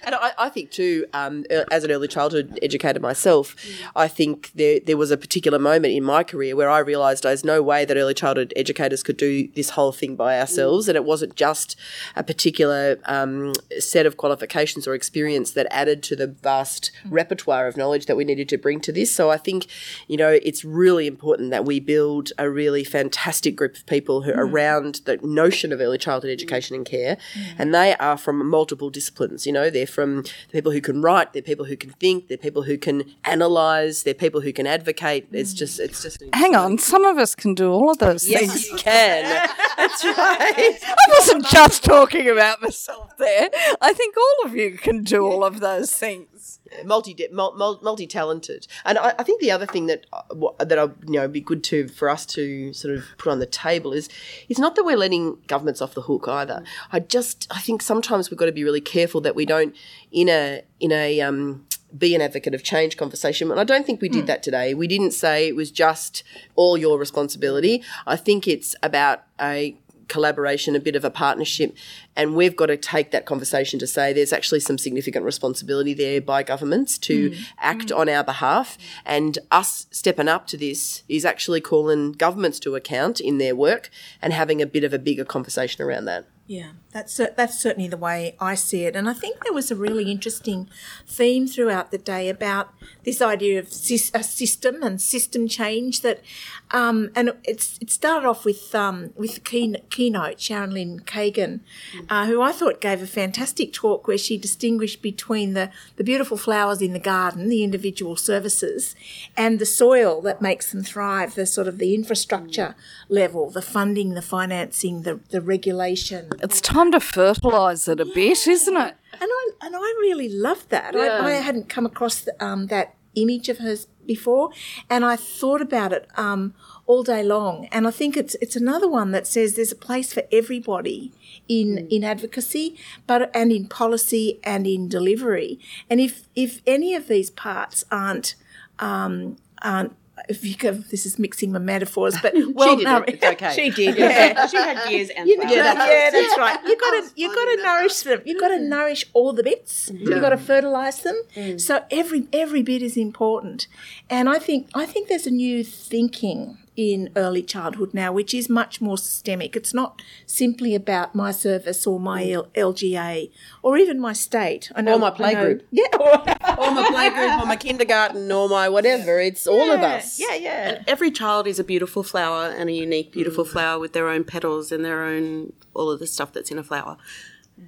And 0.04 0.16
I, 0.16 0.32
I 0.38 0.50
think 0.50 0.72
too, 0.72 1.06
um, 1.14 1.46
uh, 1.50 1.64
as 1.72 1.84
an 1.84 1.92
early 1.92 2.08
childhood 2.08 2.60
educator 2.62 3.00
myself, 3.00 3.56
I 3.96 4.08
think 4.08 4.52
there 4.56 4.80
there 4.80 4.98
was 4.98 5.12
a 5.12 5.18
particular 5.18 5.60
moment 5.60 5.94
in 5.94 6.04
my 6.04 6.24
career 6.24 6.56
where 6.56 6.70
I 6.70 6.80
realised 6.80 7.24
there's 7.24 7.46
no 7.46 7.62
way 7.62 7.86
that 7.86 7.96
early 7.96 8.14
childhood 8.14 8.54
educators 8.56 9.04
could 9.04 9.18
do 9.18 9.48
this 9.56 9.72
whole 9.72 9.92
thing 9.92 10.16
by 10.16 10.40
ourselves, 10.40 10.88
and 10.88 10.96
it 10.96 11.06
wasn't 11.06 11.36
just 11.36 11.76
a 12.16 12.24
particular 12.24 13.00
um, 13.06 13.54
set 13.80 14.06
of 14.06 14.18
qualifications 14.18 14.88
or 14.88 14.94
experience 14.94 15.52
that 15.52 15.68
added 15.70 16.04
to 16.04 16.16
the 16.16 16.28
vast 16.28 16.92
repertoire 17.10 17.68
of 17.68 17.78
knowledge 17.78 18.06
that 18.08 18.18
we 18.18 18.26
needed 18.26 18.50
to 18.50 18.58
bring 18.58 18.80
to 18.82 18.92
this. 18.92 19.14
So 19.14 19.30
I 19.30 19.38
think, 19.38 19.68
you 20.08 20.18
know, 20.18 20.40
it's 20.44 20.66
really 20.66 21.08
important 21.08 21.52
that 21.52 21.66
we 21.66 21.80
build 21.80 22.32
a 22.38 22.50
really 22.50 22.84
fantastic 22.84 23.56
group 23.56 23.76
of 23.78 23.86
people 23.86 24.24
who 24.24 24.32
are 24.32 24.46
around 24.46 25.02
the 25.06 25.18
notion 25.22 25.72
of 25.72 25.80
early 25.80 25.98
childhood 25.98 26.32
education 26.32 26.76
and 26.76 26.86
care, 26.86 27.18
and 27.58 27.74
they 27.74 27.96
are 27.98 28.18
from 28.18 28.50
multiple 28.50 28.89
disciplines. 28.90 29.46
You 29.46 29.54
know, 29.54 29.70
they're 29.70 29.88
from 29.88 30.24
the 30.24 30.52
people 30.52 30.72
who 30.72 30.82
can 30.82 31.02
write, 31.02 31.34
they're 31.34 31.42
people 31.42 31.66
who 31.66 31.78
can 31.78 31.92
think, 31.92 32.28
they're 32.28 32.38
people 32.38 32.64
who 32.64 32.78
can 32.78 33.04
analyse, 33.26 34.04
they're 34.04 34.14
people 34.14 34.42
who 34.42 34.54
can 34.54 34.68
advocate. 34.68 35.28
It's 35.32 35.54
just, 35.54 35.80
it's 35.80 36.02
just. 36.02 36.24
Hang 36.34 36.56
on, 36.56 36.78
some 36.78 37.06
of 37.06 37.18
us 37.18 37.36
can 37.36 37.54
do 37.54 37.72
all 37.72 37.90
of 37.90 38.00
those 38.00 38.24
things. 38.26 38.70
Yes, 38.70 38.72
you 38.72 38.78
can. 38.78 39.50
That's 39.78 40.04
right. 40.04 40.78
I 40.84 40.96
wasn't 41.10 41.46
just 41.48 41.84
talking 41.84 42.30
about 42.30 42.62
myself 42.62 43.16
there. 43.18 43.50
I 43.82 43.94
think 43.94 44.16
all 44.18 44.48
of 44.48 44.56
you 44.56 44.78
can 44.78 45.04
do 45.04 45.26
all 45.26 45.44
of 45.44 45.60
those 45.60 45.92
things. 45.92 46.59
Multi 46.86 47.16
multi 47.32 48.08
talented. 48.08 48.68
And 48.86 48.98
I, 48.98 49.16
I 49.20 49.24
think 49.24 49.42
the 49.42 49.52
other 49.52 49.66
thing 49.66 49.88
that 49.88 50.06
uh, 50.14 50.64
that 50.64 50.80
I, 50.80 50.84
you 50.84 51.20
know 51.20 51.28
be 51.28 51.42
good 51.42 51.64
to 51.66 51.88
for 51.88 52.10
us 52.10 52.26
to 52.28 52.74
sort 52.74 52.96
of 52.96 53.06
put 53.18 53.32
on 53.32 53.40
the 53.40 53.46
table 53.46 53.94
is 53.94 54.10
it's 54.48 54.60
not 54.60 54.76
that 54.76 54.84
we're 54.84 54.98
letting 54.98 55.38
governments 55.48 55.82
off 55.82 55.94
the 55.94 56.02
hook 56.02 56.28
either. 56.28 56.64
I 56.92 57.00
just 57.00 57.48
I 57.52 57.60
think 57.60 57.82
sometimes 57.82 58.30
we've 58.30 58.38
got 58.38 58.46
to 58.46 58.52
be 58.52 58.64
really 58.64 58.82
careful 58.82 59.22
that 59.22 59.36
we 59.36 59.46
don't 59.46 59.76
in 60.12 60.30
a 60.30 60.64
in 60.80 60.92
a 60.92 61.22
um, 61.22 61.66
be 61.98 62.14
an 62.16 62.22
advocate 62.22 62.54
of 62.54 62.64
change 62.64 62.98
conversation. 62.98 63.50
And 63.52 63.60
I 63.60 63.64
don't 63.64 63.86
think 63.86 64.02
we 64.02 64.10
did 64.10 64.28
that 64.28 64.44
today. 64.44 64.74
We 64.74 64.88
didn't 64.88 65.12
say 65.12 65.48
it 65.48 65.56
was 65.56 65.72
just 65.72 66.24
all 66.56 66.78
your 66.78 67.00
responsibility. 67.00 67.84
I 68.06 68.16
think 68.16 68.48
it's 68.48 68.76
about 68.84 69.24
a 69.42 69.76
collaboration, 70.10 70.76
a 70.76 70.80
bit 70.80 70.96
of 70.96 71.06
a 71.06 71.10
partnership, 71.10 71.76
and 72.16 72.36
we've 72.36 72.56
got 72.56 72.66
to 72.66 72.78
take 72.78 73.12
that 73.12 73.26
conversation 73.26 73.80
to 73.80 73.88
say 73.88 74.12
there's 74.12 74.34
actually 74.34 74.60
some 74.60 74.78
significant 74.78 75.24
responsibility 75.24 75.94
there 75.94 76.20
by 76.20 76.44
governments 76.44 76.98
to 76.98 77.32
mm. 77.32 77.40
act 77.60 77.88
mm. 77.88 77.98
on 77.98 78.10
our 78.10 78.24
behalf, 78.24 78.78
and 79.06 79.40
us 79.52 79.88
stepping 79.92 80.28
up 80.28 80.48
to 80.48 80.58
this 80.58 81.04
is 81.08 81.24
actually 81.24 81.62
calling 81.62 82.12
governments 82.12 82.60
to 82.60 82.76
account 82.76 83.20
in 83.20 83.38
their 83.38 83.56
work 83.56 83.90
and 84.22 84.34
having 84.34 84.62
a 84.62 84.66
bit 84.66 84.84
of 84.84 84.94
a 84.94 85.00
bigger 85.00 85.24
conversation 85.26 85.84
around 85.84 86.06
that. 86.06 86.26
Yeah, 86.50 86.72
that's 86.92 87.16
that's 87.16 87.60
certainly 87.60 87.88
the 87.88 87.96
way 87.96 88.36
I 88.40 88.56
see 88.56 88.86
it, 88.86 88.96
and 88.96 89.08
I 89.08 89.14
think 89.14 89.44
there 89.44 89.54
was 89.54 89.70
a 89.70 89.76
really 89.76 90.10
interesting 90.10 90.68
theme 91.06 91.46
throughout 91.46 91.92
the 91.92 92.00
day 92.00 92.28
about 92.28 92.74
this 93.04 93.22
idea 93.22 93.60
of 93.60 93.68
a 93.68 94.24
system 94.24 94.82
and 94.82 95.00
system 95.00 95.48
change. 95.48 96.02
That, 96.02 96.22
um, 96.72 97.10
and 97.16 97.34
it's 97.44 97.78
it 97.82 97.90
started 97.90 98.28
off 98.28 98.46
with 98.46 98.74
um, 98.76 99.12
with 99.16 99.36
the 99.36 99.40
key- 99.40 99.76
keynote 99.90 100.40
Sharon 100.40 100.72
Lynn 100.72 101.00
Kagan, 101.00 101.62
uh, 102.10 102.28
who 102.28 102.42
I 102.42 102.52
thought 102.52 102.80
gave 102.80 103.02
a 103.02 103.08
fantastic 103.08 103.74
talk 103.74 104.08
where 104.08 104.18
she 104.18 104.38
distinguished 104.38 105.02
between 105.02 105.54
the 105.54 105.72
the 105.96 106.04
beautiful 106.04 106.38
flowers 106.38 106.82
in 106.82 106.94
the 106.94 107.00
garden, 107.00 107.50
the 107.50 107.64
individual 107.64 108.16
services, 108.16 108.96
and 109.36 109.58
the 109.58 109.66
soil 109.66 110.22
that 110.22 110.42
makes 110.42 110.72
them 110.72 110.84
thrive. 110.84 111.36
The 111.36 111.46
sort 111.46 111.68
of 111.68 111.80
the 111.80 111.96
infrastructure 111.96 112.76
level, 113.08 113.50
the 113.50 113.62
funding, 113.64 114.14
the 114.14 114.22
financing, 114.22 115.02
the 115.02 115.20
the 115.30 115.42
regulation. 115.42 116.30
It's 116.42 116.62
time 116.62 116.92
to 116.92 117.00
fertilise 117.00 117.88
it 117.88 118.00
a 118.00 118.06
bit, 118.06 118.48
isn't 118.48 118.78
it? 118.78 118.96
And 119.14 119.30
I 119.32 119.50
and 119.64 119.76
I 119.76 119.80
really 120.00 120.30
loved 120.30 120.70
that. 120.70 120.96
I, 120.96 121.26
I 121.26 121.32
hadn't 121.32 121.68
come 121.68 121.86
across 121.86 122.22
the, 122.22 122.44
um, 122.44 122.68
that 122.68 122.96
image 123.16 123.50
of 123.50 123.58
hers 123.58 123.88
before, 124.16 124.50
and 124.90 125.06
I 125.06 125.16
thought 125.16 125.62
about 125.62 125.92
it 125.94 126.08
um, 126.18 126.42
all 126.88 127.04
day 127.04 127.24
long. 127.24 127.68
And 127.72 127.88
I 127.88 127.92
think 127.92 128.18
it's 128.18 128.36
it's 128.42 128.56
another 128.56 128.90
one 129.00 129.12
that 129.12 129.28
says 129.28 129.48
there's 129.56 129.72
a 129.72 129.86
place 129.90 130.10
for 130.12 130.24
everybody 130.32 131.14
in 131.48 131.88
in 131.96 132.04
advocacy, 132.04 132.76
but 133.08 133.30
and 133.34 133.52
in 133.52 133.68
policy 133.68 134.40
and 134.44 134.66
in 134.66 134.90
delivery. 134.90 135.60
And 135.90 136.00
if 136.02 136.28
if 136.36 136.62
any 136.66 136.96
of 136.96 137.08
these 137.08 137.30
parts 137.30 137.86
aren't 137.92 138.36
um, 138.80 139.38
aren't 139.62 139.94
if 140.28 140.44
you 140.44 140.56
could, 140.56 140.84
this 140.90 141.06
is 141.06 141.18
mixing 141.20 141.52
my 141.52 141.60
metaphors, 141.60 142.16
but 142.22 142.34
well, 142.54 142.76
did 142.76 142.86
no, 142.86 142.98
it. 142.98 143.16
It's 143.16 143.24
okay. 143.24 143.54
she 143.54 143.70
did, 143.70 143.98
yeah. 143.98 144.48
she 144.48 144.58
had 144.58 144.90
years 144.92 145.10
and 145.10 145.28
You 145.28 145.38
know, 145.38 145.50
yeah, 145.50 146.10
that's, 146.12 146.38
right. 146.38 146.60
You 146.66 146.78
got 146.78 146.92
to 146.92 147.12
you 147.16 147.34
got 147.34 147.46
to 147.46 147.64
nourish 147.64 148.02
them. 148.02 148.22
You 148.26 148.40
got 148.40 148.50
to 148.50 148.60
nourish 148.60 149.06
all 149.14 149.34
the 149.34 149.44
bits. 149.44 149.92
You 149.94 150.20
got 150.20 150.30
to 150.30 150.38
fertilize 150.38 151.02
them. 151.02 151.16
So 151.58 151.84
every 151.92 152.28
every 152.34 152.62
bit 152.62 152.82
is 152.82 152.98
important. 152.98 153.68
And 154.10 154.30
I 154.30 154.40
think 154.40 154.70
I 154.74 154.86
think 154.86 155.08
there's 155.08 155.28
a 155.28 155.32
new 155.32 155.64
thinking 155.64 156.58
in 156.80 157.10
early 157.18 157.44
childhood 157.44 157.94
now, 157.94 158.10
which 158.14 158.34
is 158.34 158.48
much 158.48 158.80
more 158.80 158.98
systemic. 158.98 159.54
It's 159.58 159.74
not 159.74 160.02
simply 160.26 160.74
about 160.76 161.14
my 161.14 161.32
service 161.32 161.86
or 161.86 162.00
my 162.00 162.32
L- 162.32 162.48
LGA 162.56 163.30
or 163.62 163.78
even 163.78 164.00
my 164.00 164.14
state. 164.14 164.72
I 164.78 164.82
know, 164.82 164.94
Or 164.96 165.00
my 165.00 165.08
I 165.08 165.12
playgroup. 165.20 165.62
Yeah. 165.72 165.88
or 165.98 166.72
my 166.72 166.86
playgroup, 166.96 167.42
or 167.42 167.46
my 167.46 167.58
kindergarten, 167.58 168.32
or 168.32 168.48
my 168.48 168.70
whatever. 168.70 169.20
It's 169.20 169.46
all 169.46 169.70
of 169.72 169.82
us. 169.82 170.22
Yeah, 170.22 170.36
yeah. 170.36 170.70
And 170.70 170.86
Every 170.88 171.12
child 171.12 171.48
is 171.48 171.60
a 171.60 171.66
beautiful 171.66 172.02
flower 172.02 172.46
and 172.58 172.70
a 172.70 172.74
unique, 172.74 173.12
beautiful 173.12 173.44
Mm. 173.44 173.50
flower 173.52 173.78
with 173.80 173.92
their 173.92 174.08
own 174.08 174.24
petals 174.24 174.72
and 174.72 174.86
their 174.86 175.04
own 175.04 175.52
all 175.74 175.92
of 175.92 176.00
the 176.00 176.08
stuff 176.08 176.32
that's 176.32 176.50
in 176.50 176.58
a 176.58 176.64
flower. 176.64 176.96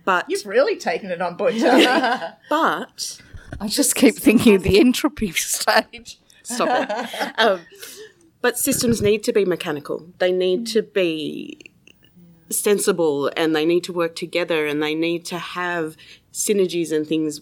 But 0.05 0.26
You've 0.30 0.45
really 0.45 0.78
taken 0.78 1.12
it 1.12 1.22
on 1.22 1.36
board, 1.36 1.53
but 2.49 3.22
I 3.59 3.68
just 3.68 3.93
keep 3.95 4.16
thinking 4.16 4.55
of 4.55 4.64
the 4.64 4.80
entropy 4.80 5.32
stage. 5.57 6.18
stop 6.43 6.70
it. 6.89 7.39
Um, 7.39 7.59
but 8.42 8.58
systems 8.58 9.02
need 9.02 9.24
to 9.24 9.34
be 9.34 9.46
mechanical. 9.46 10.08
They 10.18 10.32
need 10.32 10.68
to 10.68 10.82
be 10.82 11.72
sensible 12.50 13.32
and 13.38 13.56
they 13.56 13.66
need 13.66 13.84
to 13.86 13.94
work 13.94 14.16
together 14.16 14.66
and 14.66 14.82
they 14.82 14.96
need 14.96 15.26
to 15.26 15.38
have 15.38 15.96
synergies 16.34 16.92
and 16.92 17.08
things 17.08 17.42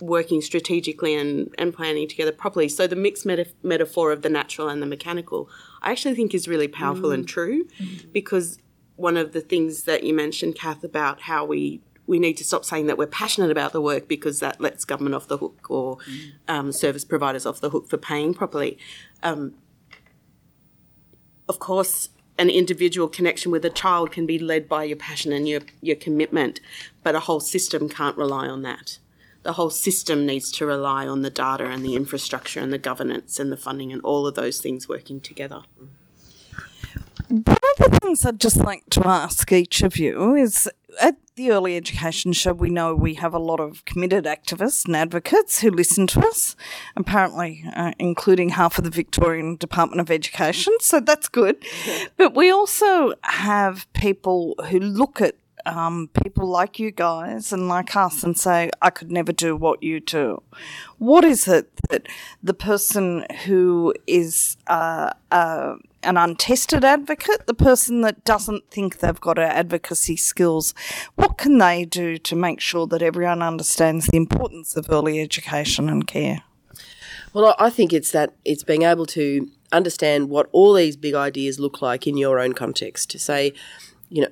working 0.00 0.40
strategically 0.40 1.14
and, 1.14 1.54
and 1.58 1.72
planning 1.72 2.08
together 2.08 2.32
properly. 2.32 2.68
So 2.68 2.86
the 2.86 2.96
mixed 2.96 3.24
meta- 3.24 3.52
metaphor 3.62 4.10
of 4.10 4.22
the 4.22 4.28
natural 4.28 4.68
and 4.68 4.82
the 4.82 4.86
mechanical, 4.86 5.48
I 5.80 5.92
actually 5.92 6.16
think 6.16 6.34
is 6.34 6.48
really 6.48 6.68
powerful 6.68 7.12
and 7.12 7.26
true 7.26 7.68
because 8.12 8.58
one 8.96 9.16
of 9.16 9.32
the 9.32 9.40
things 9.40 9.84
that 9.84 10.02
you 10.02 10.12
mentioned, 10.12 10.56
Kath, 10.56 10.84
about 10.84 11.22
how 11.22 11.44
we 11.44 11.80
we 12.08 12.18
need 12.18 12.36
to 12.36 12.44
stop 12.44 12.64
saying 12.64 12.86
that 12.88 12.98
we're 12.98 13.06
passionate 13.06 13.50
about 13.52 13.72
the 13.72 13.80
work 13.80 14.08
because 14.08 14.40
that 14.40 14.60
lets 14.60 14.84
government 14.84 15.14
off 15.14 15.28
the 15.28 15.38
hook 15.38 15.70
or 15.70 15.98
um, 16.48 16.72
service 16.72 17.04
providers 17.04 17.46
off 17.46 17.60
the 17.60 17.70
hook 17.70 17.88
for 17.88 17.96
paying 17.96 18.34
properly. 18.34 18.76
Um, 19.22 19.54
of 21.52 21.58
course, 21.58 22.08
an 22.38 22.48
individual 22.48 23.08
connection 23.08 23.52
with 23.52 23.62
a 23.66 23.68
child 23.68 24.10
can 24.10 24.24
be 24.24 24.38
led 24.38 24.70
by 24.70 24.84
your 24.84 24.96
passion 24.96 25.34
and 25.34 25.46
your, 25.46 25.60
your 25.82 25.96
commitment, 25.96 26.60
but 27.02 27.14
a 27.14 27.20
whole 27.20 27.40
system 27.40 27.90
can't 27.90 28.16
rely 28.16 28.48
on 28.48 28.62
that. 28.62 28.98
The 29.42 29.52
whole 29.52 29.68
system 29.68 30.24
needs 30.24 30.50
to 30.52 30.64
rely 30.64 31.06
on 31.06 31.20
the 31.20 31.28
data 31.28 31.66
and 31.66 31.84
the 31.84 31.94
infrastructure 31.94 32.60
and 32.60 32.72
the 32.72 32.78
governance 32.78 33.38
and 33.38 33.52
the 33.52 33.58
funding 33.58 33.92
and 33.92 34.00
all 34.00 34.26
of 34.26 34.34
those 34.34 34.62
things 34.62 34.88
working 34.88 35.20
together. 35.20 35.64
One 37.28 37.56
of 37.78 37.90
the 37.90 37.98
things 38.00 38.24
I'd 38.24 38.40
just 38.40 38.56
like 38.56 38.84
to 38.90 39.06
ask 39.06 39.50
each 39.52 39.82
of 39.82 39.96
you 39.96 40.34
is 40.34 40.68
at 41.00 41.16
the 41.34 41.50
Early 41.50 41.76
Education 41.76 42.32
Show, 42.32 42.52
we 42.52 42.68
know 42.68 42.94
we 42.94 43.14
have 43.14 43.32
a 43.32 43.38
lot 43.38 43.60
of 43.60 43.84
committed 43.84 44.24
activists 44.24 44.84
and 44.84 44.94
advocates 44.94 45.60
who 45.60 45.70
listen 45.70 46.06
to 46.08 46.20
us, 46.20 46.54
apparently, 46.94 47.64
uh, 47.74 47.92
including 47.98 48.50
half 48.50 48.76
of 48.76 48.84
the 48.84 48.90
Victorian 48.90 49.56
Department 49.56 50.00
of 50.00 50.10
Education, 50.10 50.74
so 50.80 51.00
that's 51.00 51.28
good. 51.28 51.64
But 52.18 52.34
we 52.34 52.50
also 52.50 53.14
have 53.22 53.90
people 53.94 54.54
who 54.68 54.78
look 54.78 55.20
at 55.22 55.36
um, 55.66 56.08
people 56.22 56.46
like 56.46 56.78
you 56.78 56.90
guys 56.90 57.52
and 57.52 57.68
like 57.68 57.96
us 57.96 58.22
and 58.22 58.38
say, 58.38 58.70
I 58.80 58.90
could 58.90 59.10
never 59.10 59.32
do 59.32 59.56
what 59.56 59.82
you 59.82 60.00
do. 60.00 60.42
What 60.98 61.24
is 61.24 61.48
it 61.48 61.70
that 61.90 62.08
the 62.42 62.54
person 62.54 63.26
who 63.44 63.94
is 64.06 64.56
uh, 64.66 65.10
uh, 65.30 65.76
an 66.02 66.16
untested 66.16 66.84
advocate, 66.84 67.46
the 67.46 67.54
person 67.54 68.00
that 68.02 68.24
doesn't 68.24 68.70
think 68.70 68.98
they've 68.98 69.20
got 69.20 69.38
advocacy 69.38 70.16
skills, 70.16 70.74
what 71.14 71.38
can 71.38 71.58
they 71.58 71.84
do 71.84 72.18
to 72.18 72.36
make 72.36 72.60
sure 72.60 72.86
that 72.86 73.02
everyone 73.02 73.42
understands 73.42 74.06
the 74.06 74.16
importance 74.16 74.76
of 74.76 74.86
early 74.90 75.20
education 75.20 75.88
and 75.88 76.06
care? 76.06 76.42
Well, 77.32 77.54
I 77.58 77.66
I 77.66 77.70
think 77.70 77.92
it's 77.92 78.10
that 78.10 78.34
it's 78.44 78.64
being 78.64 78.82
able 78.82 79.06
to 79.06 79.48
understand 79.72 80.28
what 80.28 80.48
all 80.52 80.74
these 80.74 80.96
big 80.96 81.14
ideas 81.14 81.58
look 81.58 81.80
like 81.80 82.06
in 82.06 82.16
your 82.16 82.38
own 82.38 82.52
context. 82.52 83.10
To 83.10 83.18
say, 83.18 83.54
you 84.10 84.22
know, 84.22 84.28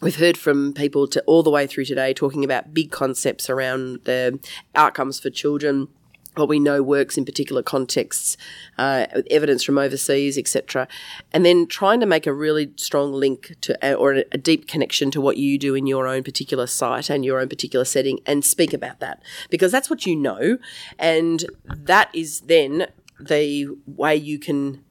we've 0.00 0.16
heard 0.16 0.36
from 0.36 0.72
people 0.72 1.06
to 1.08 1.22
all 1.22 1.42
the 1.42 1.50
way 1.50 1.66
through 1.66 1.84
today 1.84 2.12
talking 2.12 2.44
about 2.44 2.74
big 2.74 2.90
concepts 2.90 3.48
around 3.48 4.00
the 4.04 4.38
outcomes 4.74 5.18
for 5.20 5.30
children. 5.30 5.88
What 6.34 6.50
we 6.50 6.60
know 6.60 6.82
works 6.82 7.16
in 7.16 7.24
particular 7.24 7.62
contexts, 7.62 8.36
uh, 8.76 9.06
evidence 9.30 9.64
from 9.64 9.78
overseas, 9.78 10.36
etc., 10.36 10.86
and 11.32 11.46
then 11.46 11.66
trying 11.66 11.98
to 12.00 12.06
make 12.06 12.26
a 12.26 12.32
really 12.32 12.72
strong 12.76 13.14
link 13.14 13.54
to, 13.62 13.94
or 13.94 14.16
a, 14.16 14.24
a 14.32 14.36
deep 14.36 14.68
connection 14.68 15.10
to 15.12 15.20
what 15.22 15.38
you 15.38 15.58
do 15.58 15.74
in 15.74 15.86
your 15.86 16.06
own 16.06 16.22
particular 16.22 16.66
site 16.66 17.08
and 17.08 17.24
your 17.24 17.40
own 17.40 17.48
particular 17.48 17.86
setting, 17.86 18.20
and 18.26 18.44
speak 18.44 18.74
about 18.74 19.00
that 19.00 19.22
because 19.48 19.72
that's 19.72 19.88
what 19.88 20.04
you 20.04 20.14
know, 20.14 20.58
and 20.98 21.46
that 21.64 22.10
is 22.14 22.40
then 22.42 22.88
the 23.18 23.68
way 23.86 24.14
you 24.14 24.38
can 24.38 24.84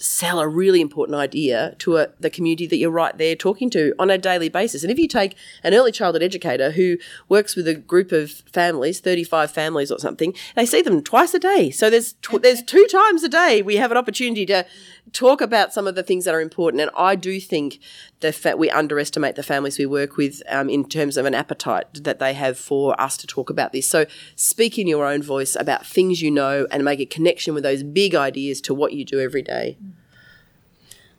sell 0.00 0.40
a 0.40 0.48
really 0.48 0.80
important 0.80 1.16
idea 1.16 1.74
to 1.78 1.98
a, 1.98 2.08
the 2.18 2.30
community 2.30 2.66
that 2.66 2.76
you're 2.76 2.90
right 2.90 3.16
there 3.18 3.36
talking 3.36 3.68
to 3.70 3.94
on 3.98 4.10
a 4.10 4.16
daily 4.16 4.48
basis. 4.48 4.82
And 4.82 4.90
if 4.90 4.98
you 4.98 5.06
take 5.06 5.36
an 5.62 5.74
early 5.74 5.92
childhood 5.92 6.22
educator 6.22 6.70
who 6.70 6.96
works 7.28 7.54
with 7.54 7.68
a 7.68 7.74
group 7.74 8.10
of 8.10 8.30
families, 8.30 9.00
35 9.00 9.50
families 9.50 9.90
or 9.90 9.98
something, 9.98 10.34
they 10.56 10.64
see 10.64 10.80
them 10.80 11.02
twice 11.02 11.34
a 11.34 11.38
day. 11.38 11.70
So 11.70 11.90
there's 11.90 12.14
tw- 12.14 12.42
there's 12.42 12.62
two 12.62 12.86
times 12.90 13.22
a 13.22 13.28
day 13.28 13.60
we 13.62 13.76
have 13.76 13.90
an 13.90 13.98
opportunity 13.98 14.46
to 14.46 14.64
talk 15.12 15.40
about 15.40 15.72
some 15.72 15.86
of 15.86 15.94
the 15.94 16.02
things 16.02 16.24
that 16.24 16.34
are 16.34 16.40
important. 16.40 16.80
And 16.80 16.90
I 16.96 17.14
do 17.16 17.40
think 17.40 17.78
the 18.20 18.32
fa- 18.32 18.56
we 18.56 18.70
underestimate 18.70 19.36
the 19.36 19.42
families 19.42 19.78
we 19.78 19.86
work 19.86 20.16
with 20.16 20.42
um, 20.48 20.68
in 20.68 20.88
terms 20.88 21.16
of 21.16 21.26
an 21.26 21.34
appetite 21.34 22.04
that 22.04 22.18
they 22.18 22.34
have 22.34 22.58
for 22.58 23.00
us 23.00 23.16
to 23.18 23.26
talk 23.26 23.50
about 23.50 23.72
this. 23.72 23.86
So 23.86 24.06
speak 24.36 24.78
in 24.78 24.86
your 24.86 25.06
own 25.06 25.22
voice 25.22 25.56
about 25.56 25.86
things 25.86 26.22
you 26.22 26.30
know 26.30 26.66
and 26.70 26.84
make 26.84 27.00
a 27.00 27.06
connection 27.06 27.54
with 27.54 27.62
those 27.62 27.82
big 27.82 28.14
ideas 28.14 28.60
to 28.62 28.74
what 28.74 28.92
you 28.92 29.04
do 29.04 29.20
every 29.20 29.42
day. 29.42 29.76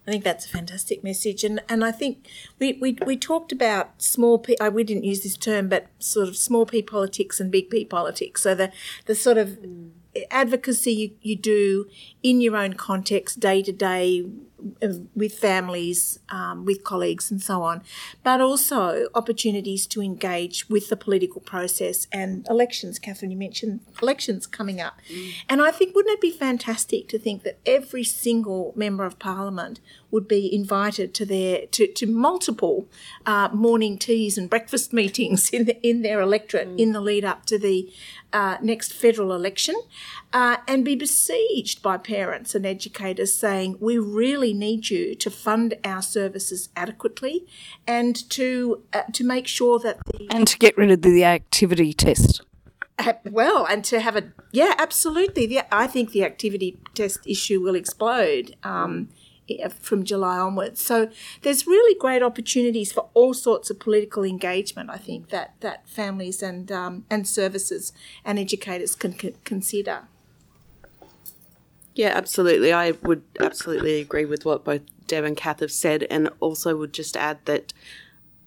I 0.07 0.11
think 0.11 0.23
that's 0.23 0.47
a 0.47 0.49
fantastic 0.49 1.03
message, 1.03 1.43
and 1.43 1.61
and 1.69 1.85
I 1.85 1.91
think 1.91 2.27
we 2.57 2.73
we, 2.73 2.97
we 3.05 3.15
talked 3.15 3.51
about 3.51 4.01
small 4.01 4.39
p. 4.39 4.57
I 4.59 4.67
we 4.67 4.83
didn't 4.83 5.03
use 5.03 5.21
this 5.21 5.37
term, 5.37 5.69
but 5.69 5.87
sort 5.99 6.27
of 6.27 6.35
small 6.35 6.65
p 6.65 6.81
politics 6.81 7.39
and 7.39 7.51
big 7.51 7.69
p 7.69 7.85
politics. 7.85 8.41
So 8.41 8.55
the 8.55 8.71
the 9.05 9.13
sort 9.13 9.37
of 9.37 9.59
advocacy 10.29 10.93
you, 10.93 11.11
you 11.21 11.35
do 11.35 11.87
in 12.23 12.41
your 12.41 12.55
own 12.55 12.73
context, 12.73 13.39
day 13.39 13.61
to 13.61 13.71
day, 13.71 14.25
with 15.15 15.33
families, 15.33 16.19
um, 16.29 16.65
with 16.65 16.83
colleagues, 16.83 17.31
and 17.31 17.41
so 17.41 17.61
on, 17.63 17.83
but 18.23 18.41
also 18.41 19.07
opportunities 19.15 19.87
to 19.87 20.01
engage 20.01 20.69
with 20.69 20.89
the 20.89 20.97
political 20.97 21.41
process 21.41 22.07
and 22.11 22.47
elections. 22.49 22.99
Catharine, 22.99 23.31
you 23.31 23.37
mentioned 23.37 23.81
elections 24.01 24.47
coming 24.47 24.79
up, 24.79 24.99
and 25.49 25.61
I 25.61 25.71
think 25.71 25.95
wouldn't 25.95 26.13
it 26.13 26.21
be 26.21 26.31
fantastic 26.31 27.07
to 27.09 27.19
think 27.19 27.43
that 27.43 27.59
every 27.65 28.03
single 28.03 28.73
member 28.75 29.05
of 29.05 29.19
parliament 29.19 29.79
would 30.11 30.27
be 30.27 30.53
invited 30.53 31.13
to 31.15 31.25
their 31.25 31.65
to, 31.67 31.87
to 31.87 32.05
multiple 32.05 32.87
uh, 33.25 33.49
morning 33.53 33.97
teas 33.97 34.37
and 34.37 34.49
breakfast 34.49 34.93
meetings 35.01 35.49
in 35.49 35.65
the, 35.65 35.87
in 35.87 36.01
their 36.01 36.21
electorate 36.21 36.67
in 36.79 36.91
the 36.91 37.01
lead 37.01 37.25
up 37.25 37.45
to 37.45 37.57
the 37.57 37.91
uh, 38.33 38.57
next 38.61 38.93
federal 38.93 39.33
election, 39.33 39.75
uh, 40.33 40.57
and 40.67 40.85
be 40.85 40.95
besieged 40.95 41.81
by 41.81 41.97
parents 41.97 42.55
and 42.55 42.65
educators 42.65 43.33
saying, 43.33 43.77
"We 43.79 43.97
really 43.97 44.53
need 44.53 44.89
you 44.89 45.15
to 45.15 45.29
fund 45.29 45.75
our 45.83 46.01
services 46.01 46.69
adequately, 46.75 47.45
and 47.85 48.15
to 48.31 48.83
uh, 48.93 49.03
to 49.13 49.23
make 49.23 49.47
sure 49.47 49.79
that 49.79 49.99
the 50.05 50.27
And 50.29 50.47
to 50.47 50.57
get 50.57 50.77
rid 50.77 50.91
of 50.91 51.01
the 51.01 51.23
activity 51.23 51.93
test. 51.93 52.41
uh, 52.99 53.13
well, 53.29 53.65
and 53.65 53.83
to 53.85 53.99
have 53.99 54.15
a 54.15 54.23
yeah, 54.51 54.73
absolutely. 54.77 55.45
The, 55.47 55.61
I 55.73 55.87
think 55.87 56.11
the 56.11 56.23
activity 56.23 56.77
test 56.93 57.19
issue 57.25 57.61
will 57.61 57.75
explode 57.75 58.55
um, 58.63 59.09
from 59.79 60.03
July 60.03 60.37
onwards. 60.37 60.81
So 60.81 61.09
there's 61.41 61.67
really 61.67 61.97
great 61.99 62.23
opportunities 62.23 62.91
for 62.91 63.09
all 63.13 63.33
sorts 63.33 63.69
of 63.69 63.79
political 63.79 64.23
engagement. 64.23 64.89
I 64.89 64.97
think 64.97 65.29
that 65.29 65.55
that 65.59 65.89
families 65.89 66.41
and 66.41 66.71
um, 66.71 67.05
and 67.09 67.27
services 67.27 67.91
and 68.23 68.39
educators 68.39 68.95
can 68.95 69.17
c- 69.17 69.35
consider. 69.43 70.03
Yeah, 71.93 72.09
absolutely. 72.15 72.71
I 72.71 72.91
would 72.91 73.23
absolutely 73.39 73.99
agree 73.99 74.25
with 74.25 74.45
what 74.45 74.63
both 74.63 74.81
Deb 75.07 75.23
and 75.23 75.35
Kath 75.35 75.59
have 75.59 75.71
said, 75.71 76.03
and 76.09 76.29
also 76.39 76.75
would 76.77 76.93
just 76.93 77.17
add 77.17 77.39
that 77.45 77.73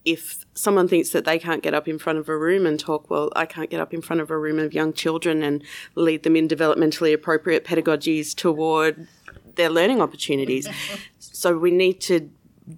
if 0.04 0.44
someone 0.54 0.86
thinks 0.86 1.10
that 1.10 1.24
they 1.24 1.38
can't 1.38 1.62
get 1.62 1.74
up 1.74 1.88
in 1.88 1.98
front 1.98 2.18
of 2.18 2.28
a 2.28 2.36
room 2.36 2.66
and 2.66 2.78
talk, 2.78 3.08
well, 3.10 3.30
I 3.34 3.46
can't 3.46 3.70
get 3.70 3.80
up 3.80 3.94
in 3.94 4.02
front 4.02 4.20
of 4.20 4.30
a 4.30 4.38
room 4.38 4.58
of 4.58 4.74
young 4.74 4.92
children 4.92 5.42
and 5.42 5.62
lead 5.94 6.22
them 6.22 6.36
in 6.36 6.46
developmentally 6.46 7.14
appropriate 7.14 7.64
pedagogies 7.64 8.34
toward 8.34 9.06
their 9.54 9.70
learning 9.70 10.02
opportunities. 10.02 10.68
so 11.18 11.56
we 11.56 11.70
need 11.70 12.00
to 12.02 12.30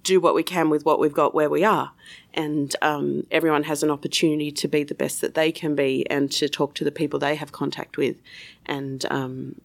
do 0.03 0.19
what 0.19 0.35
we 0.35 0.43
can 0.43 0.69
with 0.69 0.85
what 0.85 0.99
we've 0.99 1.13
got 1.13 1.33
where 1.33 1.49
we 1.49 1.63
are. 1.63 1.91
And 2.33 2.75
um, 2.81 3.25
everyone 3.31 3.63
has 3.63 3.83
an 3.83 3.89
opportunity 3.89 4.51
to 4.51 4.67
be 4.67 4.83
the 4.83 4.95
best 4.95 5.21
that 5.21 5.33
they 5.33 5.51
can 5.51 5.75
be 5.75 6.09
and 6.09 6.31
to 6.33 6.47
talk 6.47 6.75
to 6.75 6.83
the 6.83 6.91
people 6.91 7.19
they 7.19 7.35
have 7.35 7.51
contact 7.51 7.97
with. 7.97 8.17
And 8.65 9.05
um, 9.09 9.55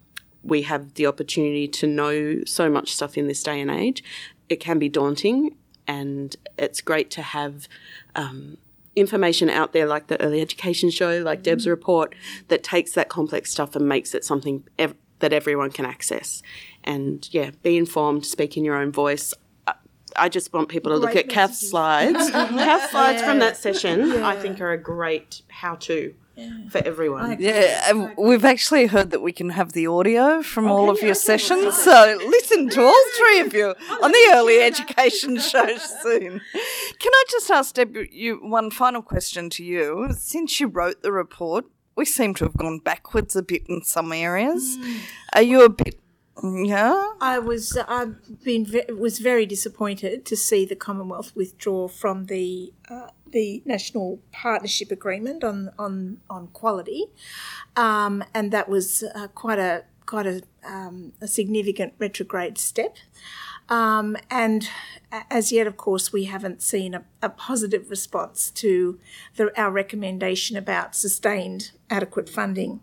we 0.43 0.63
have 0.63 0.95
the 0.95 1.07
opportunity 1.07 1.69
to 1.69 1.87
know 1.87 2.43
so 2.45 2.69
much 2.69 2.93
stuff 2.95 3.17
in 3.17 3.29
this 3.29 3.43
day 3.43 3.61
and 3.61 3.71
age. 3.71 4.03
It 4.49 4.57
can 4.57 4.79
be 4.79 4.89
daunting, 4.89 5.57
and 5.87 6.35
it's 6.59 6.81
great 6.81 7.11
to 7.13 7.23
have 7.23 7.69
um, 8.15 8.59
information 8.97 9.49
out 9.49 9.73
there 9.73 9.87
like 9.87 10.09
the 10.09 10.21
early 10.21 10.41
education 10.41 10.91
show, 10.91 11.19
like 11.23 11.43
Deb's 11.43 11.67
report, 11.67 12.15
that 12.49 12.63
takes 12.63 12.93
that 12.93 13.09
complex 13.09 13.51
stuff 13.51 13.75
and 13.77 13.89
makes 13.89 14.15
it 14.15 14.25
something 14.25 14.65
ev- 14.79 14.95
that 15.21 15.33
everyone 15.33 15.71
can 15.71 15.87
access. 15.87 16.43
And 16.85 17.27
yeah, 17.33 17.51
be 17.63 17.77
informed, 17.77 18.27
speak 18.27 18.57
in 18.57 18.65
your 18.65 18.77
own 18.77 18.91
voice. 18.93 19.33
I- 19.67 19.75
I 20.17 20.29
just 20.29 20.53
want 20.53 20.69
people 20.69 20.93
to 20.93 20.99
look 20.99 21.13
Great 21.13 21.25
at 21.27 21.31
Kath's 21.31 21.71
slides. 21.71 22.31
Kath's 22.33 22.91
slides 22.91 23.23
from 23.23 23.39
that 23.39 23.57
session, 23.57 24.23
I 24.23 24.37
think, 24.37 24.61
are 24.61 24.73
a 24.73 24.79
great 24.79 25.41
how 25.49 25.77
to 25.77 26.15
for 26.71 26.79
everyone. 26.79 27.37
Yeah, 27.39 28.13
we've 28.17 28.45
actually 28.45 28.87
heard 28.87 29.11
that 29.11 29.21
we 29.21 29.33
can 29.33 29.51
have 29.51 29.73
the 29.73 29.87
audio 29.87 30.43
from 30.43 30.71
all 30.71 30.91
of 30.91 31.03
your 31.03 31.15
sessions. 31.15 31.77
So 31.77 32.19
listen 32.27 32.69
to 32.71 32.83
all 32.83 33.05
three 33.17 33.41
of 33.41 33.55
you 33.55 33.75
on 34.03 34.13
the 34.13 34.33
early 34.35 34.61
education 34.61 35.39
show 35.53 35.77
soon. 35.77 36.41
Can 36.99 37.13
I 37.13 37.25
just 37.31 37.51
ask 37.51 37.75
Deb 37.75 37.97
you 38.11 38.37
one 38.37 38.71
final 38.71 39.03
question 39.03 39.51
to 39.51 39.65
you? 39.65 40.09
Since 40.17 40.61
you 40.61 40.69
wrote 40.69 41.03
the 41.03 41.13
report, 41.13 41.67
we 41.97 42.05
seem 42.05 42.35
to 42.37 42.45
have 42.45 42.57
gone 42.57 42.79
backwards 42.79 43.37
a 43.37 43.43
bit 43.43 43.63
in 43.69 43.83
some 43.85 44.13
areas. 44.13 44.79
Are 45.35 45.43
you 45.43 45.65
a 45.65 45.69
bit? 45.69 45.99
Yeah. 46.43 47.13
I 47.21 47.39
was 47.39 47.77
I've 47.87 48.43
been 48.43 48.67
was 48.99 49.21
very 49.21 49.47
disappointed 49.47 50.25
to 50.27 50.37
see 50.37 50.65
the 50.65 50.75
Commonwealth 50.75 51.33
withdraw 51.37 51.87
from 51.87 52.27
the 52.27 52.73
uh, 52.91 53.09
the 53.31 53.63
national 53.65 54.19
partnership 54.33 54.91
agreement 54.91 55.45
on 55.45 55.71
on 55.79 56.19
on 56.29 56.49
quality, 56.49 57.07
um, 57.77 58.25
and 58.35 58.53
that 58.53 58.69
was 58.69 59.05
uh, 59.15 59.29
quite 59.29 59.61
a 59.61 59.85
quite 60.05 60.27
a, 60.27 60.43
um, 60.65 61.13
a 61.21 61.29
significant 61.29 61.95
retrograde 61.99 62.59
step. 62.59 62.97
Um, 63.73 64.19
and 64.31 64.69
as 65.31 65.51
yet, 65.51 65.67
of 65.67 65.79
course, 65.79 66.13
we 66.13 66.25
haven't 66.25 66.61
seen 66.61 66.93
a, 66.93 67.05
a 67.23 67.31
positive 67.31 67.89
response 67.89 68.51
to 68.51 69.01
the, 69.37 69.51
our 69.59 69.71
recommendation 69.71 70.59
about 70.59 70.95
sustained 70.95 71.71
adequate 71.89 72.29
funding. 72.29 72.81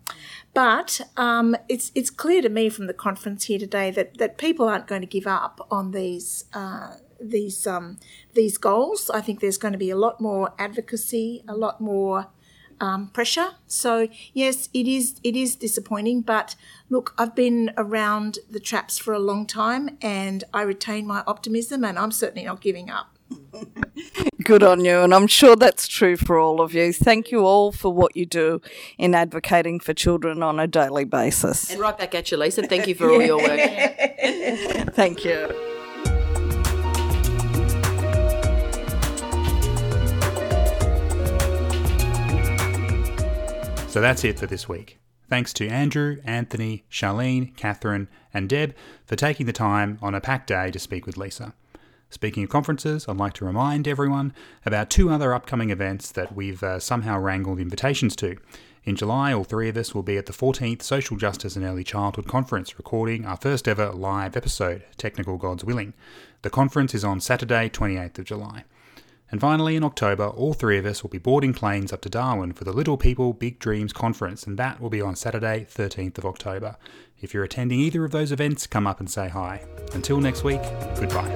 But 0.52 1.00
um, 1.16 1.54
it's 1.68 1.92
it's 1.94 2.10
clear 2.10 2.42
to 2.42 2.48
me 2.48 2.70
from 2.70 2.88
the 2.88 2.92
conference 2.92 3.44
here 3.44 3.60
today 3.60 3.92
that, 3.92 4.18
that 4.18 4.36
people 4.36 4.68
aren't 4.68 4.88
going 4.88 5.02
to 5.02 5.06
give 5.06 5.28
up 5.28 5.64
on 5.70 5.92
these 5.92 6.46
uh, 6.54 6.94
these 7.20 7.68
um, 7.68 8.00
these 8.34 8.58
goals. 8.58 9.10
I 9.10 9.20
think 9.20 9.38
there's 9.38 9.58
going 9.58 9.72
to 9.72 9.78
be 9.78 9.90
a 9.90 9.96
lot 9.96 10.20
more 10.20 10.52
advocacy, 10.58 11.44
a 11.46 11.54
lot 11.54 11.80
more 11.80 12.26
um, 12.80 13.08
pressure. 13.08 13.50
So 13.66 14.08
yes, 14.32 14.68
it 14.72 14.86
is 14.86 15.20
it 15.22 15.36
is 15.36 15.54
disappointing, 15.56 16.22
but 16.22 16.56
look, 16.88 17.14
I've 17.18 17.34
been 17.34 17.72
around 17.76 18.38
the 18.50 18.60
traps 18.60 18.98
for 18.98 19.12
a 19.12 19.18
long 19.18 19.46
time, 19.46 19.96
and 20.02 20.44
I 20.52 20.62
retain 20.62 21.06
my 21.06 21.22
optimism, 21.26 21.84
and 21.84 21.98
I'm 21.98 22.12
certainly 22.12 22.44
not 22.44 22.60
giving 22.60 22.90
up. 22.90 23.16
Good 24.44 24.62
on 24.62 24.84
you, 24.84 25.00
and 25.00 25.14
I'm 25.14 25.26
sure 25.26 25.54
that's 25.54 25.86
true 25.86 26.16
for 26.16 26.38
all 26.38 26.60
of 26.60 26.74
you. 26.74 26.92
Thank 26.92 27.30
you 27.30 27.40
all 27.40 27.70
for 27.72 27.92
what 27.92 28.16
you 28.16 28.26
do 28.26 28.60
in 28.98 29.14
advocating 29.14 29.78
for 29.80 29.94
children 29.94 30.42
on 30.42 30.58
a 30.58 30.66
daily 30.66 31.04
basis. 31.04 31.70
And 31.70 31.80
right 31.80 31.96
back 31.96 32.14
at 32.14 32.30
you, 32.30 32.36
Lisa. 32.36 32.62
Thank 32.62 32.88
you 32.88 32.94
for 32.94 33.10
all 33.10 33.22
your 33.22 33.38
work. 33.38 33.60
Thank 34.94 35.24
you. 35.24 35.69
So 43.90 44.00
that's 44.00 44.22
it 44.22 44.38
for 44.38 44.46
this 44.46 44.68
week. 44.68 45.00
Thanks 45.28 45.52
to 45.54 45.66
Andrew, 45.66 46.18
Anthony, 46.24 46.84
Charlene, 46.88 47.56
Catharine, 47.56 48.06
and 48.32 48.48
Deb 48.48 48.72
for 49.04 49.16
taking 49.16 49.46
the 49.46 49.52
time 49.52 49.98
on 50.00 50.14
a 50.14 50.20
packed 50.20 50.46
day 50.46 50.70
to 50.70 50.78
speak 50.78 51.06
with 51.06 51.16
Lisa. 51.16 51.54
Speaking 52.08 52.44
of 52.44 52.50
conferences, 52.50 53.08
I'd 53.08 53.16
like 53.16 53.32
to 53.34 53.44
remind 53.44 53.88
everyone 53.88 54.32
about 54.64 54.90
two 54.90 55.10
other 55.10 55.34
upcoming 55.34 55.70
events 55.70 56.12
that 56.12 56.36
we've 56.36 56.62
uh, 56.62 56.78
somehow 56.78 57.18
wrangled 57.18 57.58
invitations 57.58 58.14
to. 58.16 58.36
In 58.84 58.94
July, 58.94 59.32
all 59.32 59.42
three 59.42 59.68
of 59.68 59.76
us 59.76 59.92
will 59.92 60.04
be 60.04 60.16
at 60.16 60.26
the 60.26 60.32
14th 60.32 60.82
Social 60.82 61.16
Justice 61.16 61.56
and 61.56 61.64
Early 61.64 61.82
Childhood 61.82 62.28
Conference, 62.28 62.78
recording 62.78 63.26
our 63.26 63.36
first 63.36 63.66
ever 63.66 63.90
live 63.90 64.36
episode, 64.36 64.84
Technical 64.98 65.36
Gods 65.36 65.64
Willing. 65.64 65.94
The 66.42 66.50
conference 66.50 66.94
is 66.94 67.02
on 67.02 67.20
Saturday, 67.20 67.68
28th 67.68 68.20
of 68.20 68.24
July. 68.24 68.62
And 69.30 69.40
finally, 69.40 69.76
in 69.76 69.84
October, 69.84 70.26
all 70.26 70.54
three 70.54 70.78
of 70.78 70.86
us 70.86 71.02
will 71.02 71.10
be 71.10 71.18
boarding 71.18 71.54
planes 71.54 71.92
up 71.92 72.00
to 72.02 72.08
Darwin 72.08 72.52
for 72.52 72.64
the 72.64 72.72
Little 72.72 72.96
People 72.96 73.32
Big 73.32 73.60
Dreams 73.60 73.92
Conference, 73.92 74.44
and 74.44 74.58
that 74.58 74.80
will 74.80 74.90
be 74.90 75.00
on 75.00 75.14
Saturday, 75.14 75.66
13th 75.70 76.18
of 76.18 76.26
October. 76.26 76.76
If 77.20 77.32
you're 77.32 77.44
attending 77.44 77.78
either 77.78 78.04
of 78.04 78.10
those 78.10 78.32
events, 78.32 78.66
come 78.66 78.86
up 78.86 78.98
and 78.98 79.08
say 79.08 79.28
hi. 79.28 79.64
Until 79.94 80.20
next 80.20 80.42
week, 80.42 80.62
goodbye. 80.98 81.28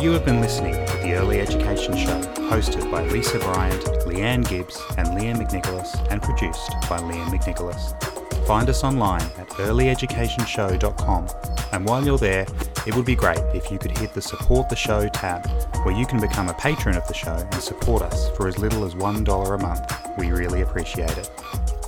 You 0.00 0.12
have 0.12 0.24
been 0.24 0.40
listening 0.40 0.74
to 0.74 0.96
the 1.02 1.14
Early 1.14 1.40
Education 1.40 1.96
Show, 1.96 2.20
hosted 2.50 2.90
by 2.90 3.06
Lisa 3.08 3.38
Bryant, 3.38 3.82
Leanne 4.06 4.48
Gibbs, 4.48 4.80
and 4.96 5.08
Liam 5.08 5.36
McNicholas, 5.36 6.10
and 6.10 6.22
produced 6.22 6.70
by 6.88 6.98
Liam 6.98 7.28
McNicholas. 7.28 8.21
Find 8.46 8.68
us 8.68 8.84
online 8.84 9.22
at 9.38 9.48
earlyeducationshow.com, 9.50 11.28
and 11.72 11.86
while 11.86 12.04
you're 12.04 12.18
there, 12.18 12.46
it 12.86 12.96
would 12.96 13.06
be 13.06 13.14
great 13.14 13.38
if 13.54 13.70
you 13.70 13.78
could 13.78 13.96
hit 13.96 14.12
the 14.12 14.22
Support 14.22 14.68
the 14.68 14.76
Show 14.76 15.08
tab, 15.08 15.46
where 15.84 15.94
you 15.94 16.04
can 16.04 16.20
become 16.20 16.48
a 16.48 16.54
patron 16.54 16.96
of 16.96 17.06
the 17.06 17.14
show 17.14 17.34
and 17.34 17.54
support 17.62 18.02
us 18.02 18.30
for 18.36 18.48
as 18.48 18.58
little 18.58 18.84
as 18.84 18.94
$1 18.94 19.54
a 19.54 19.58
month. 19.58 20.18
We 20.18 20.32
really 20.32 20.62
appreciate 20.62 21.16
it. 21.16 21.30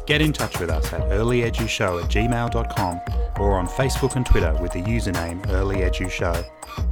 Get 0.07 0.21
in 0.21 0.33
touch 0.33 0.61
with 0.61 0.71
us 0.71 0.93
at 0.93 1.01
earlyedushow 1.03 2.03
at 2.05 2.11
gmail.com 2.11 3.01
or 3.41 3.59
on 3.59 3.67
Facebook 3.67 4.17
and 4.17 4.25
Twitter 4.25 4.57
with 4.61 4.73
the 4.73 4.83
username 4.83 5.45
earlyedushow. 5.47 6.45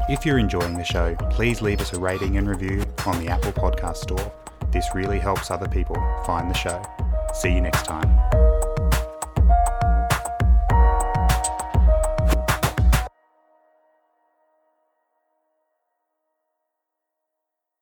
If 0.09 0.27
you're 0.27 0.39
enjoying 0.39 0.77
the 0.77 0.85
show, 0.85 1.15
please 1.31 1.63
leave 1.63 1.81
us 1.81 1.93
a 1.93 2.01
rating 2.01 2.39
and 2.39 2.49
review 2.49 2.85
on 3.07 3.23
the 3.23 3.31
Apple 3.31 3.53
Podcast 3.53 3.99
Store. 3.99 4.33
This 4.71 4.87
really 4.95 5.19
helps 5.19 5.51
other 5.51 5.69
people 5.69 5.97
find 6.25 6.51
the 6.51 6.55
show. 6.55 6.83
See 7.35 7.53
you 7.53 7.61
next 7.61 7.85
time. 7.85 8.52